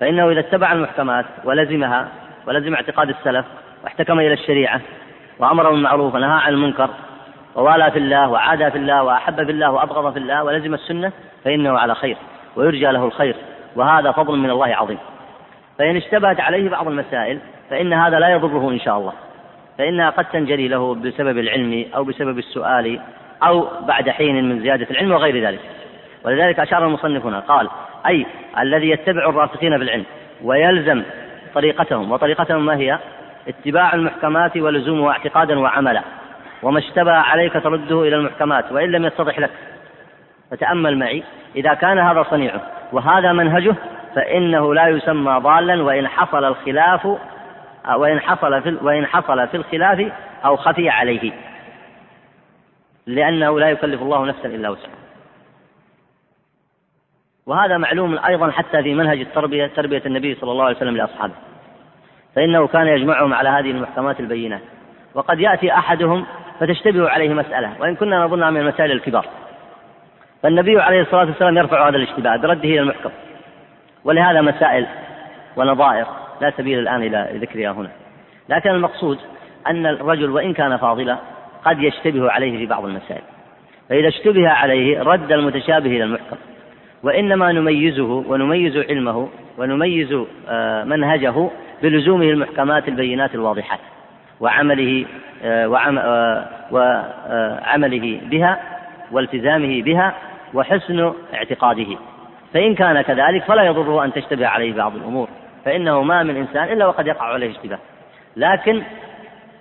فإنه 0.00 0.30
إذا 0.30 0.40
اتبع 0.40 0.72
المحكمات 0.72 1.24
ولزمها 1.44 2.08
ولزم 2.46 2.74
اعتقاد 2.74 3.08
السلف 3.08 3.46
واحتكم 3.84 4.20
إلى 4.20 4.32
الشريعة 4.32 4.80
وأمر 5.42 5.70
بالمعروف 5.70 6.14
ونهى 6.14 6.40
عن 6.40 6.52
المنكر 6.52 6.90
ووالى 7.54 7.90
في 7.90 7.98
الله 7.98 8.28
وعادى 8.28 8.70
في 8.70 8.78
الله 8.78 9.02
وأحب 9.02 9.44
في 9.44 9.50
الله 9.50 9.72
وأبغض 9.72 10.12
في 10.12 10.18
الله 10.18 10.44
ولزم 10.44 10.74
السنة 10.74 11.12
فإنه 11.44 11.78
على 11.78 11.94
خير 11.94 12.16
ويرجى 12.56 12.86
له 12.86 13.04
الخير 13.04 13.36
وهذا 13.76 14.12
فضل 14.12 14.38
من 14.38 14.50
الله 14.50 14.66
عظيم. 14.66 14.98
فإن 15.78 15.96
اشتبهت 15.96 16.40
عليه 16.40 16.70
بعض 16.70 16.88
المسائل 16.88 17.38
فإن 17.70 17.92
هذا 17.92 18.18
لا 18.18 18.28
يضره 18.28 18.70
إن 18.70 18.80
شاء 18.80 18.98
الله. 18.98 19.12
فإنها 19.78 20.10
قد 20.10 20.24
تنجلي 20.24 20.68
له 20.68 20.94
بسبب 20.94 21.38
العلم 21.38 21.84
أو 21.96 22.04
بسبب 22.04 22.38
السؤال 22.38 23.00
أو 23.42 23.68
بعد 23.86 24.10
حين 24.10 24.48
من 24.48 24.60
زيادة 24.60 24.86
العلم 24.90 25.12
وغير 25.12 25.46
ذلك. 25.46 25.60
ولذلك 26.24 26.60
أشار 26.60 26.86
المصنف 26.86 27.26
هنا 27.26 27.40
قال 27.40 27.68
أي 28.06 28.26
الذي 28.58 28.90
يتبع 28.90 29.28
الراسخين 29.28 29.78
في 29.78 29.84
العلم 29.84 30.04
ويلزم 30.44 31.02
طريقتهم 31.54 32.12
وطريقتهم 32.12 32.66
ما 32.66 32.76
هي؟ 32.76 32.98
اتباع 33.48 33.94
المحكمات 33.94 34.56
ولزومها 34.56 35.12
اعتقادا 35.12 35.58
وعملا 35.58 36.02
وما 36.62 36.78
اشتبه 36.78 37.12
عليك 37.12 37.52
ترده 37.52 38.02
إلى 38.02 38.16
المحكمات 38.16 38.72
وإن 38.72 38.90
لم 38.90 39.04
يتضح 39.04 39.38
لك. 39.38 39.50
فتأمل 40.50 40.98
معي 40.98 41.22
إذا 41.56 41.74
كان 41.74 41.98
هذا 41.98 42.22
صنيعه 42.22 42.60
وهذا 42.92 43.32
منهجه 43.32 43.74
فإنه 44.14 44.74
لا 44.74 44.88
يسمى 44.88 45.40
ضالا 45.40 45.82
وإن 45.82 46.08
حصل 46.08 46.44
الخلاف 46.44 47.06
وإن 47.96 48.20
حصل 48.20 48.62
في 48.62 48.78
وإن 48.82 49.06
حصل 49.06 49.48
في 49.48 49.56
الخلاف 49.56 50.12
أو 50.44 50.56
خفي 50.56 50.88
عليه. 50.88 51.32
لأنه 53.06 53.60
لا 53.60 53.70
يكلف 53.70 54.02
الله 54.02 54.26
نفسا 54.26 54.48
إلا 54.48 54.68
وسعها. 54.68 55.02
وهذا 57.46 57.78
معلوم 57.78 58.18
أيضا 58.18 58.50
حتى 58.50 58.82
في 58.82 58.94
منهج 58.94 59.20
التربية 59.20 59.66
تربية 59.66 60.02
النبي 60.06 60.34
صلى 60.34 60.52
الله 60.52 60.64
عليه 60.64 60.76
وسلم 60.76 60.96
لأصحابه. 60.96 61.34
فإنه 62.36 62.66
كان 62.66 62.86
يجمعهم 62.86 63.34
على 63.34 63.48
هذه 63.48 63.70
المحكمات 63.70 64.20
البينات. 64.20 64.60
وقد 65.14 65.40
يأتي 65.40 65.72
أحدهم 65.72 66.24
فتشتبه 66.60 67.08
عليه 67.08 67.34
مسألة 67.34 67.70
وإن 67.80 67.94
كنا 67.96 68.24
نظنها 68.24 68.50
من 68.50 68.60
المسائل 68.60 68.90
الكبار. 68.90 69.26
فالنبي 70.42 70.80
عليه 70.80 71.00
الصلاة 71.00 71.24
والسلام 71.24 71.56
يرفع 71.56 71.88
هذا 71.88 71.96
الاشتباه 71.96 72.36
برده 72.36 72.64
إلى 72.64 72.80
المحكم. 72.80 73.10
ولهذا 74.04 74.40
مسائل 74.40 74.86
ونظائر 75.56 76.06
لا 76.40 76.50
سبيل 76.50 76.78
الآن 76.78 77.02
إلى 77.02 77.28
ذكرها 77.34 77.70
هنا. 77.70 77.90
لكن 78.48 78.70
المقصود 78.70 79.18
أن 79.66 79.86
الرجل 79.86 80.30
وإن 80.30 80.52
كان 80.52 80.76
فاضلا 80.76 81.16
قد 81.64 81.82
يشتبه 81.82 82.30
عليه 82.30 82.58
في 82.58 82.66
بعض 82.66 82.84
المسائل. 82.84 83.22
فإذا 83.88 84.08
اشتبه 84.08 84.48
عليه 84.48 85.02
رد 85.02 85.32
المتشابه 85.32 85.90
إلى 85.90 86.04
المحكم. 86.04 86.36
وإنما 87.02 87.52
نميزه 87.52 88.24
ونميز 88.28 88.76
علمه 88.76 89.28
ونميز 89.58 90.24
آه، 90.48 90.84
منهجه 90.84 91.50
بلزومه 91.82 92.24
المحكمات 92.24 92.88
البينات 92.88 93.34
الواضحات 93.34 93.80
وعمله 94.40 95.06
آه، 95.44 95.68
وعمله 96.70 98.20
آه، 98.24 98.28
بها 98.28 98.60
والتزامه 99.12 99.82
بها 99.82 100.14
وحسن 100.54 101.12
اعتقاده. 101.34 101.96
فإن 102.54 102.74
كان 102.74 103.02
كذلك 103.02 103.44
فلا 103.44 103.62
يضره 103.62 104.04
أن 104.04 104.12
تشتبه 104.12 104.46
عليه 104.46 104.72
بعض 104.72 104.96
الأمور 104.96 105.28
فإنه 105.64 106.02
ما 106.02 106.22
من 106.22 106.36
إنسان 106.36 106.64
إلا 106.64 106.86
وقد 106.86 107.06
يقع 107.06 107.24
عليه 107.24 107.50
اشتباه. 107.50 107.78
لكن 108.36 108.82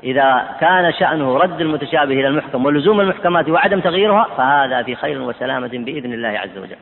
إذا 0.03 0.45
كان 0.59 0.93
شأنه 0.93 1.37
رد 1.37 1.61
المتشابه 1.61 2.13
إلى 2.13 2.27
المحكم 2.27 2.65
ولزوم 2.65 3.01
المحكمات 3.01 3.49
وعدم 3.49 3.79
تغييرها 3.79 4.27
فهذا 4.37 4.83
في 4.83 4.95
خير 4.95 5.21
وسلامة 5.21 5.67
بإذن 5.67 6.13
الله 6.13 6.29
عز 6.29 6.57
وجل. 6.57 6.75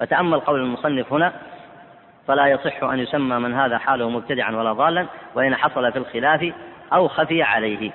فتأمل 0.00 0.40
قول 0.40 0.60
المصنف 0.60 1.12
هنا 1.12 1.32
فلا 2.28 2.46
يصح 2.46 2.82
أن 2.82 2.98
يسمى 2.98 3.38
من 3.38 3.54
هذا 3.54 3.78
حاله 3.78 4.10
مبتدعا 4.10 4.50
ولا 4.50 4.72
ضالا 4.72 5.06
وإن 5.34 5.56
حصل 5.56 5.92
في 5.92 5.98
الخلاف 5.98 6.52
أو 6.92 7.08
خفي 7.08 7.42
عليه. 7.42 7.90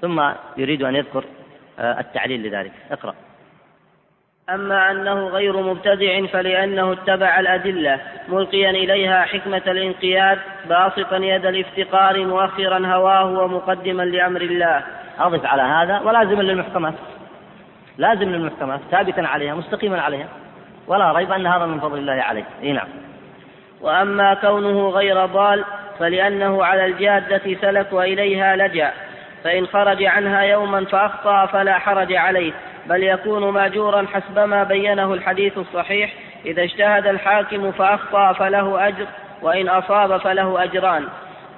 ثم 0.00 0.30
يريد 0.56 0.82
أن 0.82 0.96
يذكر 0.96 1.24
آه، 1.78 2.00
التعليل 2.00 2.42
لذلك. 2.42 2.72
اقرأ. 2.90 3.14
أما 4.50 4.90
أنه 4.90 5.28
غير 5.28 5.62
مبتدع 5.62 6.26
فلأنه 6.26 6.92
اتبع 6.92 7.40
الأدلة 7.40 8.00
ملقيا 8.28 8.70
إليها 8.70 9.22
حكمة 9.22 9.62
الانقياد 9.66 10.38
باسطا 10.68 11.16
يد 11.16 11.46
الافتقار 11.46 12.24
مؤخرا 12.26 12.86
هواه 12.86 13.24
ومقدما 13.24 14.02
لأمر 14.02 14.40
الله. 14.40 14.84
أضف 15.18 15.46
على 15.46 15.62
هذا 15.62 16.00
ولازما 16.00 16.42
للمحكمات. 16.42 16.94
لازم 17.98 18.28
للمحكمات 18.28 18.80
ثابتا 18.90 19.20
عليها 19.20 19.54
مستقيما 19.54 20.00
عليها. 20.00 20.28
ولا 20.88 21.12
ريب 21.12 21.32
أن 21.32 21.46
هذا 21.46 21.66
من 21.66 21.80
فضل 21.80 21.98
الله 21.98 22.12
عليه 22.12 22.44
إيه 22.62 22.72
نعم. 22.72 22.88
وأما 23.80 24.34
كونه 24.34 24.88
غير 24.88 25.26
ضال 25.26 25.64
فلأنه 25.98 26.64
على 26.64 26.86
الجادة 26.86 27.54
سلك 27.60 27.92
وإليها 27.92 28.56
لجأ. 28.56 28.92
فإن 29.44 29.66
خرج 29.66 30.02
عنها 30.02 30.42
يوما 30.42 30.84
فأخطأ 30.84 31.46
فلا 31.46 31.78
حرج 31.78 32.12
عليه 32.12 32.52
بل 32.86 33.02
يكون 33.02 33.52
ماجورا 33.52 34.06
حسب 34.14 34.38
ما 34.38 34.64
بينه 34.64 35.14
الحديث 35.14 35.58
الصحيح 35.58 36.14
إذا 36.46 36.62
اجتهد 36.62 37.06
الحاكم 37.06 37.72
فأخطأ 37.72 38.32
فله 38.32 38.88
أجر 38.88 39.06
وإن 39.42 39.68
أصاب 39.68 40.16
فله 40.16 40.64
أجران. 40.64 41.08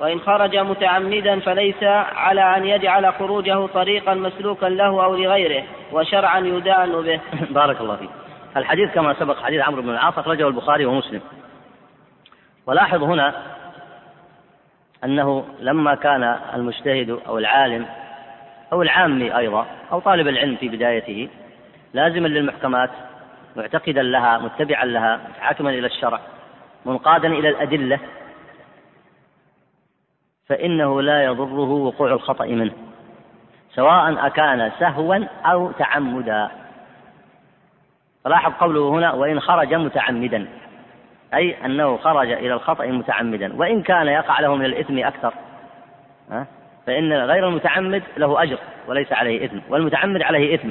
وإن 0.01 0.21
خرج 0.21 0.57
متعمدا 0.57 1.41
فليس 1.41 1.83
على 2.17 2.57
أن 2.57 2.67
يجعل 2.67 3.13
خروجه 3.13 3.67
طريقا 3.67 4.15
مسلوكا 4.15 4.67
له 4.67 5.05
أو 5.05 5.15
لغيره 5.15 5.63
وشرعا 5.93 6.41
يدان 6.41 6.93
به. 6.93 7.21
بارك 7.61 7.81
الله 7.81 7.97
فيك. 7.97 8.11
الحديث 8.57 8.95
كما 8.95 9.15
سبق 9.15 9.43
حديث 9.43 9.61
عمرو 9.61 9.83
بن 9.83 9.91
العاص 9.91 10.19
أخرجه 10.19 10.49
البخاري 10.49 10.85
ومسلم. 10.85 11.21
ولاحظ 12.67 13.03
هنا 13.03 13.35
أنه 15.05 15.45
لما 15.61 15.95
كان 15.95 16.39
المجتهد 16.55 17.11
أو 17.11 17.39
العالم 17.39 17.87
أو 18.73 18.83
العامي 18.83 19.37
أيضا 19.37 19.67
أو 19.93 20.01
طالب 20.01 20.29
العلم 20.29 20.57
في 20.57 20.69
بدايته 20.69 21.29
لازما 21.95 22.29
للمحكمات 22.29 22.91
معتقدا 23.57 24.03
لها 24.03 24.39
متبعا 24.39 24.85
لها 24.85 25.21
متحاكما 25.29 25.71
إلى 25.71 25.87
الشرع 25.87 26.21
منقادا 26.87 27.29
إلى 27.29 27.49
الأدلة 27.49 27.99
فإنه 30.47 31.03
لا 31.03 31.25
يضره 31.25 31.71
وقوع 31.71 32.13
الخطأ 32.13 32.47
منه 32.47 32.73
سواء 33.75 34.27
أكان 34.27 34.73
سهوا 34.79 35.27
أو 35.45 35.73
تعمدا. 35.73 36.51
فلاحظ 38.25 38.53
قوله 38.53 38.89
هنا 38.89 39.13
وإن 39.13 39.41
خرج 39.41 39.75
متعمدا. 39.75 40.49
أي 41.35 41.57
أنه 41.65 41.97
خرج 41.97 42.31
إلى 42.31 42.55
الخطأ 42.55 42.87
متعمدا. 42.87 43.57
وإن 43.57 43.83
كان 43.83 44.07
يقع 44.07 44.41
له 44.41 44.57
من 44.57 44.65
الإثم 44.65 44.99
أكثر. 44.99 45.35
فإن 46.87 47.13
غير 47.13 47.49
المتعمد 47.49 48.03
له 48.17 48.43
أجر 48.43 48.59
وليس 48.89 49.13
عليه 49.13 49.45
إثم. 49.45 49.59
والمتعمد 49.69 50.23
عليه 50.23 50.55
إثم. 50.55 50.69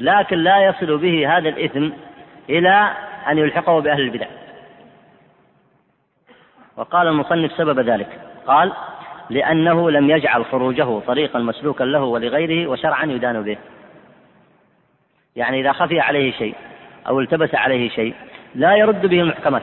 لكن 0.00 0.36
لا 0.36 0.64
يصل 0.64 0.98
به 0.98 1.36
هذا 1.36 1.48
الإثم 1.48 1.88
إلى 2.50 2.90
أن 3.28 3.38
يلحقه 3.38 3.80
بأهل 3.80 4.00
البدع. 4.00 4.26
وقال 6.76 7.08
المصنف 7.08 7.52
سبب 7.52 7.80
ذلك. 7.80 8.20
قال 8.46 8.72
لأنه 9.30 9.90
لم 9.90 10.10
يجعل 10.10 10.44
خروجه 10.44 10.98
طريقا 10.98 11.38
مسلوكا 11.38 11.84
له 11.84 12.02
ولغيره 12.02 12.70
وشرعا 12.70 13.04
يدان 13.04 13.42
به. 13.42 13.56
يعني 15.36 15.60
إذا 15.60 15.72
خفي 15.72 16.00
عليه 16.00 16.32
شيء 16.32 16.54
أو 17.08 17.20
التبس 17.20 17.54
عليه 17.54 17.88
شيء 17.88 18.14
لا 18.54 18.76
يرد 18.76 19.06
به 19.06 19.20
المحكمات 19.20 19.62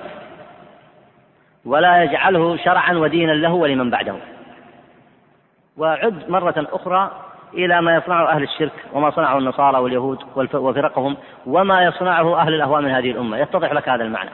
ولا 1.65 2.03
يجعله 2.03 2.57
شرعا 2.57 2.93
ودينا 2.93 3.31
له 3.31 3.53
ولمن 3.53 3.89
بعده. 3.89 4.15
وعد 5.77 6.29
مرة 6.29 6.67
أخرى 6.71 7.11
إلى 7.53 7.81
ما 7.81 7.95
يصنعه 7.95 8.29
أهل 8.29 8.43
الشرك 8.43 8.71
وما 8.93 9.09
صنعه 9.09 9.37
النصارى 9.37 9.77
واليهود 9.77 10.19
وفرقهم 10.53 11.17
وما 11.45 11.83
يصنعه 11.83 12.41
أهل 12.41 12.53
الأهواء 12.53 12.81
من 12.81 12.91
هذه 12.91 13.11
الأمة. 13.11 13.37
يتضح 13.37 13.73
لك 13.73 13.89
هذا 13.89 14.03
المعنى. 14.03 14.29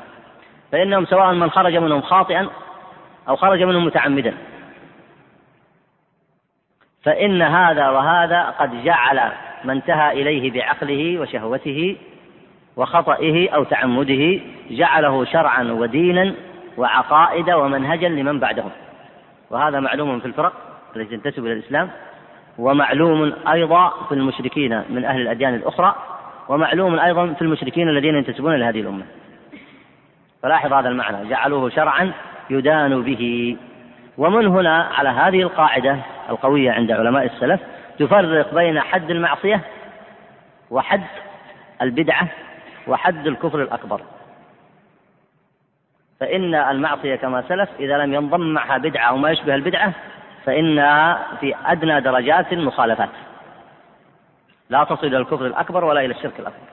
فإنهم 0.71 1.05
سواء 1.05 1.33
من 1.33 1.49
خرج 1.49 1.75
منهم 1.75 2.01
خاطئا 2.01 2.47
أو 3.29 3.35
خرج 3.35 3.63
منهم 3.63 3.85
متعمدا. 3.85 4.33
فإن 7.03 7.41
هذا 7.41 7.89
وهذا 7.89 8.43
قد 8.43 8.83
جعل 8.83 9.31
ما 9.63 9.73
انتهى 9.73 10.21
إليه 10.21 10.51
بعقله 10.51 11.19
وشهوته 11.19 11.97
وخطئه 12.79 13.49
أو 13.49 13.63
تعمده 13.63 14.39
جعله 14.71 15.25
شرعا 15.25 15.63
ودينا 15.63 16.33
وعقائد 16.77 17.49
ومنهجا 17.49 18.09
لمن 18.09 18.39
بعدهم. 18.39 18.71
وهذا 19.49 19.79
معلوم 19.79 20.19
في 20.19 20.25
الفرق 20.25 20.53
التي 20.95 21.17
تنتسب 21.17 21.45
إلى 21.45 21.53
الإسلام 21.53 21.89
ومعلوم 22.57 23.33
أيضا 23.51 23.89
في 24.09 24.11
المشركين 24.11 24.83
من 24.89 25.05
أهل 25.05 25.21
الأديان 25.21 25.53
الأخرى 25.55 25.95
ومعلوم 26.49 26.99
أيضا 26.99 27.33
في 27.33 27.41
المشركين 27.41 27.89
الذين 27.89 28.15
ينتسبون 28.15 28.55
إلى 28.55 28.65
هذه 28.65 28.81
الأمة. 28.81 29.05
فلاحظ 30.43 30.73
هذا 30.73 30.89
المعنى 30.89 31.29
جعلوه 31.29 31.69
شرعا 31.69 32.11
يدان 32.49 33.01
به. 33.01 33.57
ومن 34.17 34.47
هنا 34.47 34.89
على 34.97 35.09
هذه 35.09 35.41
القاعدة 35.41 35.97
القوية 36.29 36.71
عند 36.71 36.91
علماء 36.91 37.25
السلف 37.25 37.61
تفرق 37.99 38.53
بين 38.53 38.79
حد 38.79 39.11
المعصية 39.11 39.61
وحد 40.71 41.01
البدعة 41.81 42.27
وحد 42.87 43.27
الكفر 43.27 43.61
الأكبر. 43.61 44.01
فإن 46.19 46.55
المعصية 46.55 47.15
كما 47.15 47.43
سلف 47.49 47.69
إذا 47.79 47.97
لم 47.97 48.13
ينضم 48.13 48.41
معها 48.41 48.77
بدعة 48.77 49.09
أو 49.09 49.17
ما 49.17 49.31
يشبه 49.31 49.55
البدعة 49.55 49.93
فإنها 50.45 51.27
في 51.39 51.55
أدنى 51.65 52.01
درجات 52.01 52.53
المخالفات 52.53 53.09
لا 54.69 54.83
تصل 54.83 55.07
إلى 55.07 55.17
الكفر 55.17 55.45
الأكبر 55.45 55.83
ولا 55.83 56.05
إلى 56.05 56.13
الشرك 56.13 56.39
الأكبر. 56.39 56.67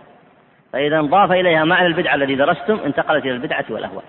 فإذا 0.72 0.98
انضاف 0.98 1.32
إليها 1.32 1.64
معنى 1.64 1.86
البدعة 1.86 2.14
الذي 2.14 2.34
درستم 2.34 2.78
انتقلت 2.84 3.24
إلى 3.24 3.32
البدعة 3.32 3.64
والأهواء. 3.70 4.04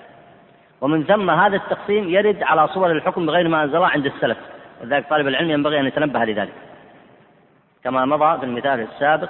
ومن 0.81 1.03
ثم 1.03 1.29
هذا 1.29 1.55
التقسيم 1.55 2.09
يرد 2.09 2.43
على 2.43 2.67
صور 2.67 2.91
الحكم 2.91 3.25
بغير 3.25 3.47
ما 3.47 3.63
أنزل 3.63 3.83
عند 3.83 4.05
السلف. 4.05 4.37
لذلك 4.83 5.09
طالب 5.09 5.27
العلم 5.27 5.49
ينبغي 5.49 5.79
أن 5.79 5.85
يتنبه 5.85 6.25
لذلك. 6.25 6.53
كما 7.83 8.05
مضى 8.05 8.39
في 8.39 8.45
المثال 8.45 8.79
السابق 8.79 9.29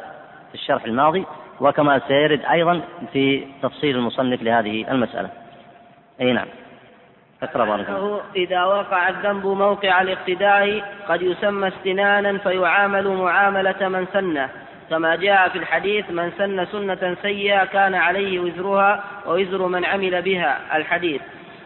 في 0.50 0.56
الشرح 0.56 0.84
الماضي 0.84 1.26
وكما 1.62 2.02
سيرد 2.08 2.42
أيضا 2.52 2.82
في 3.14 3.48
تفصيل 3.62 3.96
المصنف 3.96 4.44
لهذه 4.44 4.92
المسألة. 4.92 5.30
أي 6.22 6.34
نعم. 6.34 6.48
بارك 7.66 7.90
إذا 8.36 8.64
وقع 8.64 9.10
الذنب 9.10 9.46
موقع 9.46 10.02
الاقتداء 10.02 10.84
قد 11.08 11.22
يسمى 11.22 11.68
استنانا 11.68 12.38
فيعامل 12.38 13.08
معاملة 13.08 13.88
من 13.88 14.08
سنة. 14.14 14.50
كما 14.90 15.16
جاء 15.16 15.50
في 15.50 15.58
الحديث 15.58 16.12
من 16.12 16.32
سن 16.38 16.66
سنة 16.66 17.18
سيئة 17.22 17.66
كان 17.66 17.96
عليه 17.96 18.40
وزرها 18.40 19.04
ووزر 19.28 19.68
من 19.68 19.86
عمل 19.86 20.22
بها. 20.22 20.78
الحديث. 20.78 21.22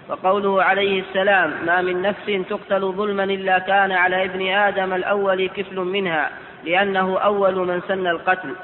وقوله 0.10 0.64
عليه 0.64 1.02
السلام 1.02 1.54
ما 1.66 1.82
من 1.82 2.02
نفس 2.02 2.48
تقتل 2.50 2.82
ظلما 2.82 3.24
إلا 3.24 3.60
كان 3.60 3.92
على 3.92 4.26
ابن 4.26 4.48
آدم 4.48 4.94
الأول 4.94 5.48
كفل 5.48 5.80
منها 5.80 6.30
لأنه 6.64 7.20
أول 7.20 7.56
من 7.56 7.82
سن 7.88 8.08
القتل. 8.08 8.56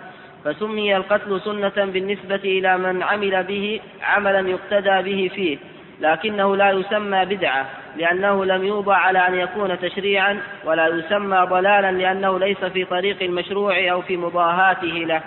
فسمي 0.47 0.97
القتل 0.97 1.41
سنة 1.41 1.85
بالنسبة 1.85 2.35
إلى 2.35 2.77
من 2.77 3.03
عمل 3.03 3.43
به 3.43 3.79
عملا 4.03 4.49
يقتدى 4.49 5.01
به 5.01 5.31
فيه 5.35 5.57
لكنه 6.01 6.55
لا 6.55 6.71
يسمى 6.71 7.25
بدعة 7.25 7.65
لأنه 7.97 8.45
لم 8.45 8.63
يوضع 8.63 8.95
على 8.95 9.27
أن 9.27 9.35
يكون 9.35 9.79
تشريعا 9.79 10.39
ولا 10.65 10.87
يسمى 10.87 11.37
ضلالا 11.37 11.91
لأنه 11.91 12.39
ليس 12.39 12.65
في 12.65 12.85
طريق 12.85 13.23
المشروع 13.23 13.91
أو 13.91 14.01
في 14.01 14.17
مضاهاته 14.17 14.87
له. 14.87 15.21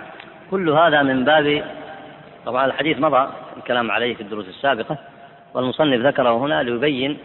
كل 0.50 0.70
هذا 0.70 1.02
من 1.02 1.24
باب 1.24 1.64
طبعا 2.46 2.66
الحديث 2.66 2.98
مضى 2.98 3.28
الكلام 3.56 3.90
عليه 3.90 4.14
في 4.14 4.20
الدروس 4.20 4.48
السابقة 4.48 4.96
والمصنف 5.54 6.00
ذكره 6.06 6.38
هنا 6.38 6.62
ليبين 6.62 7.18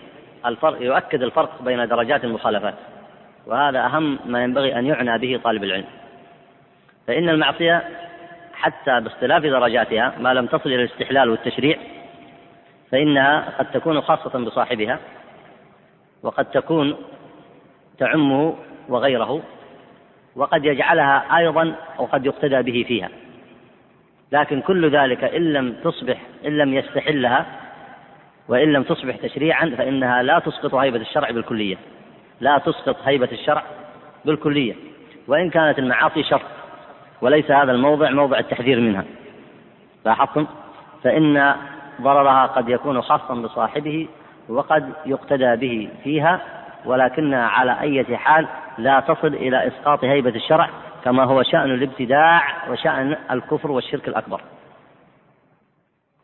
الفرق 0.46 0.82
يؤكد 0.82 1.24
الفرق 1.24 1.62
بين 1.62 1.88
درجات 1.88 2.24
المخالفات 2.24 2.74
وهذا 3.48 3.86
أهم 3.86 4.20
ما 4.26 4.44
ينبغي 4.44 4.80
أن 4.80 4.86
يعنى 4.86 5.18
به 5.18 5.40
طالب 5.44 5.64
العلم. 5.64 5.86
فإن 7.08 7.30
المعصية 7.30 7.84
حتى 8.54 9.00
باختلاف 9.00 9.44
درجاتها 9.44 10.14
ما 10.20 10.34
لم 10.34 10.46
تصل 10.46 10.70
إلى 10.70 10.84
الاستحلال 10.84 11.30
والتشريع 11.30 11.78
فإنها 12.92 13.54
قد 13.60 13.72
تكون 13.72 14.02
خاصة 14.02 14.40
بصاحبها 14.40 15.00
وقد 16.24 16.46
تكون 16.46 16.98
تعمه 17.98 18.56
وغيره 18.90 19.44
وقد 20.36 20.66
يجعلها 20.66 21.38
أيضا 21.38 21.76
أو 22.00 22.06
قد 22.06 22.26
يقتدى 22.26 22.62
به 22.62 22.86
فيها. 22.88 23.10
لكن 24.32 24.62
كل 24.62 24.90
ذلك 24.90 25.24
إن 25.24 25.54
لم 25.54 25.74
تصبح 25.84 26.22
إن 26.46 26.58
لم 26.58 26.74
يستحلها 26.74 27.46
وإن 28.48 28.74
لم 28.74 28.84
تصبح 28.84 29.16
تشريعا 29.16 29.76
فإنها 29.78 30.24
لا 30.24 30.40
تسقط 30.40 30.76
هيبة 30.76 31.02
الشرع 31.02 31.32
بالكلية. 31.32 31.78
لا 32.40 32.58
تسقط 32.58 32.98
هيبة 33.06 33.30
الشرع 33.32 33.64
بالكلية. 34.26 34.74
وإن 35.28 35.50
كانت 35.50 35.80
المعاصي 35.80 36.24
شر 36.24 36.42
وليس 37.22 37.52
هذا 37.52 37.72
الموضع 37.72 38.10
موضع 38.10 38.40
التحذير 38.40 38.80
منها. 38.80 39.04
لاحظتم؟ 40.06 40.48
فإن 41.04 41.56
ضررها 42.02 42.46
قد 42.46 42.70
يكون 42.70 43.02
خاصا 43.02 43.34
بصاحبه 43.34 44.08
وقد 44.50 44.94
يقتدى 45.06 45.56
به 45.56 45.90
فيها 46.04 46.40
ولكنها 46.86 47.48
على 47.48 47.80
أي 47.82 48.18
حال 48.18 48.48
لا 48.78 49.00
تصل 49.00 49.28
إلى 49.28 49.68
إسقاط 49.68 50.04
هيبة 50.04 50.30
الشرع 50.30 50.70
كما 51.04 51.24
هو 51.24 51.44
شأن 51.44 51.72
الابتداع 51.72 52.42
وشأن 52.70 53.16
الكفر 53.32 53.72
والشرك 53.72 54.08
الأكبر. 54.08 54.42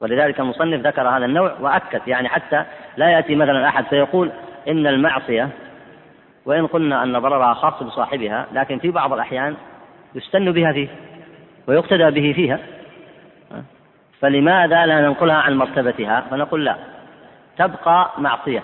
ولذلك 0.02 0.40
المصنف 0.40 0.88
ذكر 0.88 1.10
هذا 1.10 1.26
النوع 1.26 1.56
وأكد 1.60 2.02
يعني 2.08 2.30
حتى 2.30 2.64
لا 2.98 3.10
يأتي 3.10 3.36
مثلا 3.36 3.68
أحد 3.68 3.86
فيقول 3.86 4.32
إن 4.68 4.88
المعصية 4.88 5.50
وإن 6.46 6.68
قلنا 6.68 7.04
أن 7.04 7.20
ضررها 7.20 7.54
خاص 7.54 7.84
بصاحبها 7.84 8.46
لكن 8.54 8.80
في 8.80 8.92
بعض 8.92 9.14
الأحيان 9.14 9.56
يستن 10.16 10.52
بها 10.52 10.74
فيه 10.74 10.88
ويقتدى 11.68 12.12
به 12.12 12.34
فيها. 12.34 12.60
فلماذا 14.20 14.86
لا 14.86 15.02
ننقلها 15.02 15.36
عن 15.36 15.58
مرتبتها؟ 15.58 16.22
فنقول 16.22 16.66
لا 16.66 16.76
تبقى 17.58 18.12
معصية. 18.18 18.64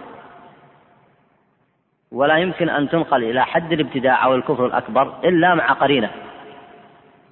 ولا 2.11 2.37
يمكن 2.37 2.69
أن 2.69 2.89
تنقل 2.89 3.23
إلى 3.23 3.45
حد 3.45 3.71
الابتداع 3.71 4.25
أو 4.25 4.35
الكفر 4.35 4.65
الأكبر 4.65 5.13
إلا 5.23 5.55
مع 5.55 5.73
قرينة 5.73 6.09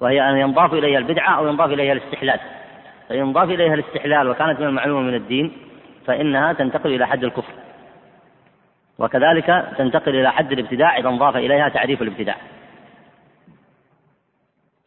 وهي 0.00 0.30
أن 0.30 0.36
ينضاف 0.36 0.72
إليها 0.72 0.98
البدعة 0.98 1.38
أو 1.38 1.46
ينضاف 1.46 1.70
إليها 1.70 1.92
الاستحلال. 1.92 2.40
فإن 3.08 3.18
ينضاف 3.18 3.50
إليها 3.50 3.74
الاستحلال 3.74 4.28
وكانت 4.28 4.60
من 4.60 4.66
المعلومة 4.66 5.00
من 5.00 5.14
الدين 5.14 5.52
فإنها 6.06 6.52
تنتقل 6.52 6.94
إلى 6.94 7.06
حد 7.06 7.24
الكفر. 7.24 7.52
وكذلك 8.98 9.74
تنتقل 9.78 10.16
إلى 10.16 10.32
حد 10.32 10.52
الابتداع 10.52 10.96
إذا 10.96 11.08
انضاف 11.08 11.36
إليها 11.36 11.68
تعريف 11.68 12.02
الابتداع. 12.02 12.36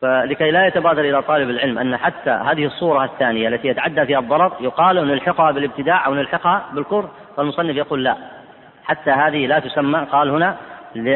فلكي 0.01 0.51
لا 0.51 0.67
يتبادر 0.67 1.01
إلى 1.01 1.21
طالب 1.21 1.49
العلم 1.49 1.77
أن 1.77 1.97
حتى 1.97 2.29
هذه 2.29 2.65
الصورة 2.65 3.05
الثانية 3.05 3.47
التي 3.47 3.67
يتعدى 3.67 4.05
فيها 4.05 4.19
الضرر 4.19 4.53
يقال 4.59 5.07
نلحقها 5.07 5.51
بالابتداع 5.51 6.05
أو 6.05 6.13
نلحقها 6.13 6.65
بالكفر 6.73 7.09
فالمصنف 7.37 7.75
يقول 7.75 8.03
لا. 8.03 8.15
حتى 8.83 9.11
هذه 9.11 9.47
لا 9.47 9.59
تسمى 9.59 10.07
قال 10.11 10.29
هنا 10.29 10.55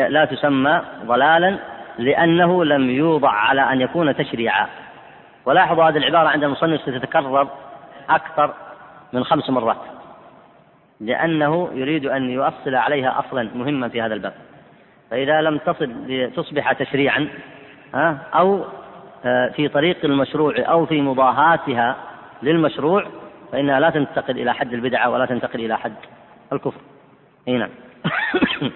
لا 0.10 0.26
تسمى 0.26 0.82
ضلالا 1.06 1.58
لأنه 1.98 2.66
لم 2.66 2.90
يوضع 2.90 3.30
على 3.30 3.62
أن 3.62 3.82
يكون 3.82 4.16
تشريعا. 4.16 4.68
ولاحظوا 5.46 5.84
هذه 5.84 5.98
العبارة 5.98 6.30
عند 6.30 6.44
المصنف 6.44 6.82
ستتكرر 6.82 7.48
أكثر 8.10 8.54
من 9.14 9.24
خمس 9.24 9.50
مرات. 9.50 9.78
لأنه 11.00 11.70
يريد 11.74 12.06
أن 12.06 12.30
يؤصل 12.30 12.76
عليها 12.76 13.20
أصلا 13.20 13.50
مهما 13.56 13.90
في 13.90 14.02
هذا 14.02 14.14
الباب. 14.14 14.34
فإذا 15.12 15.42
لم 15.42 15.58
تصل 15.58 15.92
لتصبح 16.08 16.74
تشريعا 16.74 17.28
أو 18.34 18.66
آه، 19.26 19.50
في 19.50 19.68
طريق 19.68 19.98
المشروع 20.06 20.54
أو 20.58 20.86
في 20.86 21.02
مضاهاتها 21.02 21.96
للمشروع 22.44 23.06
فإنها 23.52 23.80
لا 23.80 23.90
تنتقل 23.90 24.40
إلى 24.40 24.54
حد 24.54 24.74
البدعة 24.74 25.10
ولا 25.10 25.26
تنتقل 25.26 25.60
إلى 25.60 25.78
حد 25.78 25.94
الكفر. 26.54 26.82
أي 27.48 27.58
نعم. 27.58 27.70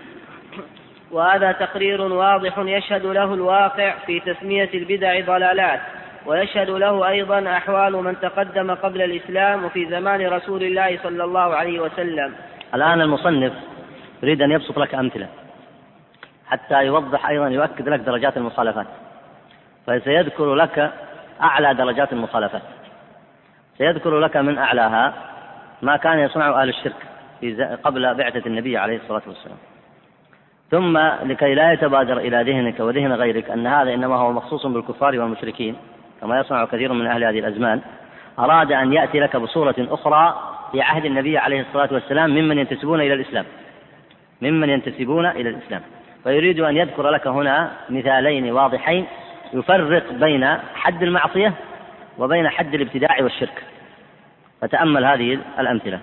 وهذا 1.11 1.51
تقرير 1.51 2.01
واضح 2.01 2.57
يشهد 2.57 3.05
له 3.05 3.33
الواقع 3.33 3.93
في 4.05 4.19
تسمية 4.19 4.69
البدع 4.73 5.19
ضلالات 5.19 5.79
ويشهد 6.25 6.69
له 6.69 7.07
أيضا 7.07 7.49
أحوال 7.51 7.93
من 7.93 8.19
تقدم 8.19 8.71
قبل 8.71 9.01
الإسلام 9.01 9.65
وفي 9.65 9.89
زمان 9.89 10.27
رسول 10.27 10.63
الله 10.63 10.99
صلى 11.03 11.23
الله 11.23 11.55
عليه 11.55 11.79
وسلم. 11.79 12.33
الآن 12.73 13.01
المصنف 13.01 13.53
يريد 14.23 14.41
أن 14.41 14.51
يبسط 14.51 14.79
لك 14.79 14.95
أمثلة 14.95 15.27
حتى 16.47 16.85
يوضح 16.85 17.29
أيضا 17.29 17.47
يؤكد 17.47 17.89
لك 17.89 17.99
درجات 17.99 18.37
المخالفات. 18.37 18.87
فسيذكر 19.87 20.55
لك 20.55 20.91
أعلى 21.41 21.73
درجات 21.73 22.13
المخالفات 22.13 22.61
سيذكر 23.77 24.19
لك 24.19 24.37
من 24.37 24.57
أعلاها 24.57 25.13
ما 25.81 25.97
كان 25.97 26.19
يصنعه 26.19 26.61
أهل 26.61 26.69
الشرك 26.69 26.95
قبل 27.83 28.13
بعثة 28.13 28.47
النبي 28.47 28.77
عليه 28.77 28.97
الصلاة 28.97 29.21
والسلام. 29.27 29.57
ثم 30.71 30.97
لكي 30.97 31.55
لا 31.55 31.73
يتبادر 31.73 32.17
إلى 32.17 32.43
ذهنك 32.43 32.79
وذهن 32.79 33.13
غيرك 33.13 33.49
أن 33.49 33.67
هذا 33.67 33.93
إنما 33.93 34.15
هو 34.15 34.31
مخصوص 34.31 34.65
بالكفار 34.65 35.19
والمشركين 35.19 35.75
كما 36.21 36.39
يصنع 36.39 36.65
كثير 36.65 36.93
من 36.93 37.07
أهل 37.07 37.23
هذه 37.23 37.39
الأزمان. 37.39 37.81
أراد 38.39 38.71
أن 38.71 38.93
يأتي 38.93 39.19
لك 39.19 39.37
بصورة 39.37 39.75
أخرى 39.79 40.39
في 40.71 40.81
عهد 40.81 41.05
النبي 41.05 41.37
عليه 41.37 41.61
الصلاة 41.61 41.89
والسلام 41.91 42.29
ممن 42.29 42.57
ينتسبون 42.57 43.01
إلى 43.01 43.13
الإسلام. 43.13 43.45
ممن 44.41 44.69
ينتسبون 44.69 45.25
إلى 45.25 45.49
الإسلام. 45.49 45.81
فيريد 46.23 46.59
أن 46.59 46.77
يذكر 46.77 47.09
لك 47.09 47.27
هنا 47.27 47.71
مثالين 47.89 48.51
واضحين 48.51 49.05
يفرق 49.53 50.11
بين 50.11 50.57
حد 50.75 51.03
المعصية 51.03 51.53
وبين 52.17 52.49
حد 52.49 52.73
الابتداع 52.73 53.17
والشرك. 53.21 53.63
فتأمل 54.61 55.05
هذه 55.05 55.39
الأمثلة. 55.59 55.99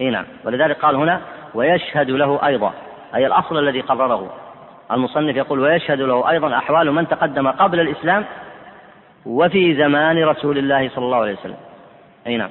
إي 0.00 0.10
نعم. 0.10 0.24
ولذلك 0.44 0.76
قال 0.76 0.96
هنا 0.96 1.20
ويشهد 1.54 2.10
له 2.10 2.46
أيضا. 2.46 2.72
أي 3.14 3.26
الأصل 3.26 3.58
الذي 3.58 3.80
قرره. 3.80 4.34
المصنف 4.92 5.36
يقول 5.36 5.60
ويشهد 5.60 6.00
له 6.00 6.30
أيضا 6.30 6.56
أحوال 6.56 6.92
من 6.92 7.08
تقدم 7.08 7.48
قبل 7.48 7.80
الإسلام 7.80 8.24
وفي 9.26 9.74
زمان 9.74 10.24
رسول 10.24 10.58
الله 10.58 10.88
صلى 10.88 11.04
الله 11.04 11.16
عليه 11.16 11.32
وسلم. 11.32 11.56
أي 12.26 12.36
نعم. 12.36 12.50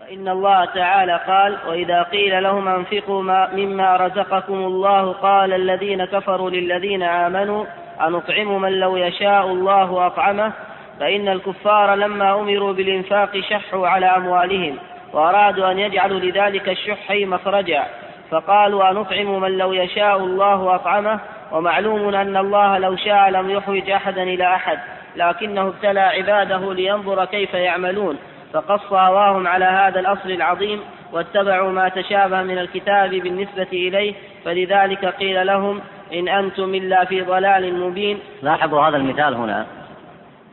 فإن 0.00 0.28
الله 0.28 0.64
تعالى 0.64 1.20
قال 1.26 1.56
وإذا 1.68 2.02
قيل 2.02 2.42
لهم 2.42 2.68
أنفقوا 2.68 3.22
ما 3.22 3.54
مما 3.54 3.96
رزقكم 3.96 4.54
الله 4.54 5.12
قال 5.12 5.52
الذين 5.52 6.04
كفروا 6.04 6.50
للذين 6.50 7.02
آمنوا 7.02 7.64
أنطعم 8.00 8.62
من 8.62 8.72
لو 8.80 8.96
يشاء 8.96 9.46
الله 9.46 10.06
أطعمه؟ 10.06 10.52
فإن 11.00 11.28
الكفار 11.28 11.94
لما 11.94 12.40
أمروا 12.40 12.72
بالإنفاق 12.72 13.40
شحوا 13.50 13.88
على 13.88 14.06
أموالهم 14.06 14.76
وأرادوا 15.12 15.70
أن 15.70 15.78
يجعلوا 15.78 16.20
لذلك 16.20 16.68
الشح 16.68 17.10
مخرجا. 17.10 17.84
فقالوا 18.30 18.90
أنطعم 18.90 19.40
من 19.40 19.58
لو 19.58 19.72
يشاء 19.72 20.16
الله 20.16 20.74
أطعمه؟ 20.74 21.20
ومعلوم 21.52 22.14
أن 22.14 22.36
الله 22.36 22.78
لو 22.78 22.96
شاء 22.96 23.30
لم 23.30 23.50
يحوج 23.50 23.90
أحدا 23.90 24.22
إلى 24.22 24.54
أحد 24.54 24.78
لكنه 25.16 25.62
ابتلى 25.62 26.00
عباده 26.00 26.74
لينظر 26.74 27.24
كيف 27.24 27.54
يعملون. 27.54 28.18
فقص 28.52 28.92
هواهم 28.92 29.46
على 29.46 29.64
هذا 29.64 30.00
الأصل 30.00 30.30
العظيم 30.30 30.80
واتبعوا 31.12 31.72
ما 31.72 31.88
تشابه 31.88 32.42
من 32.42 32.58
الكتاب 32.58 33.10
بالنسبة 33.10 33.68
إليه 33.72 34.14
فلذلك 34.44 35.04
قيل 35.04 35.46
لهم 35.46 35.80
إن 36.12 36.28
أنتم 36.28 36.74
إلا 36.74 37.04
في 37.04 37.22
ضلال 37.22 37.80
مبين. 37.80 38.18
لاحظوا 38.42 38.80
هذا 38.80 38.96
المثال 38.96 39.34
هنا 39.34 39.66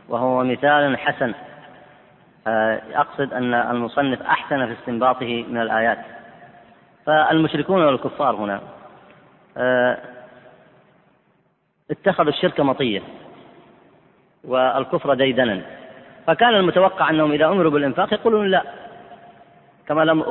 وهو 0.09 0.43
مثال 0.43 0.97
حسن. 0.97 1.33
آه، 2.47 2.81
أقصد 2.93 3.33
أن 3.33 3.53
المصنف 3.53 4.21
أحسن 4.21 4.65
في 4.65 4.73
استنباطه 4.73 5.45
من 5.49 5.61
الآيات. 5.61 5.97
فالمشركون 7.05 7.83
والكفار 7.83 8.35
هنا 8.35 8.61
آه، 9.57 9.97
اتخذوا 11.91 12.29
الشرك 12.29 12.59
مطية 12.59 13.01
والكفر 14.43 15.13
ديدنا. 15.13 15.61
فكان 16.27 16.55
المتوقع 16.55 17.09
أنهم 17.09 17.31
إذا 17.31 17.45
أمروا 17.45 17.71
بالإنفاق 17.71 18.13
يقولون 18.13 18.47
لا. 18.47 18.63
كما 19.87 20.05
لم 20.05 20.23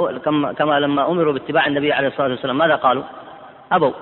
كما 0.52 0.80
لما 0.80 1.10
أمروا 1.10 1.32
باتباع 1.32 1.66
النبي 1.66 1.92
عليه 1.92 2.08
الصلاة 2.08 2.28
والسلام 2.28 2.58
ماذا 2.58 2.74
قالوا؟ 2.74 3.02
أبوا 3.72 3.92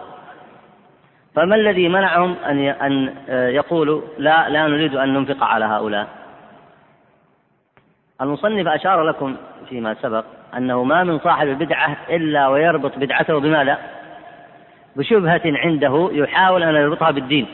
فما 1.34 1.56
الذي 1.56 1.88
منعهم 1.88 2.36
أن 2.46 2.58
أن 2.58 3.14
يقولوا 3.28 4.02
لا 4.18 4.48
لا 4.48 4.66
نريد 4.66 4.94
أن 4.94 5.14
ننفق 5.14 5.44
على 5.44 5.64
هؤلاء؟ 5.64 6.08
المصنف 8.20 8.68
أشار 8.68 9.02
لكم 9.02 9.36
فيما 9.68 9.94
سبق 9.94 10.24
أنه 10.56 10.84
ما 10.84 11.04
من 11.04 11.18
صاحب 11.18 11.48
البدعة 11.48 11.96
إلا 12.10 12.48
ويربط 12.48 12.98
بدعته 12.98 13.40
بماذا؟ 13.40 13.78
بشبهة 14.96 15.42
عنده 15.44 16.08
يحاول 16.12 16.62
أن 16.62 16.74
يربطها 16.74 17.10
بالدين. 17.10 17.46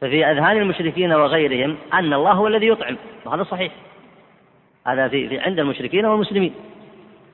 ففي 0.00 0.26
أذهان 0.26 0.56
المشركين 0.56 1.12
وغيرهم 1.12 1.76
أن 1.94 2.12
الله 2.12 2.32
هو 2.32 2.46
الذي 2.46 2.66
يطعم 2.66 2.96
وهذا 3.24 3.42
صحيح. 3.42 3.72
هذا 4.86 5.08
في 5.08 5.38
عند 5.38 5.58
المشركين 5.58 6.06
والمسلمين. 6.06 6.54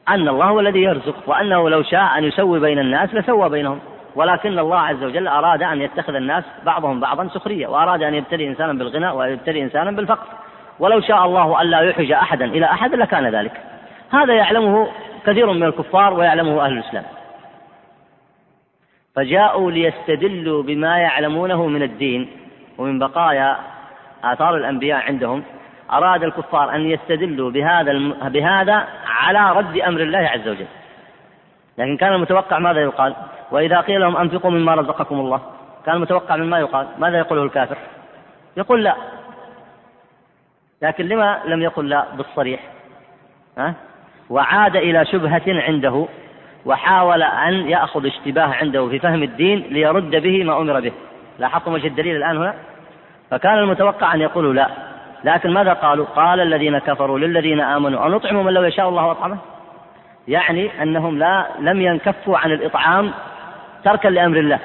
أن 0.08 0.28
الله 0.28 0.46
هو 0.46 0.60
الذي 0.60 0.82
يرزق 0.82 1.14
وأنه 1.26 1.70
لو 1.70 1.82
شاء 1.82 2.18
أن 2.18 2.24
يسوي 2.24 2.60
بين 2.60 2.78
الناس 2.78 3.14
لسوى 3.14 3.48
بينهم. 3.48 3.80
ولكن 4.14 4.58
الله 4.58 4.78
عز 4.78 5.04
وجل 5.04 5.28
أراد 5.28 5.62
أن 5.62 5.82
يتخذ 5.82 6.14
الناس 6.14 6.44
بعضهم 6.64 7.00
بعضا 7.00 7.28
سخرية 7.28 7.66
وأراد 7.66 8.02
أن 8.02 8.14
يبتلي 8.14 8.48
إنسانا 8.48 8.72
بالغنى 8.72 9.10
ويبتلي 9.10 9.62
إنسانا 9.62 9.90
بالفقر. 9.90 10.26
ولو 10.78 11.00
شاء 11.00 11.24
الله 11.24 11.62
ألا 11.62 11.80
يحج 11.80 12.12
أحدا 12.12 12.44
إلى 12.44 12.66
أحد 12.66 12.94
لكان 12.94 13.26
ذلك. 13.26 13.60
هذا 14.10 14.34
يعلمه 14.34 14.88
كثير 15.26 15.52
من 15.52 15.62
الكفار 15.62 16.14
ويعلمه 16.14 16.64
أهل 16.64 16.72
الإسلام. 16.72 17.04
فجاءوا 19.16 19.70
ليستدلوا 19.70 20.62
بما 20.62 20.98
يعلمونه 20.98 21.66
من 21.66 21.82
الدين 21.82 22.28
ومن 22.78 22.98
بقايا 22.98 23.56
آثار 24.24 24.56
الأنبياء 24.56 24.98
عندهم. 25.06 25.42
أراد 25.92 26.22
الكفار 26.22 26.74
أن 26.74 26.90
يستدلوا 26.90 27.50
بهذا 27.50 27.90
الم... 27.90 28.12
بهذا 28.12 28.84
على 29.06 29.58
رد 29.58 29.76
أمر 29.76 30.00
الله 30.00 30.18
عز 30.18 30.48
وجل. 30.48 30.66
لكن 31.78 31.96
كان 31.96 32.12
المتوقع 32.12 32.58
ماذا 32.58 32.80
يقال؟ 32.80 33.14
وإذا 33.50 33.80
قيل 33.80 34.00
لهم 34.00 34.16
أنفقوا 34.16 34.50
مما 34.50 34.74
رزقكم 34.74 35.20
الله 35.20 35.40
كان 35.86 35.94
المتوقع 35.94 36.36
مما 36.36 36.58
يقال؟ 36.58 36.86
ماذا 36.98 37.18
يقوله 37.18 37.42
الكافر؟ 37.42 37.76
يقول 38.56 38.84
لا. 38.84 38.94
لكن 40.82 41.08
لما 41.08 41.40
لم 41.44 41.62
يقل 41.62 41.88
لا 41.88 42.04
بالصريح؟ 42.16 42.60
ها؟ 43.58 43.74
وعاد 44.30 44.76
إلى 44.76 45.04
شبهة 45.04 45.42
عنده 45.46 46.06
وحاول 46.66 47.22
أن 47.22 47.54
يأخذ 47.54 48.06
اشتباه 48.06 48.54
عنده 48.54 48.88
في 48.88 48.98
فهم 48.98 49.22
الدين 49.22 49.58
ليرد 49.70 50.10
به 50.10 50.44
ما 50.44 50.58
أمر 50.58 50.80
به. 50.80 50.92
لاحظتم 51.38 51.72
وجه 51.72 51.86
الدليل 51.86 52.16
الآن 52.16 52.36
هنا؟ 52.36 52.54
فكان 53.30 53.58
المتوقع 53.58 54.14
أن 54.14 54.20
يقولوا 54.20 54.54
لا. 54.54 54.68
لكن 55.24 55.50
ماذا 55.50 55.72
قالوا؟ 55.72 56.06
قال 56.06 56.40
الذين 56.40 56.78
كفروا 56.78 57.18
للذين 57.18 57.60
آمنوا 57.60 58.06
أن 58.06 58.10
نطعموا 58.10 58.42
من 58.42 58.52
لو 58.52 58.62
يشاء 58.62 58.88
الله 58.88 59.10
أطعمه؟ 59.10 59.38
يعني 60.28 60.82
أنهم 60.82 61.18
لا 61.18 61.46
لم 61.58 61.80
ينكفوا 61.82 62.38
عن 62.38 62.52
الإطعام 62.52 63.10
تركا 63.84 64.08
لأمر 64.08 64.36
الله 64.36 64.58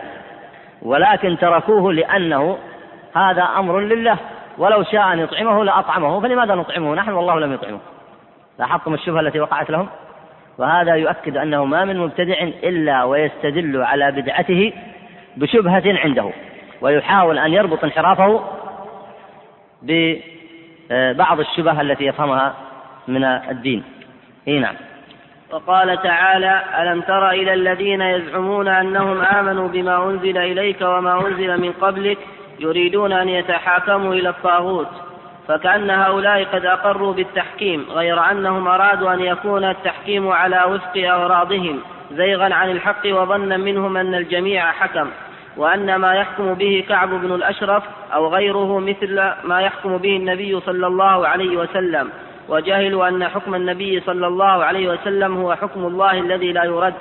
ولكن 0.82 1.38
تركوه 1.38 1.94
لأنه 1.94 2.58
هذا 3.16 3.44
أمر 3.44 3.80
لله. 3.80 4.18
ولو 4.58 4.84
شاء 4.84 5.14
أن 5.14 5.20
يطعمه 5.20 5.64
لأطعمه 5.64 6.20
فلماذا 6.20 6.56
نطعمه؟ 6.56 6.96
نحن 6.96 7.12
والله 7.12 7.40
لم 7.40 7.54
يطعمه. 7.54 7.80
لاحظتم 8.60 8.94
الشبهة 8.94 9.20
التي 9.20 9.40
وقعت 9.40 9.70
لهم؟ 9.70 9.88
وهذا 10.58 10.96
يؤكد 10.96 11.38
أنه 11.38 11.66
ما 11.66 11.86
من 11.86 11.98
مبتدع 11.98 12.44
إلا 12.44 13.04
ويستدل 13.04 13.82
على 13.84 14.12
بدعته 14.12 14.74
بشبهة 15.38 15.84
عنده 15.86 16.30
ويحاول 16.82 17.38
أن 17.38 17.54
يربط 17.54 17.84
انحرافه 17.84 18.42
ببعض 20.92 21.40
الشبه 21.40 21.82
التي 21.82 22.06
يفهمها 22.06 22.54
من 23.08 23.24
الدين. 23.24 23.84
إي 24.48 24.60
نعم. 24.60 24.76
وقال 25.52 26.02
تعالى 26.02 26.62
ألم 26.80 27.02
تر 27.02 27.30
إلى 27.30 27.54
الذين 27.54 28.02
يزعمون 28.02 28.68
أنهم 28.68 29.22
آمنوا 29.22 29.68
بما 29.68 30.10
أنزل 30.10 30.38
إليك 30.38 30.82
وما 30.82 31.28
أنزل 31.28 31.62
من 31.62 31.72
قبلك 31.72 32.18
يريدون 32.60 33.12
أن 33.12 33.30
يتحاكموا 33.30 34.14
إلى 34.14 34.30
الطاغوت 34.30 34.88
فكأن 35.48 35.90
هؤلاء 35.90 36.44
قد 36.44 36.66
أقروا 36.66 37.14
بالتحكيم 37.14 37.86
غير 37.90 38.32
أنهم 38.32 38.68
أرادوا 38.68 39.14
أن 39.14 39.20
يكون 39.20 39.64
التحكيم 39.64 40.30
على 40.30 40.64
وفق 40.64 40.98
أغراضهم 40.98 41.80
زيغا 42.12 42.54
عن 42.54 42.70
الحق 42.72 43.06
وظنا 43.06 43.58
منهم 43.58 43.98
أن 43.98 44.16
الجميع 44.16 44.72
حكم. 44.72 45.10
وأن 45.58 45.96
ما 45.96 46.14
يحكم 46.14 46.54
به 46.54 46.86
كعب 46.90 47.10
بن 47.10 47.36
الأشرف 47.36 47.84
أو 48.14 48.28
غيره 48.28 48.80
مثل 48.80 49.32
ما 49.44 49.62
يحكم 49.62 49.98
به 49.98 50.16
النبي 50.16 50.60
صلى 50.60 50.88
الله 50.88 51.28
عليه 51.28 51.58
وسلم. 51.58 52.10
وجهلوا 52.50 53.08
أن 53.08 53.28
حكم 53.28 53.56
النبي 53.56 54.00
صلى 54.00 54.28
الله 54.28 54.66
عليه 54.66 54.90
وسلم 54.90 55.38
هو 55.38 55.56
حكم 55.56 55.86
الله 55.86 56.12
الذي 56.12 56.52
لا 56.52 56.64
يرد 56.64 56.94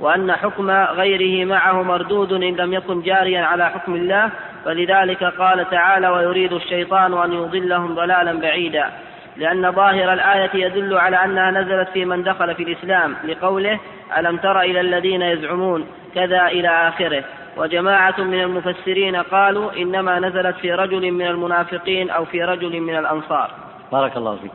وأن 0.00 0.32
حكم 0.32 0.70
غيره 0.70 1.44
معه 1.44 1.82
مردود 1.82 2.32
إن 2.32 2.56
لم 2.56 2.72
يكن 2.72 3.02
جاريا 3.02 3.42
على 3.44 3.70
حكم 3.70 3.94
الله. 3.94 4.30
فلذلك 4.64 5.24
قال 5.24 5.70
تعالى 5.70 6.08
ويريد 6.08 6.52
الشيطان 6.52 7.22
أن 7.22 7.32
يضلهم 7.32 7.94
ضلالا 7.94 8.32
بعيدا. 8.32 8.90
لأن 9.36 9.72
ظاهر 9.72 10.12
الآية 10.12 10.50
يدل 10.54 10.98
على 10.98 11.24
أنها 11.24 11.50
نزلت 11.50 11.88
في 11.88 12.04
من 12.04 12.22
دخل 12.22 12.54
في 12.54 12.62
الإسلام 12.62 13.16
لقوله 13.24 13.78
ألم 14.18 14.36
تر 14.36 14.60
إلى 14.60 14.80
الذين 14.80 15.22
يزعمون 15.22 15.86
كذا 16.14 16.46
إلى 16.46 16.68
آخره. 16.68 17.24
وجماعة 17.56 18.20
من 18.20 18.40
المفسرين 18.42 19.16
قالوا 19.16 19.72
إنما 19.76 20.18
نزلت 20.18 20.56
في 20.56 20.72
رجل 20.72 21.10
من 21.10 21.26
المنافقين 21.26 22.10
أو 22.10 22.24
في 22.24 22.44
رجل 22.44 22.80
من 22.80 22.96
الأنصار. 22.96 23.50
بارك 23.92 24.16
الله 24.16 24.36
فيك. 24.36 24.50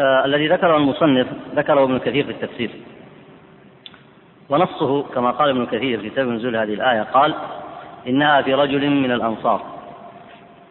آه 0.00 0.24
الذي 0.24 0.48
ذكره 0.48 0.76
المصنف 0.76 1.26
ذكره 1.54 1.84
ابن 1.84 1.98
كثير 1.98 2.24
في 2.24 2.30
التفسير. 2.30 2.70
ونصه 4.48 5.02
كما 5.02 5.30
قال 5.30 5.48
ابن 5.48 5.66
كثير 5.66 6.00
في 6.00 6.10
سبب 6.10 6.28
نزول 6.28 6.56
هذه 6.56 6.74
الآية 6.74 7.02
قال 7.02 7.34
إنها 8.06 8.42
في 8.42 8.54
رجل 8.54 8.90
من 8.90 9.12
الأنصار 9.12 9.62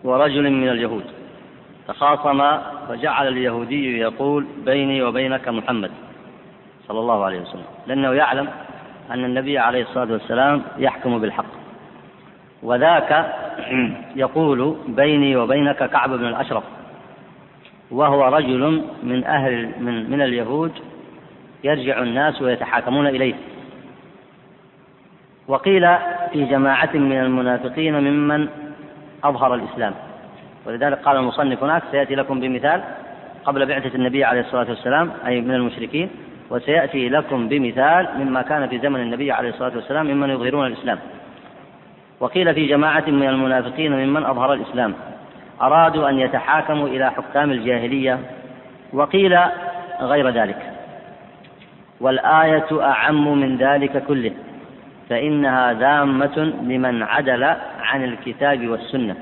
ورجل 0.04 0.50
من 0.50 0.70
اليهود 0.70 1.04
تخاصما 1.88 2.72
فجعل 2.90 3.28
اليهودي 3.28 3.98
يقول 3.98 4.46
بيني 4.66 5.04
وبينك 5.04 5.48
محمد 5.48 5.92
صلى 6.88 7.00
الله 7.00 7.26
عليه 7.26 7.42
وسلم. 7.42 7.66
لأنه 7.88 8.14
يعلم 8.14 8.50
أن 9.12 9.26
النبي 9.26 9.58
عليه 9.58 9.82
الصلاة 9.82 10.12
والسلام 10.12 10.62
يحكم 10.78 11.20
بالحق. 11.20 11.46
وذاك 12.64 13.36
يقول 14.16 14.78
بيني 14.88 15.36
وبينك 15.36 15.90
كعب 15.90 16.10
بن 16.10 16.26
الأشرف 16.26 16.64
وهو 17.92 18.36
رجل 18.36 18.84
من 19.04 19.24
أهل 19.24 19.72
من, 19.80 20.10
من 20.10 20.22
اليهود 20.22 20.72
يرجع 21.64 22.00
الناس 22.00 22.42
ويتحاكمون 22.42 23.08
إليه. 23.08 23.36
وقيل 25.48 25.88
في 26.32 26.46
جماعة 26.46 26.90
من 26.94 27.20
المنافقين 27.20 27.94
ممن 27.94 28.48
أظهر 29.24 29.54
الإسلام. 29.54 29.94
ولذلك 30.66 30.98
قال 30.98 31.18
المصنف 31.18 31.64
هناك 31.64 31.84
سيأتي 31.92 32.16
لكم 32.16 32.40
بمثال 32.40 32.84
قبل 33.46 33.66
بعثة 33.66 33.96
النبي 33.96 34.24
عليه 34.24 34.42
الصلاة 34.42 34.70
والسلام 34.70 35.12
أي 35.26 35.42
من 35.42 35.56
المشركين 35.56 36.10
وسيأتي 36.50 37.10
لكم 37.10 37.48
بمثال 37.48 38.08
مما 38.20 38.42
كان 38.42 38.68
في 38.68 38.80
زمن 38.80 39.00
النبي 39.02 39.32
عليه 39.32 39.50
الصلاة 39.50 39.76
والسلام 39.76 40.06
ممن 40.06 40.30
يظهرون 40.30 40.68
الإسلام. 40.68 41.00
وقيل 42.20 42.54
في 42.54 42.68
جماعة 42.68 43.04
من 43.08 43.30
المنافقين 43.30 43.92
ممن 43.92 44.26
أظهر 44.26 44.54
الإسلام 44.54 44.94
أرادوا 45.62 46.10
أن 46.10 46.20
يتحاكموا 46.20 46.88
إلى 46.88 47.12
حكام 47.12 47.52
الجاهلية 47.52 48.20
وقيل 48.94 49.40
غير 50.02 50.30
ذلك. 50.30 50.74
والآية 52.02 52.82
أعم 52.82 53.40
من 53.40 53.58
ذلك 53.58 54.04
كله 54.06 54.32
فإنها 55.10 55.74
ذامة 55.74 56.54
لمن 56.62 57.04
عدل 57.04 57.44
عن 57.82 58.04
الكتاب 58.04 58.68
والسنة 58.68 59.16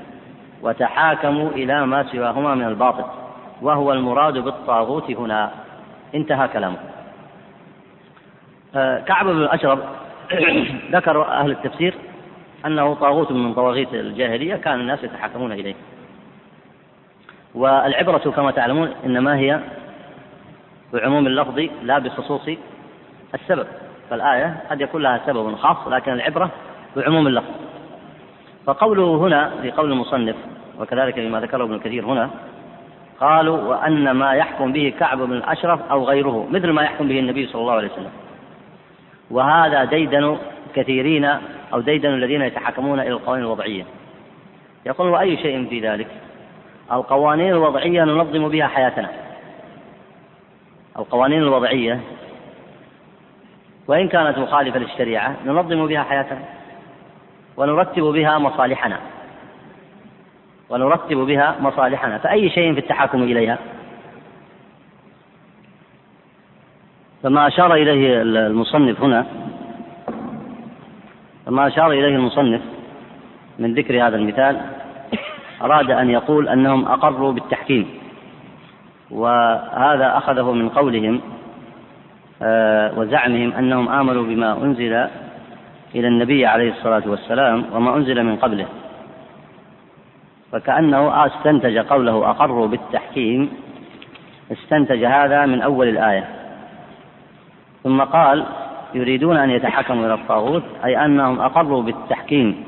وتحاكموا 0.62 1.50
إلى 1.50 1.86
ما 1.86 2.02
سواهما 2.02 2.54
من 2.54 2.64
الباطل 2.64 3.04
وهو 3.62 3.92
المراد 3.92 4.38
بالطاغوت 4.38 5.10
هنا. 5.10 5.50
انتهى 6.14 6.48
كلامه. 6.48 6.76
كعب 8.74 9.26
بن 9.26 9.42
الأشرف 9.42 9.78
ذكر 10.92 11.22
أهل 11.22 11.50
التفسير 11.50 11.94
أنه 12.66 12.94
طاغوت 12.94 13.32
من 13.32 13.54
طواغيت 13.54 13.94
الجاهلية 13.94 14.56
كان 14.56 14.80
الناس 14.80 15.04
يتحاكمون 15.04 15.52
إليه. 15.52 15.74
والعبرة 17.54 18.18
كما 18.18 18.50
تعلمون 18.50 18.88
إنما 19.04 19.38
هي 19.38 19.60
بعموم 20.92 21.26
اللفظ 21.26 21.68
لا 21.82 21.98
بخصوص 21.98 22.48
السبب 23.34 23.66
فالآية 24.10 24.56
قد 24.70 24.80
يكون 24.80 25.02
لها 25.02 25.20
سبب 25.26 25.54
خاص 25.54 25.88
لكن 25.88 26.12
العبرة 26.12 26.50
بعموم 26.96 27.26
اللفظ. 27.26 27.54
فقوله 28.66 29.16
هنا 29.16 29.50
في 29.62 29.70
قول 29.70 29.92
المصنف 29.92 30.36
وكذلك 30.80 31.14
فيما 31.14 31.40
ذكره 31.40 31.64
ابن 31.64 31.78
كثير 31.78 32.04
هنا 32.04 32.30
قالوا 33.20 33.58
وأن 33.58 34.10
ما 34.10 34.32
يحكم 34.32 34.72
به 34.72 34.94
كعب 35.00 35.18
بن 35.18 35.32
الأشرف 35.32 35.80
أو 35.90 36.04
غيره 36.04 36.48
مثل 36.50 36.70
ما 36.70 36.82
يحكم 36.82 37.08
به 37.08 37.18
النبي 37.18 37.46
صلى 37.46 37.60
الله 37.60 37.72
عليه 37.72 37.88
وسلم. 37.88 38.10
وهذا 39.30 39.84
ديدن 39.84 40.38
كثيرين 40.74 41.24
أو 41.72 41.80
ديدن 41.80 42.08
الذين 42.08 42.42
يتحكمون 42.42 43.00
إلى 43.00 43.08
القوانين 43.08 43.44
الوضعية. 43.44 43.84
يقول 44.86 45.08
وأي 45.08 45.36
شيء 45.36 45.66
في 45.66 45.80
ذلك؟ 45.80 46.06
القوانين 46.92 47.48
الوضعية 47.48 48.04
ننظم 48.04 48.48
بها 48.48 48.66
حياتنا. 48.66 49.10
القوانين 50.98 51.42
الوضعية 51.42 52.00
وإن 53.88 54.08
كانت 54.08 54.38
مخالفة 54.38 54.78
للشريعة 54.78 55.36
ننظم 55.46 55.86
بها 55.86 56.02
حياتنا. 56.02 56.40
ونرتب 57.56 58.02
بها 58.02 58.38
مصالحنا. 58.38 58.98
ونرتب 60.70 61.16
بها 61.16 61.56
مصالحنا. 61.60 62.18
فأي 62.18 62.50
شيء 62.50 62.72
في 62.74 62.80
التحاكم 62.80 63.22
إليها؟ 63.22 63.58
فما 67.22 67.46
أشار 67.46 67.74
إليه 67.74 68.22
المصنف 68.22 69.02
هنا. 69.02 69.26
فما 71.46 71.66
أشار 71.66 71.90
إليه 71.90 72.16
المصنف 72.16 72.60
من 73.58 73.74
ذكر 73.74 74.06
هذا 74.06 74.16
المثال. 74.16 74.60
أراد 75.62 75.90
أن 75.90 76.10
يقول 76.10 76.48
أنهم 76.48 76.86
أقروا 76.86 77.32
بالتحكيم. 77.32 77.86
وهذا 79.10 80.16
أخذه 80.16 80.52
من 80.52 80.68
قولهم 80.68 81.20
آه، 82.42 82.98
وزعمهم 82.98 83.52
أنهم 83.52 83.88
آمنوا 83.88 84.22
بما 84.22 84.52
أنزل 84.62 84.92
إلى 85.94 86.08
النبي 86.08 86.46
عليه 86.46 86.70
الصلاة 86.70 87.02
والسلام 87.06 87.64
وما 87.72 87.96
أنزل 87.96 88.24
من 88.24 88.36
قبله. 88.36 88.66
فكأنه 90.52 91.26
استنتج 91.26 91.78
قوله 91.78 92.30
أقروا 92.30 92.66
بالتحكيم 92.66 93.50
استنتج 94.52 95.04
هذا 95.04 95.46
من 95.46 95.62
أول 95.62 95.88
الآية. 95.88 96.37
ثم 97.84 98.00
قال 98.00 98.44
يريدون 98.94 99.36
أن 99.36 99.50
يتحكموا 99.50 100.06
إلى 100.06 100.14
الطاغوت 100.14 100.62
أي 100.84 101.04
أنهم 101.04 101.40
أقروا 101.40 101.82
بالتحكيم 101.82 102.64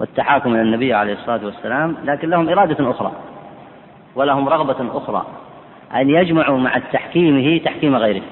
والتحاكم 0.00 0.54
إلى 0.54 0.62
النبي 0.62 0.94
عليه 0.94 1.12
الصلاة 1.12 1.44
والسلام 1.44 1.96
لكن 2.04 2.30
لهم 2.30 2.48
إرادة 2.48 2.90
أخرى 2.90 3.12
ولهم 4.14 4.48
رغبة 4.48 4.98
أخرى 4.98 5.26
أن 5.94 6.10
يجمعوا 6.10 6.58
مع 6.58 6.78
تحكيمه 6.78 7.58
تحكيم 7.64 7.96
غيره. 7.96 8.22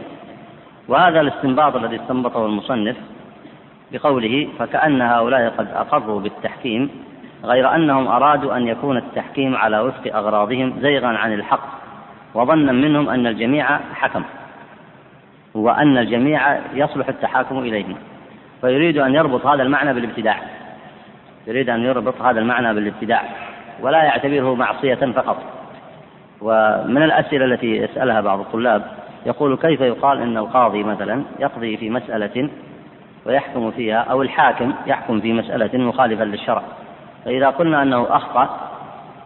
وهذا 0.88 1.20
الاستنباط 1.20 1.76
الذي 1.76 1.96
استنبطه 1.96 2.46
المصنف 2.46 2.96
بقوله 3.92 4.48
فكأن 4.58 5.02
هؤلاء 5.02 5.50
قد 5.58 5.68
أقروا 5.74 6.20
بالتحكيم 6.20 6.90
غير 7.44 7.74
أنهم 7.74 8.08
أرادوا 8.08 8.56
أن 8.56 8.68
يكون 8.68 8.96
التحكيم 8.96 9.56
على 9.56 9.80
وفق 9.80 10.16
أغراضهم 10.16 10.74
زيغا 10.80 11.08
عن 11.08 11.32
الحق 11.32 11.68
وظنا 12.34 12.72
منهم 12.72 13.08
أن 13.08 13.26
الجميع 13.26 13.78
حكم. 13.94 14.22
وأن 15.56 15.98
الجميع 15.98 16.58
يصلح 16.74 17.08
التحاكم 17.08 17.58
إليه. 17.58 17.84
فيريد 18.60 18.98
أن 18.98 19.14
يربط 19.14 19.46
هذا 19.46 19.62
المعنى 19.62 19.94
بالابتداع. 19.94 20.40
يريد 21.46 21.70
أن 21.70 21.84
يربط 21.84 22.22
هذا 22.22 22.40
المعنى 22.40 22.74
بالابتداع. 22.74 23.22
ولا 23.80 24.02
يعتبره 24.02 24.54
معصية 24.54 24.94
فقط. 24.94 25.36
ومن 26.40 27.02
الأسئلة 27.02 27.44
التي 27.44 27.76
يسألها 27.76 28.20
بعض 28.20 28.40
الطلاب 28.40 28.82
يقول 29.26 29.56
كيف 29.56 29.80
يقال 29.80 30.22
إن 30.22 30.36
القاضي 30.36 30.82
مثلا 30.82 31.22
يقضي 31.38 31.76
في 31.76 31.90
مسألة 31.90 32.50
ويحكم 33.26 33.70
فيها 33.70 33.98
أو 33.98 34.22
الحاكم 34.22 34.72
يحكم 34.86 35.20
في 35.20 35.32
مسألة 35.32 35.78
مخالفة 35.78 36.24
للشرع. 36.24 36.62
فإذا 37.24 37.50
قلنا 37.50 37.82
أنه 37.82 38.06
أخطأ 38.10 38.70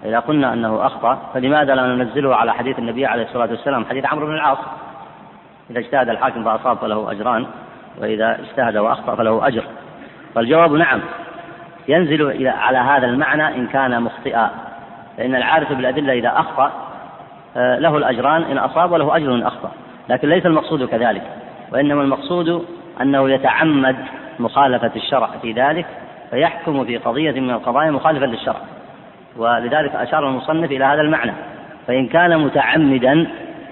إذا 0.04 0.18
قلنا 0.18 0.52
أنه 0.52 0.86
أخطأ 0.86 1.18
فلماذا 1.34 1.74
لا 1.74 1.82
ننزله 1.82 2.36
على 2.36 2.54
حديث 2.54 2.78
النبي 2.78 3.06
عليه 3.06 3.22
الصلاة 3.22 3.50
والسلام؟ 3.50 3.84
حديث 3.84 4.06
عمرو 4.06 4.26
بن 4.26 4.34
العاص. 4.34 4.58
إذا 5.70 5.78
اجتهد 5.78 6.08
الحاكم 6.08 6.44
فأصاب 6.44 6.76
فله 6.76 7.10
أجران 7.10 7.46
وإذا 8.00 8.38
اجتهد 8.40 8.76
وأخطأ 8.76 9.14
فله 9.14 9.46
أجر. 9.46 9.64
فالجواب 10.34 10.72
نعم. 10.72 11.00
ينزل 11.88 12.30
إلى 12.30 12.48
على 12.48 12.78
هذا 12.78 13.06
المعنى 13.06 13.56
إن 13.56 13.66
كان 13.66 14.02
مخطئا. 14.02 14.50
فإن 15.16 15.34
العارف 15.34 15.72
بالأدلة 15.72 16.12
إذا 16.12 16.28
أخطأ 16.28 16.72
آه، 17.56 17.78
له 17.78 17.96
الأجران. 17.96 18.42
إن 18.42 18.58
أصاب 18.58 18.92
وله 18.92 19.16
أجر 19.16 19.34
إن 19.34 19.42
أخطأ. 19.42 19.70
لكن 20.08 20.28
ليس 20.28 20.46
المقصود 20.46 20.84
كذلك. 20.84 21.22
وإنما 21.72 22.02
المقصود 22.02 22.66
أنه 23.00 23.30
يتعمد 23.30 23.96
مخالفة 24.38 24.90
الشرع 24.96 25.28
في 25.42 25.52
ذلك 25.52 25.86
فيحكم 26.30 26.84
في 26.84 26.96
قضية 26.96 27.40
من 27.40 27.50
القضايا 27.50 27.90
مخالفا 27.90 28.24
للشرع. 28.24 28.60
ولذلك 29.36 29.94
أشار 29.94 30.28
المصنف 30.28 30.70
إلى 30.70 30.84
هذا 30.84 31.00
المعنى. 31.00 31.32
فإن 31.86 32.06
كان 32.06 32.38
متعمدا 32.38 33.26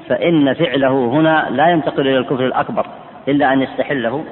فإن 0.09 0.55
فعله 0.55 1.07
هنا 1.07 1.47
لا 1.51 1.69
ينتقل 1.69 2.01
إلى 2.01 2.19
الكفر 2.19 2.47
الأكبر 2.47 2.87
إلا 3.29 3.53
أن 3.53 3.63
يستحله 3.63 4.25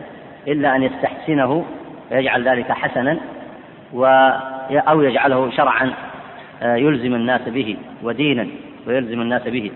إلا 0.49 0.77
أن 0.77 0.83
يستحسنه 0.83 1.65
ويجعل 2.11 2.49
ذلك 2.49 2.73
حسنا 2.73 3.19
و 3.93 4.07
أو 4.71 5.03
يجعله 5.03 5.51
شرعا 5.51 5.93
آه، 6.63 6.77
يلزم 6.77 7.15
الناس 7.15 7.49
به 7.49 7.77
ودينا 8.03 8.47
ويلزم 8.87 9.21
الناس 9.21 9.43
به. 9.43 9.73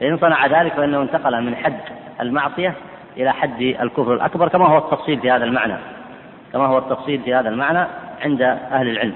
فإن 0.00 0.18
صنع 0.18 0.46
ذلك 0.46 0.72
فإنه 0.72 1.02
انتقل 1.02 1.42
من 1.42 1.56
حد 1.56 1.80
المعصية 2.20 2.74
إلى 3.16 3.32
حد 3.32 3.60
الكفر 3.60 4.14
الأكبر 4.14 4.48
كما 4.48 4.66
هو 4.66 4.78
التفصيل 4.78 5.20
في 5.20 5.30
هذا 5.30 5.44
المعنى 5.44 5.74
كما 6.52 6.66
هو 6.66 6.78
التفصيل 6.78 7.20
في 7.20 7.34
هذا 7.34 7.48
المعنى 7.48 7.86
عند 8.24 8.42
أهل 8.42 8.88
العلم. 8.88 9.14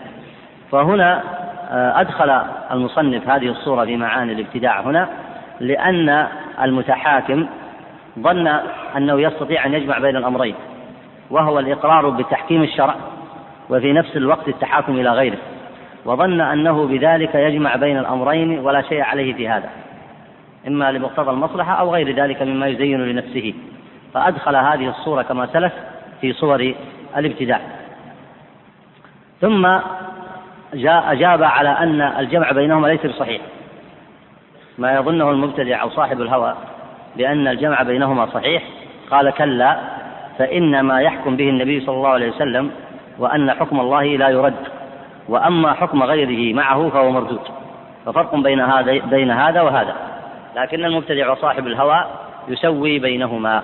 فهنا 0.72 1.22
آه، 1.70 2.00
أدخل 2.00 2.30
المصنف 2.70 3.28
هذه 3.28 3.48
الصورة 3.48 3.84
في 3.84 3.96
معاني 3.96 4.32
الابتداع 4.32 4.80
هنا. 4.80 5.08
لأن 5.60 6.26
المتحاكم 6.62 7.46
ظن 8.18 8.46
أنه 8.96 9.20
يستطيع 9.20 9.66
أن 9.66 9.74
يجمع 9.74 9.98
بين 9.98 10.16
الأمرين 10.16 10.54
وهو 11.30 11.58
الإقرار 11.58 12.10
بتحكيم 12.10 12.62
الشرع 12.62 12.94
وفي 13.70 13.92
نفس 13.92 14.16
الوقت 14.16 14.48
التحاكم 14.48 14.92
إلى 14.92 15.10
غيره 15.10 15.38
وظن 16.04 16.40
أنه 16.40 16.86
بذلك 16.86 17.34
يجمع 17.34 17.76
بين 17.76 17.98
الأمرين 17.98 18.58
ولا 18.58 18.82
شيء 18.82 19.02
عليه 19.02 19.34
في 19.34 19.48
هذا 19.48 19.68
إما 20.66 20.92
لمقتضى 20.92 21.30
المصلحة 21.30 21.72
أو 21.72 21.94
غير 21.94 22.14
ذلك 22.14 22.42
مما 22.42 22.66
يزين 22.66 23.00
لنفسه 23.00 23.54
فأدخل 24.14 24.56
هذه 24.56 24.88
الصورة 24.88 25.22
كما 25.22 25.46
سلف 25.46 25.72
في 26.20 26.32
صور 26.32 26.74
الابتداع 27.16 27.60
ثم 29.40 29.68
جاء 30.74 31.12
أجاب 31.12 31.42
على 31.42 31.68
أن 31.68 32.00
الجمع 32.00 32.52
بينهما 32.52 32.86
ليس 32.86 33.06
بصحيح. 33.06 33.40
ما 34.78 34.94
يظنه 34.94 35.30
المبتدع 35.30 35.82
أو 35.82 35.90
صاحب 35.90 36.20
الهوى 36.20 36.54
بأن 37.16 37.48
الجمع 37.48 37.82
بينهما 37.82 38.26
صحيح 38.26 38.62
قال 39.10 39.30
كلا 39.30 39.76
فإن 40.38 40.80
ما 40.80 41.00
يحكم 41.00 41.36
به 41.36 41.48
النبي 41.48 41.80
صلى 41.80 41.96
الله 41.96 42.08
عليه 42.08 42.30
وسلم 42.30 42.70
وأن 43.18 43.52
حكم 43.52 43.80
الله 43.80 44.04
لا 44.04 44.28
يرد 44.28 44.68
وأما 45.28 45.72
حكم 45.72 46.02
غيره 46.02 46.54
معه 46.54 46.88
فهو 46.88 47.10
مردود 47.10 47.40
ففرق 48.06 48.34
بين 48.34 48.60
هذا 48.60 48.92
بين 48.92 49.30
هذا 49.30 49.60
وهذا 49.60 49.96
لكن 50.56 50.84
المبتدع 50.84 51.32
وصاحب 51.32 51.66
الهوى 51.66 52.04
يسوي 52.48 52.98
بينهما 52.98 53.62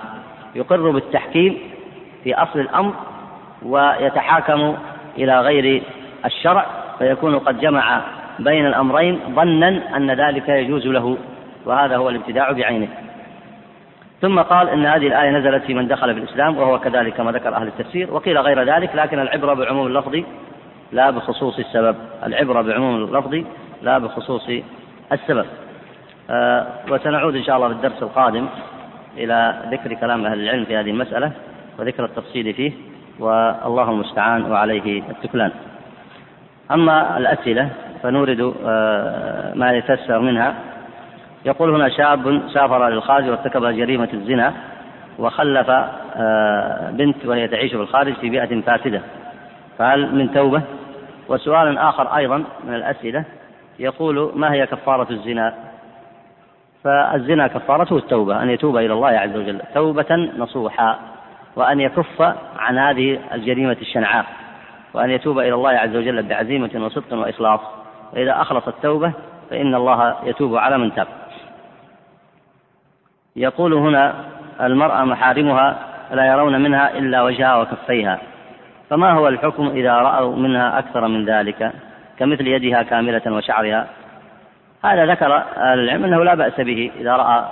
يقر 0.55 0.91
بالتحكيم 0.91 1.57
في 2.23 2.33
أصل 2.35 2.59
الأمر 2.59 2.93
ويتحاكم 3.65 4.75
إلى 5.17 5.41
غير 5.41 5.83
الشرع 6.25 6.65
فيكون 6.99 7.39
قد 7.39 7.59
جمع 7.59 8.01
بين 8.39 8.65
الأمرين 8.65 9.19
ظنا 9.35 9.97
أن 9.97 10.11
ذلك 10.11 10.49
يجوز 10.49 10.87
له 10.87 11.17
وهذا 11.65 11.97
هو 11.97 12.09
الابتداع 12.09 12.51
بعينه. 12.51 12.87
ثم 14.21 14.39
قال 14.39 14.69
إن 14.69 14.85
هذه 14.85 15.07
الآية 15.07 15.31
نزلت 15.31 15.63
في 15.63 15.73
من 15.73 15.87
دخل 15.87 16.13
في 16.13 16.19
الاسلام 16.19 16.57
وهو 16.57 16.79
كذلك 16.79 17.13
كما 17.13 17.31
ذكر 17.31 17.55
أهل 17.55 17.67
التفسير 17.67 18.13
وقيل 18.13 18.37
غير 18.37 18.63
ذلك 18.63 18.95
لكن 18.95 19.19
العبرة 19.19 19.53
بعموم 19.53 19.87
اللفظ 19.87 20.23
لا 20.91 21.09
بخصوص 21.09 21.59
السبب. 21.59 21.95
العبرة 22.25 22.61
بعموم 22.61 22.95
اللفظ 22.95 23.43
لا 23.81 23.99
بخصوص 23.99 24.49
السبب. 25.11 25.45
آه، 26.29 26.67
وسنعود 26.89 27.35
إن 27.35 27.43
شاء 27.43 27.55
الله 27.55 27.67
في 27.67 27.73
الدرس 27.73 28.03
القادم 28.03 28.47
إلى 29.17 29.55
ذكر 29.71 29.93
كلام 29.93 30.25
أهل 30.25 30.39
العلم 30.39 30.65
في 30.65 30.77
هذه 30.77 30.89
المسألة 30.89 31.31
وذكر 31.79 32.05
التفصيل 32.05 32.53
فيه 32.53 32.71
والله 33.19 33.89
المستعان 33.91 34.51
وعليه 34.51 35.03
التكلان. 35.09 35.51
أما 36.71 37.17
الأسئلة 37.17 37.69
فنورد 38.03 38.53
آه، 38.65 39.53
ما 39.55 39.73
يتسر 39.73 40.19
منها. 40.19 40.55
يقول 41.45 41.75
هنا 41.75 41.89
شاب 41.89 42.41
سافر 42.53 42.89
للخارج 42.89 43.29
وارتكب 43.29 43.65
جريمة 43.65 44.09
الزنا 44.13 44.53
وخلف 45.19 45.69
آه، 45.69 46.91
بنت 46.91 47.25
وهي 47.25 47.47
تعيش 47.47 47.71
في 47.71 47.77
الخارج 47.77 48.13
في 48.13 48.29
بيئة 48.29 48.61
فاسدة. 48.61 49.01
فهل 49.77 50.15
من 50.15 50.33
توبة؟ 50.33 50.61
وسؤال 51.29 51.77
آخر 51.77 52.17
أيضا 52.17 52.43
من 52.67 52.73
الأسئلة. 52.73 53.23
يقول 53.79 54.31
ما 54.35 54.53
هي 54.53 54.67
كفارة 54.67 55.07
الزنا؟ 55.11 55.53
فالزنا 56.83 57.47
كفارته 57.47 57.97
التوبة 57.97 58.43
أن 58.43 58.49
يتوب 58.49 58.77
إلى 58.77 58.93
الله 58.93 59.07
عز 59.07 59.35
وجل. 59.35 59.61
توبة 59.73 60.29
نصوحا 60.37 60.99
وأن 61.55 61.79
يكف 61.79 62.21
عن 62.57 62.77
هذه 62.77 63.19
الجريمة 63.33 63.77
الشنعاء 63.81 64.25
وأن 64.93 65.09
يتوب 65.09 65.39
إلى 65.39 65.53
الله 65.53 65.69
عز 65.69 65.95
وجل 65.95 66.23
بعزيمة 66.23 66.71
وصدق 66.75 67.13
وإخلاص. 67.13 67.82
فإذا 68.13 68.41
أخلص 68.41 68.67
التوبة 68.67 69.13
فإن 69.49 69.75
الله 69.75 70.15
يتوب 70.23 70.55
على 70.55 70.77
من 70.77 70.95
تاب. 70.95 71.07
يقول 73.35 73.73
هنا 73.73 74.13
المرأة 74.61 75.03
محارمها 75.03 75.75
لا 76.11 76.25
يرون 76.25 76.61
منها 76.61 76.97
إلا 76.97 77.21
وجهها 77.21 77.55
وكفيها. 77.55 78.19
فما 78.89 79.11
هو 79.11 79.27
الحكم 79.27 79.67
إذا 79.67 79.93
رأوا 79.93 80.35
منها 80.35 80.79
أكثر 80.79 81.07
من 81.07 81.25
ذلك؟ 81.25 81.71
كمثل 82.19 82.47
يدها 82.47 82.83
كاملة 82.83 83.21
وشعرها. 83.27 83.87
هذا 84.85 85.05
ذكر 85.05 85.35
أهل 85.57 85.79
العلم 85.79 86.03
أنه 86.03 86.23
لا 86.23 86.35
بأس 86.35 86.61
به 86.61 86.91
إذا 86.99 87.15
رأى 87.15 87.45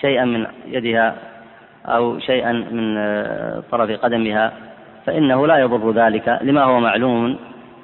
شيئا 0.00 0.24
من 0.24 0.46
يدها 0.66 1.14
أو 1.86 2.18
شيئا 2.18 2.52
من 2.52 2.94
طرف 3.70 3.90
قدمها 3.90 4.52
فإنه 5.06 5.46
لا 5.46 5.58
يضر 5.58 5.90
ذلك 5.92 6.38
لما 6.42 6.64
هو 6.64 6.80
معلوم 6.80 7.38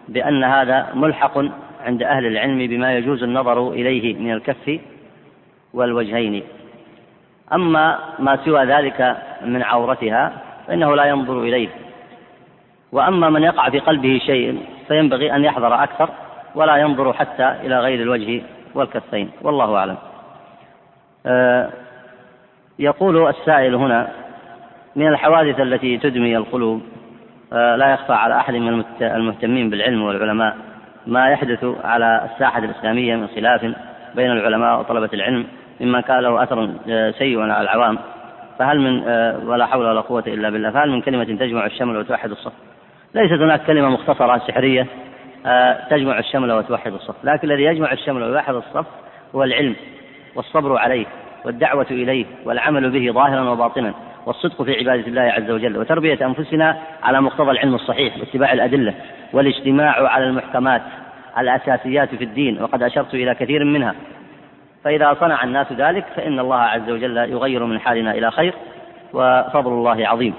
بأن 0.09 0.45
هذا 0.45 0.87
ملحق 0.95 1.39
عند 1.85 2.03
أهل 2.03 2.26
العلم 2.26 2.59
بما 2.59 2.97
يجوز 2.97 3.22
النظر 3.22 3.72
إليه 3.72 4.14
من 4.14 4.32
الكف 4.32 4.80
والوجهين. 5.74 6.43
أما 7.53 7.99
ما 8.18 8.39
سوى 8.45 8.64
ذلك 8.64 9.16
من 9.45 9.62
عورتها 9.62 10.32
فإنه 10.66 10.97
لا 10.97 11.05
ينظر 11.05 11.43
إليه. 11.43 11.68
وأما 12.93 13.30
من 13.30 13.43
يقع 13.43 13.70
في 13.70 13.78
قلبه 13.78 14.20
شيء 14.26 14.61
فينبغي 14.89 15.35
أن 15.35 15.45
يحذر 15.45 15.74
أكثر 15.82 16.09
ولا 16.55 16.76
ينظر 16.76 17.12
حتى 17.12 17.55
إلى 17.62 17.80
غير 17.80 18.03
الوجه 18.03 18.43
والكفين. 18.74 19.30
والله 19.43 19.76
أعلم. 19.76 19.97
آه، 21.26 21.70
يقول 22.78 23.28
السائل 23.28 23.74
هنا 23.74 24.09
من 24.97 25.09
الحوادث 25.09 25.61
التي 25.61 25.99
تدمي 25.99 26.37
القلوب؟ 26.37 26.82
آه، 27.53 27.76
لا 27.76 27.93
يخفى 27.93 28.12
على 28.12 28.37
أحد 28.37 28.55
من 28.55 28.85
المهتمين 29.01 29.70
بالعلم 29.70 30.03
والعلماء. 30.03 30.57
ما 31.07 31.31
يحدث 31.31 31.65
على 31.85 32.29
الساحة 32.33 32.59
الإسلامية 32.59 33.17
من 33.17 33.27
خلاف 33.27 33.75
بين 34.15 34.31
العلماء 34.31 34.81
وطلبة 34.81 35.11
العلم 35.15 35.47
مما 35.81 36.01
كان 36.01 36.21
له 36.21 36.43
أثر 36.43 36.71
آه، 36.89 37.11
سيء 37.11 37.41
على 37.41 37.61
العوام. 37.61 37.99
فهل 38.59 38.81
من 38.81 39.03
ولا 39.49 39.67
حول 39.67 39.87
ولا 39.87 40.01
قوة 40.01 40.25
إلا 40.27 40.51
بالله. 40.51 40.71
فهل 40.71 40.91
من 40.91 41.01
كلمة 41.01 41.25
تجمع 41.25 41.67
الشمل 41.67 41.97
وتوحد 41.97 42.31
الصف؟ 42.31 42.53
ليست 43.15 43.43
هناك 43.43 43.67
كلمة 43.67 43.89
مختصرة 43.89 44.39
سحرية 44.39 44.87
تجمع 45.91 46.19
الشمل 46.19 46.53
وتوحد 46.53 46.93
الصف. 46.93 47.15
لكن 47.25 47.51
الذي 47.51 47.63
يجمع 47.63 47.93
الشمل 47.93 48.23
ويوحد 48.23 48.55
الصف 48.55 48.87
هو 49.35 49.45
العلم 49.45 49.77
والصبر 50.35 50.77
عليه 50.79 51.07
والدعوة 51.45 51.87
إليه 51.91 52.25
والعمل 52.45 52.91
به 52.91 53.13
ظاهرا 53.13 53.51
وباطنا 53.51 53.95
والصدق 54.27 54.63
في 54.63 54.79
عبادة 54.79 55.07
الله 55.07 55.23
عز 55.23 55.51
وجل 55.51 55.79
وتربية 55.79 56.27
أنفسنا 56.27 56.77
على 57.03 57.21
مقتضى 57.21 57.51
العلم 57.51 57.75
الصحيح 57.75 58.19
واتباع 58.19 58.53
الأدلة. 58.53 58.95
والاجتماع 59.35 60.09
على 60.09 60.24
المحكمات 60.24 60.82
الأساسيات 61.39 62.14
في 62.14 62.24
الدين 62.24 62.62
وقد 62.62 62.82
أشرت 62.82 63.14
إلى 63.14 63.35
كثير 63.35 63.64
منها. 63.64 63.95
فإذا 64.85 65.16
صنع 65.20 65.45
الناس 65.45 65.72
ذلك 65.72 66.05
فإن 66.16 66.39
الله 66.39 66.61
عز 66.61 66.91
وجل 66.91 67.16
يغير 67.16 67.64
من 67.64 67.80
حالنا 67.80 68.11
إلى 68.11 68.30
خير 68.30 68.55
وفضل 69.12 69.72
الله 69.72 70.09
عظيم. 70.09 70.35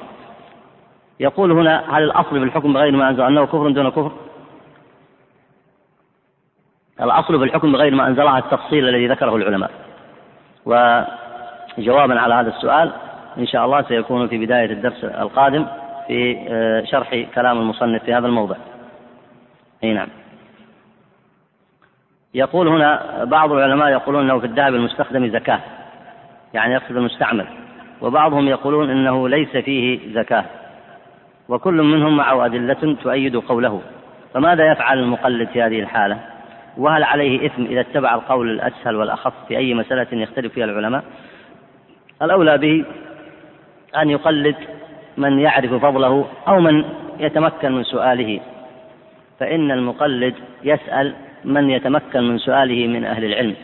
يقول 1.19 1.51
هنا 1.51 1.97
هل 1.97 2.03
الأصل 2.03 2.29
في 2.29 2.43
الحكم 2.43 2.73
بغير 2.73 2.91
ما 2.91 3.09
أنزل 3.09 3.23
أنه 3.23 3.45
كفر 3.45 3.69
دون 3.69 3.89
كفر؟ 3.89 4.11
الأصل 7.01 7.39
في 7.39 7.43
الحكم 7.43 7.71
بغير 7.71 7.95
ما 7.95 8.07
أنزلها 8.07 8.37
التفصيل 8.37 8.89
الذي 8.89 9.07
ذكره 9.07 9.35
العلماء. 9.35 9.71
وجوابا 10.65 12.19
على 12.19 12.33
هذا 12.33 12.49
السؤال 12.49 12.91
إن 13.37 13.47
شاء 13.47 13.65
الله 13.65 13.81
سيكون 13.81 14.27
في 14.27 14.45
بداية 14.45 14.71
الدرس 14.71 15.03
القادم 15.03 15.65
في 16.07 16.47
آه، 16.49 16.83
شرح 16.83 17.25
كلام 17.35 17.57
المصنف 17.57 18.03
في 18.03 18.13
هذا 18.13 18.27
الموضع. 18.27 18.55
أي 19.83 19.93
نعم. 19.93 20.07
يقول 22.33 22.67
هنا 22.67 23.23
بعض 23.23 23.51
العلماء 23.51 23.89
يقولون 23.89 24.23
أنه 24.23 24.39
في 24.39 24.45
الذهب 24.45 24.75
المستخدم 24.75 25.27
زكاة 25.27 25.59
يعني 26.53 26.73
يقصد 26.73 26.97
المستعمل 26.97 27.47
وبعضهم 28.01 28.47
يقولون 28.47 28.89
أنه 28.89 29.29
ليس 29.29 29.57
فيه 29.57 30.13
زكاة 30.13 30.45
وكل 31.49 31.73
منهم 31.73 32.17
معه 32.17 32.45
أدلة 32.45 32.95
تؤيد 33.03 33.35
قوله. 33.35 33.81
فماذا 34.33 34.71
يفعل 34.71 34.99
المقلد 34.99 35.49
في 35.49 35.61
هذه 35.61 35.79
الحالة؟ 35.79 36.19
وهل 36.77 37.03
عليه 37.03 37.45
إثم 37.45 37.65
إذا 37.65 37.81
اتبع 37.81 38.15
القول 38.15 38.51
الأسهل 38.51 38.95
والأخف 38.95 39.33
في 39.47 39.57
أي 39.57 39.73
مسألة 39.73 40.07
يختلف 40.11 40.53
فيها 40.53 40.65
العلماء؟ 40.65 41.03
الأولى 42.21 42.57
به 42.57 42.85
أن 44.01 44.09
يقلد 44.09 44.55
من 45.17 45.39
يعرف 45.39 45.73
فضله 45.73 46.27
أو 46.47 46.59
من 46.59 46.85
يتمكن 47.19 47.71
من 47.71 47.83
سؤاله. 47.83 48.39
فإن 49.39 49.71
المقلد 49.71 50.35
يسأل 50.63 51.13
من 51.45 51.69
يتمكن 51.69 52.23
من 52.23 52.37
سؤاله 52.37 52.87
من 52.87 53.05
أهل 53.05 53.25
العلم 53.25 53.55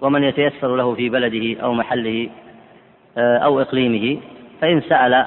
ومن 0.00 0.24
يتيسر 0.24 0.76
له 0.76 0.94
في 0.94 1.08
بلده 1.08 1.62
أو 1.62 1.74
محله 1.74 2.28
آه، 3.18 3.38
أو 3.38 3.60
إقليمه 3.60 4.20
فإن 4.60 4.80
سأل 4.80 5.26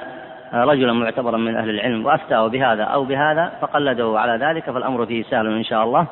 رجلا 0.54 0.92
معتبرا 0.92 1.36
من 1.36 1.56
أهل 1.56 1.70
العلم 1.70 2.06
وأفتاه 2.06 2.46
بهذا 2.46 2.82
أو 2.82 3.04
بهذا 3.04 3.52
فقلده 3.60 4.14
على 4.16 4.46
ذلك 4.46 4.70
فالأمر 4.70 5.06
فيه 5.06 5.22
سهل 5.22 5.46
إن 5.46 5.64
شاء 5.64 5.84
الله 5.84 6.06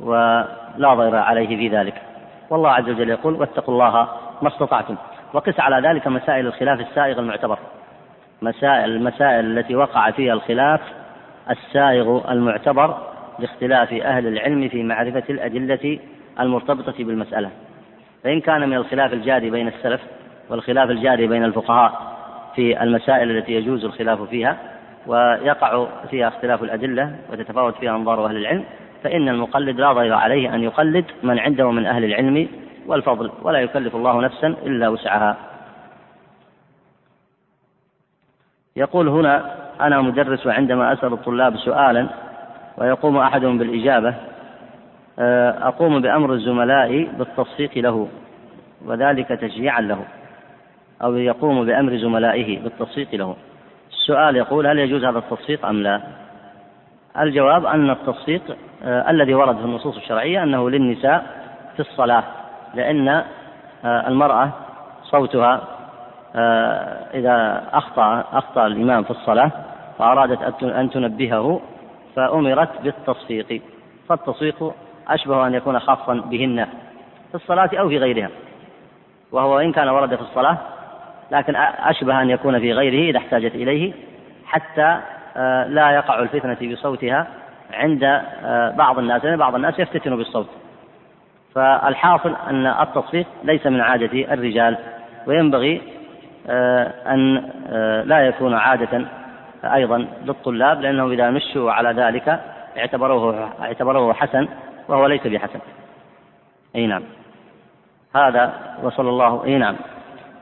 ولا 0.00 0.94
ضير 0.94 1.16
عليه 1.16 1.56
في 1.56 1.68
ذلك. 1.68 1.94
والله 2.50 2.70
عز 2.70 2.88
وجل 2.88 3.10
يقول 3.10 3.34
واتقوا 3.34 3.74
الله 3.74 4.08
ما 4.42 4.48
استطعتم. 4.48 4.96
وقس 5.32 5.60
على 5.60 5.88
ذلك 5.88 6.08
مسائل 6.08 6.46
الخلاف 6.46 6.80
السائغ 6.80 7.18
المعتبر 7.18 7.58
مسائل 8.42 8.90
المسائل 8.90 9.58
التي 9.58 9.76
وقع 9.76 10.10
فيها 10.10 10.32
الخلاف 10.32 10.80
السائغ 11.50 12.32
المعتبر 12.32 12.96
لاختلاف 13.38 13.92
أهل 13.92 14.26
العلم 14.26 14.68
في 14.68 14.82
معرفة 14.82 15.22
الأدلة 15.30 15.98
المرتبطة 16.40 17.04
بالمسألة. 17.04 17.50
فإن 18.24 18.40
كان 18.40 18.68
من 18.68 18.76
الخلاف 18.76 19.12
الجاري 19.12 19.50
بين 19.50 19.68
السلف 19.68 20.00
والخلاف 20.50 20.90
الجاري 20.90 21.26
بين 21.26 21.44
الفقهاء 21.44 22.16
في 22.54 22.82
المسائل 22.82 23.30
التي 23.30 23.52
يجوز 23.52 23.84
الخلاف 23.84 24.22
فيها 24.22 24.56
ويقع 25.06 25.86
فيها 26.10 26.28
اختلاف 26.28 26.62
الأدلة 26.62 27.16
وتتفاوت 27.32 27.76
فيها 27.76 27.96
أنظار 27.96 28.26
أهل 28.26 28.36
العلم 28.36 28.64
فإن 29.02 29.28
المقلد 29.28 29.80
لا 29.80 29.92
ضير 29.92 30.14
عليه 30.14 30.54
أن 30.54 30.62
يقلد 30.62 31.04
من 31.22 31.38
عنده 31.38 31.70
من 31.70 31.86
أهل 31.86 32.04
العلم 32.04 32.48
والفضل 32.86 33.32
ولا 33.42 33.58
يكلف 33.58 33.96
الله 33.96 34.20
نفسا 34.20 34.46
إلا 34.46 34.88
وسعها. 34.88 35.36
يقول 38.76 39.08
هنا 39.08 39.65
أنا 39.80 40.00
مدرس 40.00 40.46
وعندما 40.46 40.92
أسأل 40.92 41.12
الطلاب 41.12 41.56
سؤالا 41.56 42.06
ويقوم 42.78 43.16
أحدهم 43.16 43.58
بالإجابة 43.58 44.14
آه، 45.18 45.68
أقوم 45.68 46.02
بأمر 46.02 46.32
الزملاء 46.32 47.08
بالتصفيق 47.18 47.78
له 47.78 48.08
وذلك 48.86 49.28
تشجيعا 49.28 49.80
له 49.80 49.98
أو 51.02 51.16
يقوم 51.16 51.66
بأمر 51.66 51.96
زملائه 51.96 52.58
بالتصفيق 52.58 53.14
له. 53.14 53.36
السؤال 53.90 54.36
يقول 54.36 54.66
هل 54.66 54.78
يجوز 54.78 55.04
هذا 55.04 55.18
التصفيق 55.18 55.66
أم 55.66 55.82
لا؟ 55.82 56.00
الجواب 57.20 57.66
أن 57.66 57.90
التصفيق 57.90 58.42
آه 58.84 59.10
الذي 59.10 59.34
ورد 59.34 59.56
في 59.56 59.64
النصوص 59.64 59.96
الشرعية 59.96 60.42
أنه 60.42 60.70
للنساء 60.70 61.26
في 61.74 61.80
الصلاة 61.80 62.24
لأن 62.74 63.08
آه 63.08 64.08
المرأة 64.08 64.50
صوتها 65.04 65.62
إذا 67.14 67.64
أخطأ 67.72 68.24
أخطأ 68.32 68.66
الإمام 68.66 69.02
في 69.02 69.10
الصلاة 69.10 69.50
فأرادت 69.98 70.62
أن 70.62 70.90
تنبهه 70.90 71.60
فأمرت 72.16 72.82
بالتصفيق. 72.82 73.62
فالتصفيق 74.08 74.72
أشبه 75.08 75.46
أن 75.46 75.54
يكون 75.54 75.78
خاصا 75.78 76.14
بهن 76.14 76.66
في 77.28 77.34
الصلاة 77.34 77.70
أو 77.74 77.88
في 77.88 77.98
غيرها. 77.98 78.30
وهو 79.32 79.58
إن 79.58 79.72
كان 79.72 79.88
ورد 79.88 80.14
في 80.14 80.20
الصلاة 80.20 80.58
لكن 81.30 81.56
أشبه 81.78 82.22
أن 82.22 82.30
يكون 82.30 82.58
في 82.58 82.72
غيره 82.72 83.10
إذا 83.10 83.18
احتاجت 83.18 83.54
إليه 83.54 83.92
حتى 84.46 85.00
آه، 85.36 85.66
لا 85.66 85.90
يقع 85.90 86.18
الفتنة 86.18 86.72
بصوتها 86.72 87.26
عند 87.72 88.04
آه، 88.04 88.70
بعض 88.70 88.98
الناس 88.98 89.24
لأن 89.24 89.36
بعض 89.36 89.54
الناس 89.54 89.78
يفتتن 89.78 90.16
بالصوت. 90.16 90.48
فالحاصل 91.54 92.36
أن 92.50 92.66
التصفيق 92.66 93.26
ليس 93.44 93.66
من 93.66 93.80
عادة 93.80 94.34
الرجال 94.34 94.76
وينبغي 95.26 95.82
أن 96.48 97.50
آه، 97.68 98.02
لا 98.02 98.26
يكون 98.26 98.54
عادة 98.54 99.06
أيضا 99.64 100.06
للطلاب 100.24 100.80
لأنه 100.80 101.10
إذا 101.10 101.30
مشوا 101.30 101.72
على 101.72 102.02
ذلك 102.02 102.40
اعتبروه 102.76 103.50
اعتبروه 103.60 104.12
حسن 104.12 104.48
وهو 104.88 105.06
ليس 105.06 105.26
بحسن. 105.26 105.58
أي 106.76 106.86
نعم. 106.86 107.02
هذا 108.16 108.52
وصلى 108.82 109.08
الله 109.08 109.44
أي 109.44 109.58
نعم. 109.58 109.76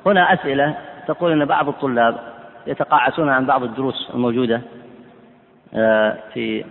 هنا 0.06 0.32
أسئلة 0.32 0.74
تقول 1.06 1.32
أن 1.32 1.44
بعض 1.44 1.68
الطلاب 1.68 2.16
يتقاعسون 2.66 3.28
عن 3.28 3.46
بعض 3.46 3.62
الدروس 3.62 4.10
الموجودة 4.14 4.60
آه، 5.74 6.16
في 6.34 6.64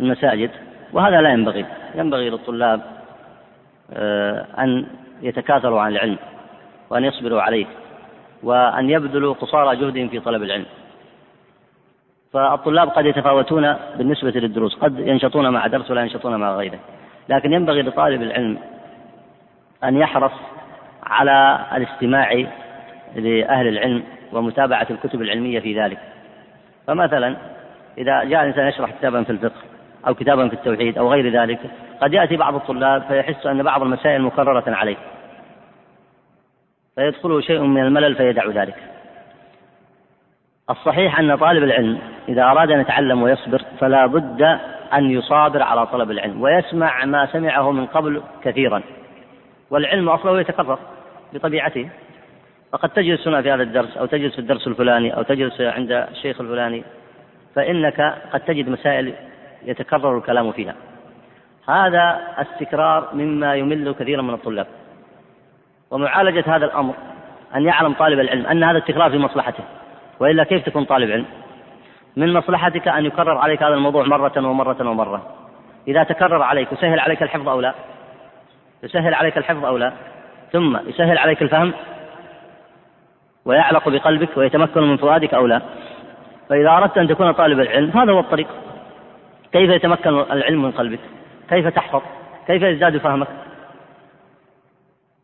المساجد 0.00 0.50
وهذا 0.92 1.20
لا 1.20 1.30
ينبغي. 1.30 1.66
ينبغي 1.94 2.30
للطلاب 2.30 2.80
أن 4.58 4.86
يتكاثروا 5.22 5.80
عن 5.80 5.92
العلم 5.92 6.18
وأن 6.90 7.04
يصبروا 7.04 7.42
عليه. 7.42 7.66
وأن 8.42 8.90
يبذلوا 8.90 9.34
قصارى 9.34 9.76
جهدهم 9.76 10.08
في 10.08 10.20
طلب 10.20 10.42
العلم. 10.42 10.66
فالطلاب 12.32 12.88
قد 12.88 13.06
يتفاوتون 13.06 13.76
بالنسبة 13.96 14.30
للدروس 14.30 14.74
قد 14.74 14.98
ينشطون 14.98 15.48
مع 15.48 15.66
درس 15.66 15.90
ولا 15.90 16.02
ينشطون 16.02 16.36
مع 16.36 16.52
غيره. 16.52 16.78
لكن 17.28 17.52
ينبغي 17.52 17.82
لطالب 17.82 18.22
العلم 18.22 18.58
أن 19.84 19.96
يحرص 19.96 20.32
على 21.02 21.66
الاستماع 21.76 22.32
لأهل 23.16 23.68
العلم 23.68 24.02
ومتابعة 24.32 24.86
الكتب 24.90 25.22
العلمية 25.22 25.60
في 25.60 25.80
ذلك. 25.80 25.98
فمثلا 26.86 27.36
إذا 27.98 28.24
جاء 28.24 28.42
الإنسان 28.42 28.68
يشرح 28.68 28.90
كتابا 28.90 29.22
في 29.22 29.30
الفقه 29.30 29.60
أو 30.06 30.14
كتابا 30.14 30.48
في 30.48 30.54
التوحيد 30.54 30.98
أو 30.98 31.12
غير 31.12 31.42
ذلك 31.42 31.58
قد 32.00 32.12
يأتي 32.12 32.36
بعض 32.36 32.54
الطلاب 32.54 33.02
فيحس 33.02 33.46
أن 33.46 33.62
بعض 33.62 33.82
المسائل 33.82 34.22
مكررة 34.22 34.64
عليه. 34.66 34.96
فيدخله 36.94 37.40
شيء 37.40 37.60
من 37.60 37.82
الملل 37.82 38.14
فيدع 38.14 38.46
ذلك. 38.46 38.76
الصحيح 40.70 41.18
أن 41.18 41.36
طالب 41.36 41.62
العلم 41.62 41.98
إذا 42.28 42.42
أراد 42.42 42.70
أن 42.70 42.80
يتعلم 42.80 43.22
ويصبر 43.22 43.62
فلا 43.78 44.06
بد 44.06 44.42
أن 44.92 45.10
يصابر 45.10 45.62
على 45.62 45.86
طلب 45.86 46.10
العلم 46.10 46.42
ويسمع 46.42 47.04
ما 47.04 47.26
سمعه 47.26 47.70
من 47.72 47.86
قبل 47.86 48.22
كثيرا. 48.42 48.82
والعلم 49.70 50.08
أصله 50.08 50.40
يتكرر 50.40 50.78
بطبيعته. 51.32 51.88
فقد 52.72 52.88
تجلس 52.88 53.28
هنا 53.28 53.42
في 53.42 53.50
هذا 53.50 53.62
الدرس 53.62 53.96
أو 53.96 54.06
تجلس 54.06 54.32
في 54.32 54.38
الدرس 54.38 54.66
الفلاني 54.66 55.16
أو 55.16 55.22
تجلس 55.22 55.60
عند 55.60 55.92
الشيخ 55.92 56.40
الفلاني 56.40 56.84
فإنك 57.54 58.14
قد 58.32 58.40
تجد 58.40 58.68
مسائل 58.68 59.14
يتكرر 59.64 60.18
الكلام 60.18 60.52
فيها. 60.52 60.74
هذا 61.68 62.20
التكرار 62.38 63.08
مما 63.14 63.54
يمل 63.54 63.94
كثيرا 63.94 64.22
من 64.22 64.34
الطلاب. 64.34 64.66
ومعالجة 65.90 66.56
هذا 66.56 66.64
الأمر 66.64 66.94
أن 67.54 67.64
يعلم 67.64 67.92
طالب 67.92 68.20
العلم 68.20 68.46
أن 68.46 68.64
هذا 68.64 68.78
التكرار 68.78 69.10
في 69.10 69.18
مصلحته. 69.18 69.64
وإلا 70.20 70.44
كيف 70.44 70.66
تكون 70.66 70.84
طالب 70.84 71.10
علم؟ 71.10 71.26
من 72.16 72.32
مصلحتك 72.32 72.88
أن 72.88 73.06
يكرر 73.06 73.38
عليك 73.38 73.62
هذا 73.62 73.74
الموضوع 73.74 74.04
مرة 74.04 74.32
ومرة 74.36 74.88
ومرة. 74.88 75.26
إذا 75.88 76.02
تكرر 76.02 76.42
عليك 76.42 76.72
يسهل 76.72 77.00
عليك 77.00 77.22
الحفظ 77.22 77.48
أو 77.48 77.60
لا؟ 77.60 77.74
يسهل 78.82 79.14
عليك 79.14 79.38
الحفظ 79.38 79.64
أو 79.64 79.76
لا؟ 79.76 79.92
ثم 80.52 80.76
يسهل 80.88 81.18
عليك 81.18 81.42
الفهم؟ 81.42 81.72
ويعلق 83.44 83.88
بقلبك 83.88 84.36
ويتمكن 84.36 84.82
من 84.82 84.96
فؤادك 84.96 85.34
أو 85.34 85.46
لا؟ 85.46 85.60
فإذا 86.48 86.70
أردت 86.70 86.98
أن 86.98 87.08
تكون 87.08 87.32
طالب 87.32 87.60
العلم 87.60 87.90
هذا 87.90 88.12
هو 88.12 88.20
الطريق. 88.20 88.46
كيف 89.52 89.70
يتمكن 89.70 90.08
العلم 90.08 90.62
من 90.62 90.70
قلبك؟ 90.70 91.00
كيف 91.48 91.66
تحفظ؟ 91.66 92.02
كيف 92.46 92.62
يزداد 92.62 92.96
فهمك؟ 92.96 93.28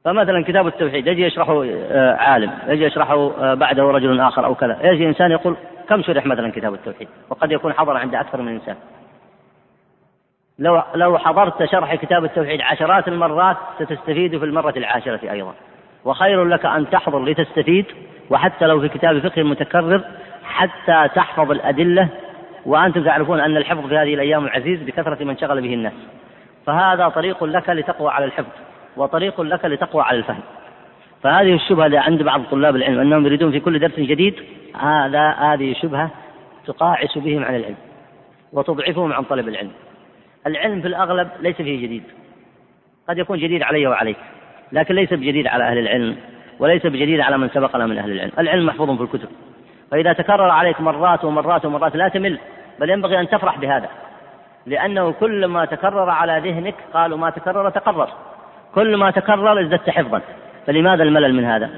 فمثلا 0.07 0.45
كتاب 0.45 0.67
التوحيد 0.67 1.07
يجي 1.07 1.23
يشرحه 1.23 1.65
آه، 1.65 2.17
عالم 2.17 2.53
يجي 2.69 2.85
يشرحه 2.85 3.31
آه، 3.41 3.55
بعده 3.55 3.83
رجل 3.83 4.21
آخر 4.21 4.45
أو 4.45 4.55
كذا 4.55 4.79
يجي 4.83 5.09
إنسان 5.09 5.31
يقول 5.31 5.57
كم 5.89 6.03
شرح 6.03 6.27
مثلا 6.27 6.51
كتاب 6.51 6.75
التوحيد؟ 6.75 7.09
وقد 7.31 7.53
يكون 7.53 7.73
حضر 7.73 7.97
عند 7.97 8.15
أكثر 8.15 8.43
من 8.43 8.53
إنسان. 8.53 8.77
لو 10.59 10.83
لو 10.95 11.19
حضرت 11.19 11.65
شرح 11.65 11.95
كتاب 11.95 12.25
التوحيد 12.25 12.61
عشرات 12.61 13.09
المرات 13.09 13.57
ستستفيد 13.79 14.39
في 14.39 14.45
المرة 14.45 14.75
العاشرة 14.77 15.31
أيضا. 15.31 15.55
وخير 16.05 16.45
لك 16.45 16.67
أن 16.67 16.91
تحضر 16.91 17.25
لتستفيد 17.25 17.87
وحتى 18.31 18.67
لو 18.67 18.81
في 18.81 18.89
كتاب 18.89 19.29
فقه 19.29 19.43
متكرر 19.43 20.05
حتى 20.45 21.09
تحفظ 21.15 21.51
الأدلة 21.51 22.09
وأنتم 22.67 23.05
تعرفون 23.05 23.41
أن 23.41 23.57
الحفظ 23.57 23.87
في 23.87 23.97
هذه 23.97 24.15
الأيام 24.15 24.49
عزيز 24.49 24.83
بكثرة 24.83 25.25
من 25.25 25.39
شغل 25.39 25.61
به 25.61 25.75
الناس. 25.75 25.95
فهذا 26.67 27.09
طريق 27.09 27.45
لك 27.45 27.71
لتقوى 27.71 28.11
على 28.11 28.25
الحفظ. 28.25 28.53
وطريق 28.97 29.41
لك 29.41 29.65
لتقوى 29.65 30.03
على 30.03 30.19
الفهم. 30.19 30.41
فهذه 31.23 31.55
الشبهة 31.55 31.87
اللي 31.87 31.99
عند 31.99 32.23
بعض 32.23 32.43
طلاب 32.51 32.77
العلم 32.77 33.01
أنهم 33.01 33.27
يريدون 33.27 33.51
في 33.51 33.61
كل 33.61 33.79
درس 33.79 34.01
جديد 34.01 34.35
هذا 34.81 35.31
هذه 35.31 35.75
شبهة 35.83 36.11
تقاعس 36.67 37.19
بهم 37.19 37.45
عن 37.45 37.55
العلم 37.55 37.77
وتضعفهم 38.53 39.13
عن 39.13 39.23
طلب 39.23 39.49
العلم. 39.49 39.71
العلم 40.47 40.81
في 40.81 40.89
الأغلب 40.89 41.29
ليس 41.41 41.57
فيه 41.57 41.87
جديد. 41.87 42.03
قد 43.09 43.19
يكون 43.19 43.39
جديد 43.39 43.63
علي 43.63 43.87
وعليك 43.87 44.17
لكن 44.73 44.95
ليس 44.95 45.13
بجديد 45.13 45.47
على 45.47 45.65
أهل 45.65 45.79
العلم 45.79 46.17
وليس 46.59 46.87
بجديد 46.87 47.21
على 47.21 47.39
من 47.39 47.49
سبقنا 47.49 47.87
من 47.87 47.99
أهل 47.99 48.11
العلم. 48.11 48.33
العلم 48.39 48.67
محفوظ 48.67 48.97
في 48.97 49.03
الكتب. 49.03 49.29
فإذا 49.91 50.13
تكرر 50.13 50.51
عليك 50.51 50.81
مرات 50.81 51.25
ومرات 51.25 51.65
ومرات 51.65 51.97
لا 51.97 52.09
تمل 52.09 52.39
بل 52.81 52.91
ينبغي 52.91 53.21
أن 53.21 53.29
تفرح 53.29 53.59
بهذا 53.59 53.89
لأنه 54.67 55.13
كل 55.13 55.45
ما 55.45 55.65
تكرر 55.65 56.11
على 56.11 56.51
ذهنك 56.51 56.75
قالوا 56.95 57.19
ما 57.19 57.31
تكرر 57.31 57.71
تقرر. 57.71 58.09
كل 58.77 58.97
ما 58.97 59.11
تكرر 59.11 59.61
ازددت 59.61 59.91
حفظا. 59.91 60.21
فلماذا 60.67 61.03
الملل 61.03 61.35
من 61.35 61.45
هذا؟ 61.45 61.71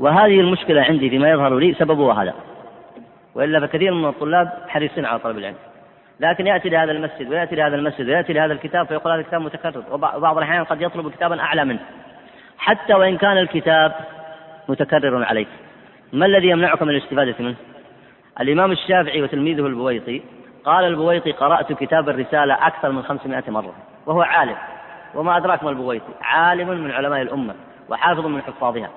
وهذه 0.00 0.40
المشكلة 0.40 0.82
عندي 0.82 1.10
فيما 1.10 1.30
يظهر 1.30 1.58
لي 1.58 1.74
سببها 1.74 2.22
هذا. 2.22 2.34
وإلا 3.34 3.60
فكثير 3.60 3.94
من 3.94 4.08
الطلاب 4.08 4.48
حريصين 4.68 5.04
على 5.04 5.18
طلب 5.18 5.38
العلم. 5.38 5.56
لكن 6.20 6.46
يأتي 6.46 6.68
لهذا 6.68 6.92
المسجد 6.92 7.30
ويأتي 7.30 7.56
لهذا 7.56 7.76
المسجد 7.76 8.08
ويأتي 8.08 8.32
لهذا 8.32 8.52
الكتاب 8.52 8.86
فيقول 8.86 9.12
هذا 9.12 9.20
الكتاب 9.20 9.40
متكرر. 9.40 9.82
وبعض 9.92 10.36
الأحيان 10.38 10.64
قد 10.64 10.82
يطلب 10.82 11.10
كتابا 11.10 11.40
أعلى 11.40 11.64
منه. 11.64 11.80
حتى 12.58 12.94
وإن 12.94 13.16
كان 13.16 13.38
الكتاب 13.38 13.92
متكرر 14.68 15.24
عليك. 15.24 15.48
ما 16.12 16.26
الذي 16.26 16.48
يمنعك 16.48 16.82
من 16.82 16.90
الاستفادة 16.90 17.34
منه؟ 17.40 17.54
الإمام 18.40 18.72
الشافعي 18.72 19.22
وتلميذه 19.22 19.66
البويطي 19.66 20.22
قال 20.64 20.84
البويطي 20.84 21.32
قرأت 21.32 21.72
كتاب 21.72 22.08
الرسالة 22.08 22.66
أكثر 22.66 22.92
من 22.92 23.02
خمسمائة 23.02 23.50
مرة 23.50 23.74
وهو 24.06 24.22
عالم. 24.22 24.56
وما 25.14 25.36
أدراك 25.36 25.64
ما 25.64 25.70
البويطي 25.70 26.12
عالم 26.22 26.68
من 26.68 26.90
علماء 26.90 27.22
الأمة 27.22 27.54
وحافظ 27.88 28.26
من 28.26 28.42
حفاظها. 28.42 28.90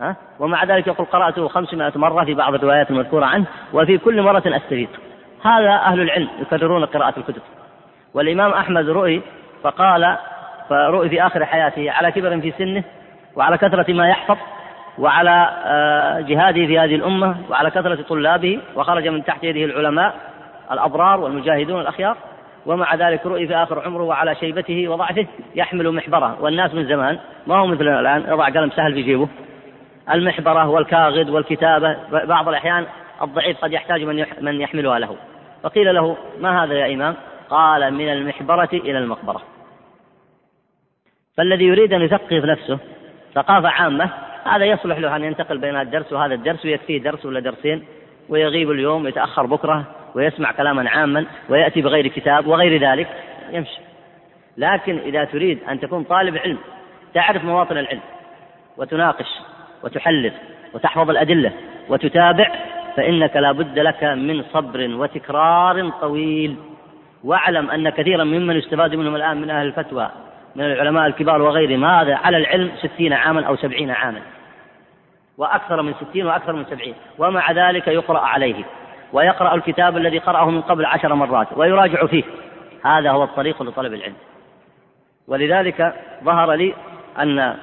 ها؟ 0.00 0.16
ومع 0.38 0.64
ذلك 0.64 0.86
يقول 0.86 1.06
قرأته 1.06 1.48
خمسمائة 1.48 1.92
مرة 1.96 2.24
في 2.24 2.34
بعض 2.34 2.54
الروايات 2.54 2.90
المذكورة 2.90 3.26
عنه 3.26 3.46
وفي 3.72 3.98
كل 3.98 4.22
مرة 4.22 4.42
أستفيد. 4.46 4.88
هذا 5.42 5.70
أهل 5.70 6.00
العلم 6.00 6.28
يكررون 6.40 6.84
قراءة 6.84 7.14
الكتب. 7.18 7.42
والإمام 8.14 8.50
أحمد 8.50 8.88
رؤي 8.88 9.22
فقال 9.62 10.16
فرؤي 10.68 11.08
في 11.08 11.26
آخر 11.26 11.44
حياته 11.44 11.90
على 11.90 12.12
كبر 12.12 12.40
في 12.40 12.52
سنه 12.58 12.84
وعلى 13.36 13.58
كثرة 13.58 13.92
ما 13.92 14.08
يحفظ 14.08 14.36
وعلى 14.98 15.50
آه، 15.64 16.20
جهاده 16.20 16.66
في 16.66 16.78
هذه 16.78 16.94
الأمة 16.94 17.36
وعلى 17.50 17.70
كثرة 17.70 18.02
طلابه 18.02 18.60
وخرج 18.76 19.08
من 19.08 19.24
تحت 19.24 19.44
يده 19.44 19.64
العلماء 19.64 20.14
الأبرار 20.72 21.20
والمجاهدون 21.20 21.80
الأخيار 21.80 22.16
ومع 22.66 22.94
ذلك 22.94 23.26
رؤي 23.26 23.46
في 23.46 23.54
آخر 23.54 23.80
عمره 23.80 24.02
وعلى 24.02 24.34
شيبته 24.34 24.88
وضعفه 24.88 25.26
يحمل 25.54 25.92
محبرة. 25.92 26.42
والناس 26.42 26.74
من 26.74 26.86
زمان 26.86 27.18
ما 27.46 27.56
هو 27.56 27.66
مثلنا 27.66 28.00
الآن 28.00 28.24
يضع 28.32 28.44
قلم 28.44 28.70
سهل 28.70 28.94
في 28.94 29.02
جيبه. 29.02 29.28
المحبرة 30.12 30.68
والكاغد 30.68 31.30
والكتابة 31.30 31.96
بعض 32.24 32.48
الأحيان 32.48 32.86
الضعيف 33.22 33.58
قد 33.58 33.72
يحتاج 33.72 34.02
من 34.02 34.26
من 34.40 34.60
يحملها 34.60 34.98
له. 34.98 35.16
فقيل 35.62 35.94
له 35.94 36.16
ما 36.40 36.64
هذا 36.64 36.74
يا 36.74 36.94
إمام؟ 36.94 37.14
قال 37.50 37.94
من 37.94 38.08
المحبرة 38.08 38.68
إلى 38.72 38.98
المقبرة. 38.98 39.42
فالذي 41.36 41.64
يريد 41.64 41.92
أن 41.92 42.02
يثقف 42.02 42.44
نفسه 42.44 42.78
ثقافة 43.34 43.68
عامة 43.68 44.10
هذا 44.44 44.64
يصلح 44.64 44.98
له 44.98 45.16
أن 45.16 45.24
ينتقل 45.24 45.58
بين 45.58 45.76
الدرس 45.76 46.12
وهذا 46.12 46.34
الدرس 46.34 46.64
ويكفيه 46.64 47.02
درس 47.02 47.26
ولا 47.26 47.40
درسين 47.40 47.84
ويغيب 48.28 48.70
اليوم 48.70 49.04
ويتأخر 49.04 49.46
بكرة 49.46 49.84
ويسمع 50.14 50.52
كلاما 50.52 50.90
عاما 50.90 51.26
ويأتي 51.48 51.82
بغير 51.82 52.06
كتاب 52.06 52.46
وغير 52.46 52.90
ذلك 52.90 53.08
يمشي. 53.50 53.80
لكن 54.56 54.98
إذا 54.98 55.24
تريد 55.24 55.58
أن 55.68 55.80
تكون 55.80 56.04
طالب 56.04 56.36
علم 56.36 56.58
تعرف 57.14 57.44
مواطن 57.44 57.78
العلم 57.78 58.00
وتناقش 58.76 59.28
وتحلل 59.84 60.32
وتحفظ 60.74 61.10
الأدلة 61.10 61.52
وتتابع 61.88 62.50
فإنك 62.96 63.36
لا 63.36 63.52
بد 63.52 63.78
لك 63.78 64.04
من 64.04 64.42
صبر 64.42 64.88
وتكرار 64.94 65.90
طويل. 65.90 66.56
واعلم 67.24 67.70
أن 67.70 67.88
كثيرا 67.88 68.24
ممن 68.24 68.56
يستفاد 68.56 68.94
منهم 68.94 69.16
الآن 69.16 69.40
من 69.40 69.50
أهل 69.50 69.66
الفتوى 69.66 70.10
من 70.56 70.64
العلماء 70.64 71.06
الكبار 71.06 71.42
وغيرهم 71.42 71.84
هذا 71.84 72.16
على 72.16 72.36
العلم 72.36 72.70
ستين 72.76 73.12
عاما 73.12 73.46
أو 73.46 73.56
سبعين 73.56 73.90
عاما. 73.90 74.20
وأكثر 75.38 75.82
من 75.82 75.94
ستين 75.94 76.26
وأكثر 76.26 76.52
من 76.52 76.64
سبعين. 76.64 76.94
ومع 77.18 77.52
ذلك 77.52 77.88
يقرأ 77.88 78.20
عليه 78.20 78.64
ويقرأ 79.12 79.54
الكتاب 79.54 79.96
الذي 79.96 80.18
قرأه 80.18 80.50
من 80.50 80.60
قبل 80.60 80.84
عشر 80.84 81.14
مرات 81.14 81.48
ويراجع 81.56 82.06
فيه. 82.06 82.24
هذا 82.84 83.10
هو 83.10 83.24
الطريق 83.24 83.62
لطلب 83.62 83.94
العلم. 83.94 84.14
ولذلك 85.28 85.94
ظهر 86.24 86.52
لي 86.52 86.74
أن 87.18 87.56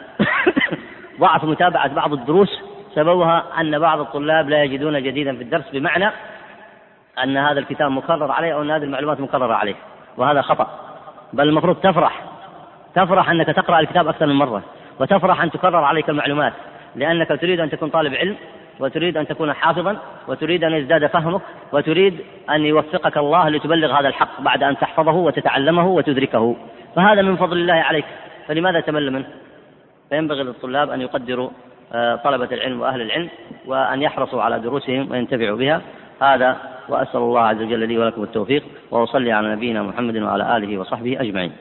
ضعف 1.19 1.43
متابعة 1.43 1.93
بعض 1.93 2.13
الدروس 2.13 2.61
سببها 2.95 3.43
أن 3.59 3.79
بعض 3.79 3.99
الطلاب 3.99 4.49
لا 4.49 4.63
يجدون 4.63 5.03
جديدا 5.03 5.35
في 5.35 5.43
الدرس 5.43 5.69
بمعنى 5.73 6.11
أن 7.23 7.37
هذا 7.37 7.59
الكتاب 7.59 7.91
مكرر 7.91 8.31
عليه 8.31 8.53
أو 8.53 8.61
أن 8.61 8.71
هذه 8.71 8.83
المعلومات 8.83 9.19
مكررة 9.19 9.53
عليه 9.53 9.75
وهذا 10.17 10.41
خطأ. 10.41 10.67
بل 11.33 11.49
المفروض 11.49 11.75
تفرح 11.75 12.23
تفرح 12.95 13.29
أنك 13.29 13.47
تقرأ 13.47 13.79
الكتاب 13.79 14.07
أكثر 14.07 14.25
من 14.25 14.35
مرة 14.35 14.63
وتفرح 14.99 15.41
أن 15.41 15.51
تكرر 15.51 15.83
عليك 15.83 16.09
المعلومات 16.09 16.53
لأنك 16.95 17.27
تريد 17.27 17.59
أن 17.59 17.69
تكون 17.69 17.89
طالب 17.89 18.15
علم 18.15 18.35
وتريد 18.79 19.17
أن 19.17 19.27
تكون 19.27 19.53
حافظا 19.53 19.97
وتريد 20.27 20.63
أن 20.63 20.73
يزداد 20.73 21.05
فهمك 21.05 21.41
وتريد 21.71 22.19
أن 22.49 22.65
يوفقك 22.65 23.17
الله 23.17 23.49
لتبلغ 23.49 23.99
هذا 23.99 24.07
الحق 24.07 24.41
بعد 24.41 24.63
أن 24.63 24.77
تحفظه 24.77 25.11
وتتعلمه 25.11 25.87
وتدركه. 25.87 26.55
فهذا 26.95 27.21
من 27.21 27.35
فضل 27.35 27.57
الله 27.57 27.73
عليك. 27.73 28.05
فلماذا 28.47 28.79
تمل 28.79 29.11
منه 29.11 29.25
فينبغي 30.09 30.43
للطلاب 30.43 30.89
أن 30.89 31.01
يقدروا 31.01 31.49
آه، 31.93 32.15
طلبة 32.15 32.47
العلم 32.51 32.81
وأهل 32.81 33.01
العلم 33.01 33.29
وأن 33.65 34.01
يحرصوا 34.01 34.41
على 34.41 34.59
دروسهم 34.59 35.11
وينتفعوا 35.11 35.57
بها. 35.57 35.81
هذا 36.21 36.57
وأسأل 36.89 37.19
الله 37.19 37.41
عز 37.41 37.61
وجل 37.61 37.87
لي 37.87 37.97
ولكم 37.97 38.23
التوفيق 38.23 38.63
وأصلي 38.91 39.31
على 39.31 39.51
نبينا 39.55 39.83
محمد 39.83 40.17
وعلى 40.17 40.57
آله 40.57 40.77
وصحبه 40.77 41.21
أجمعين. 41.21 41.51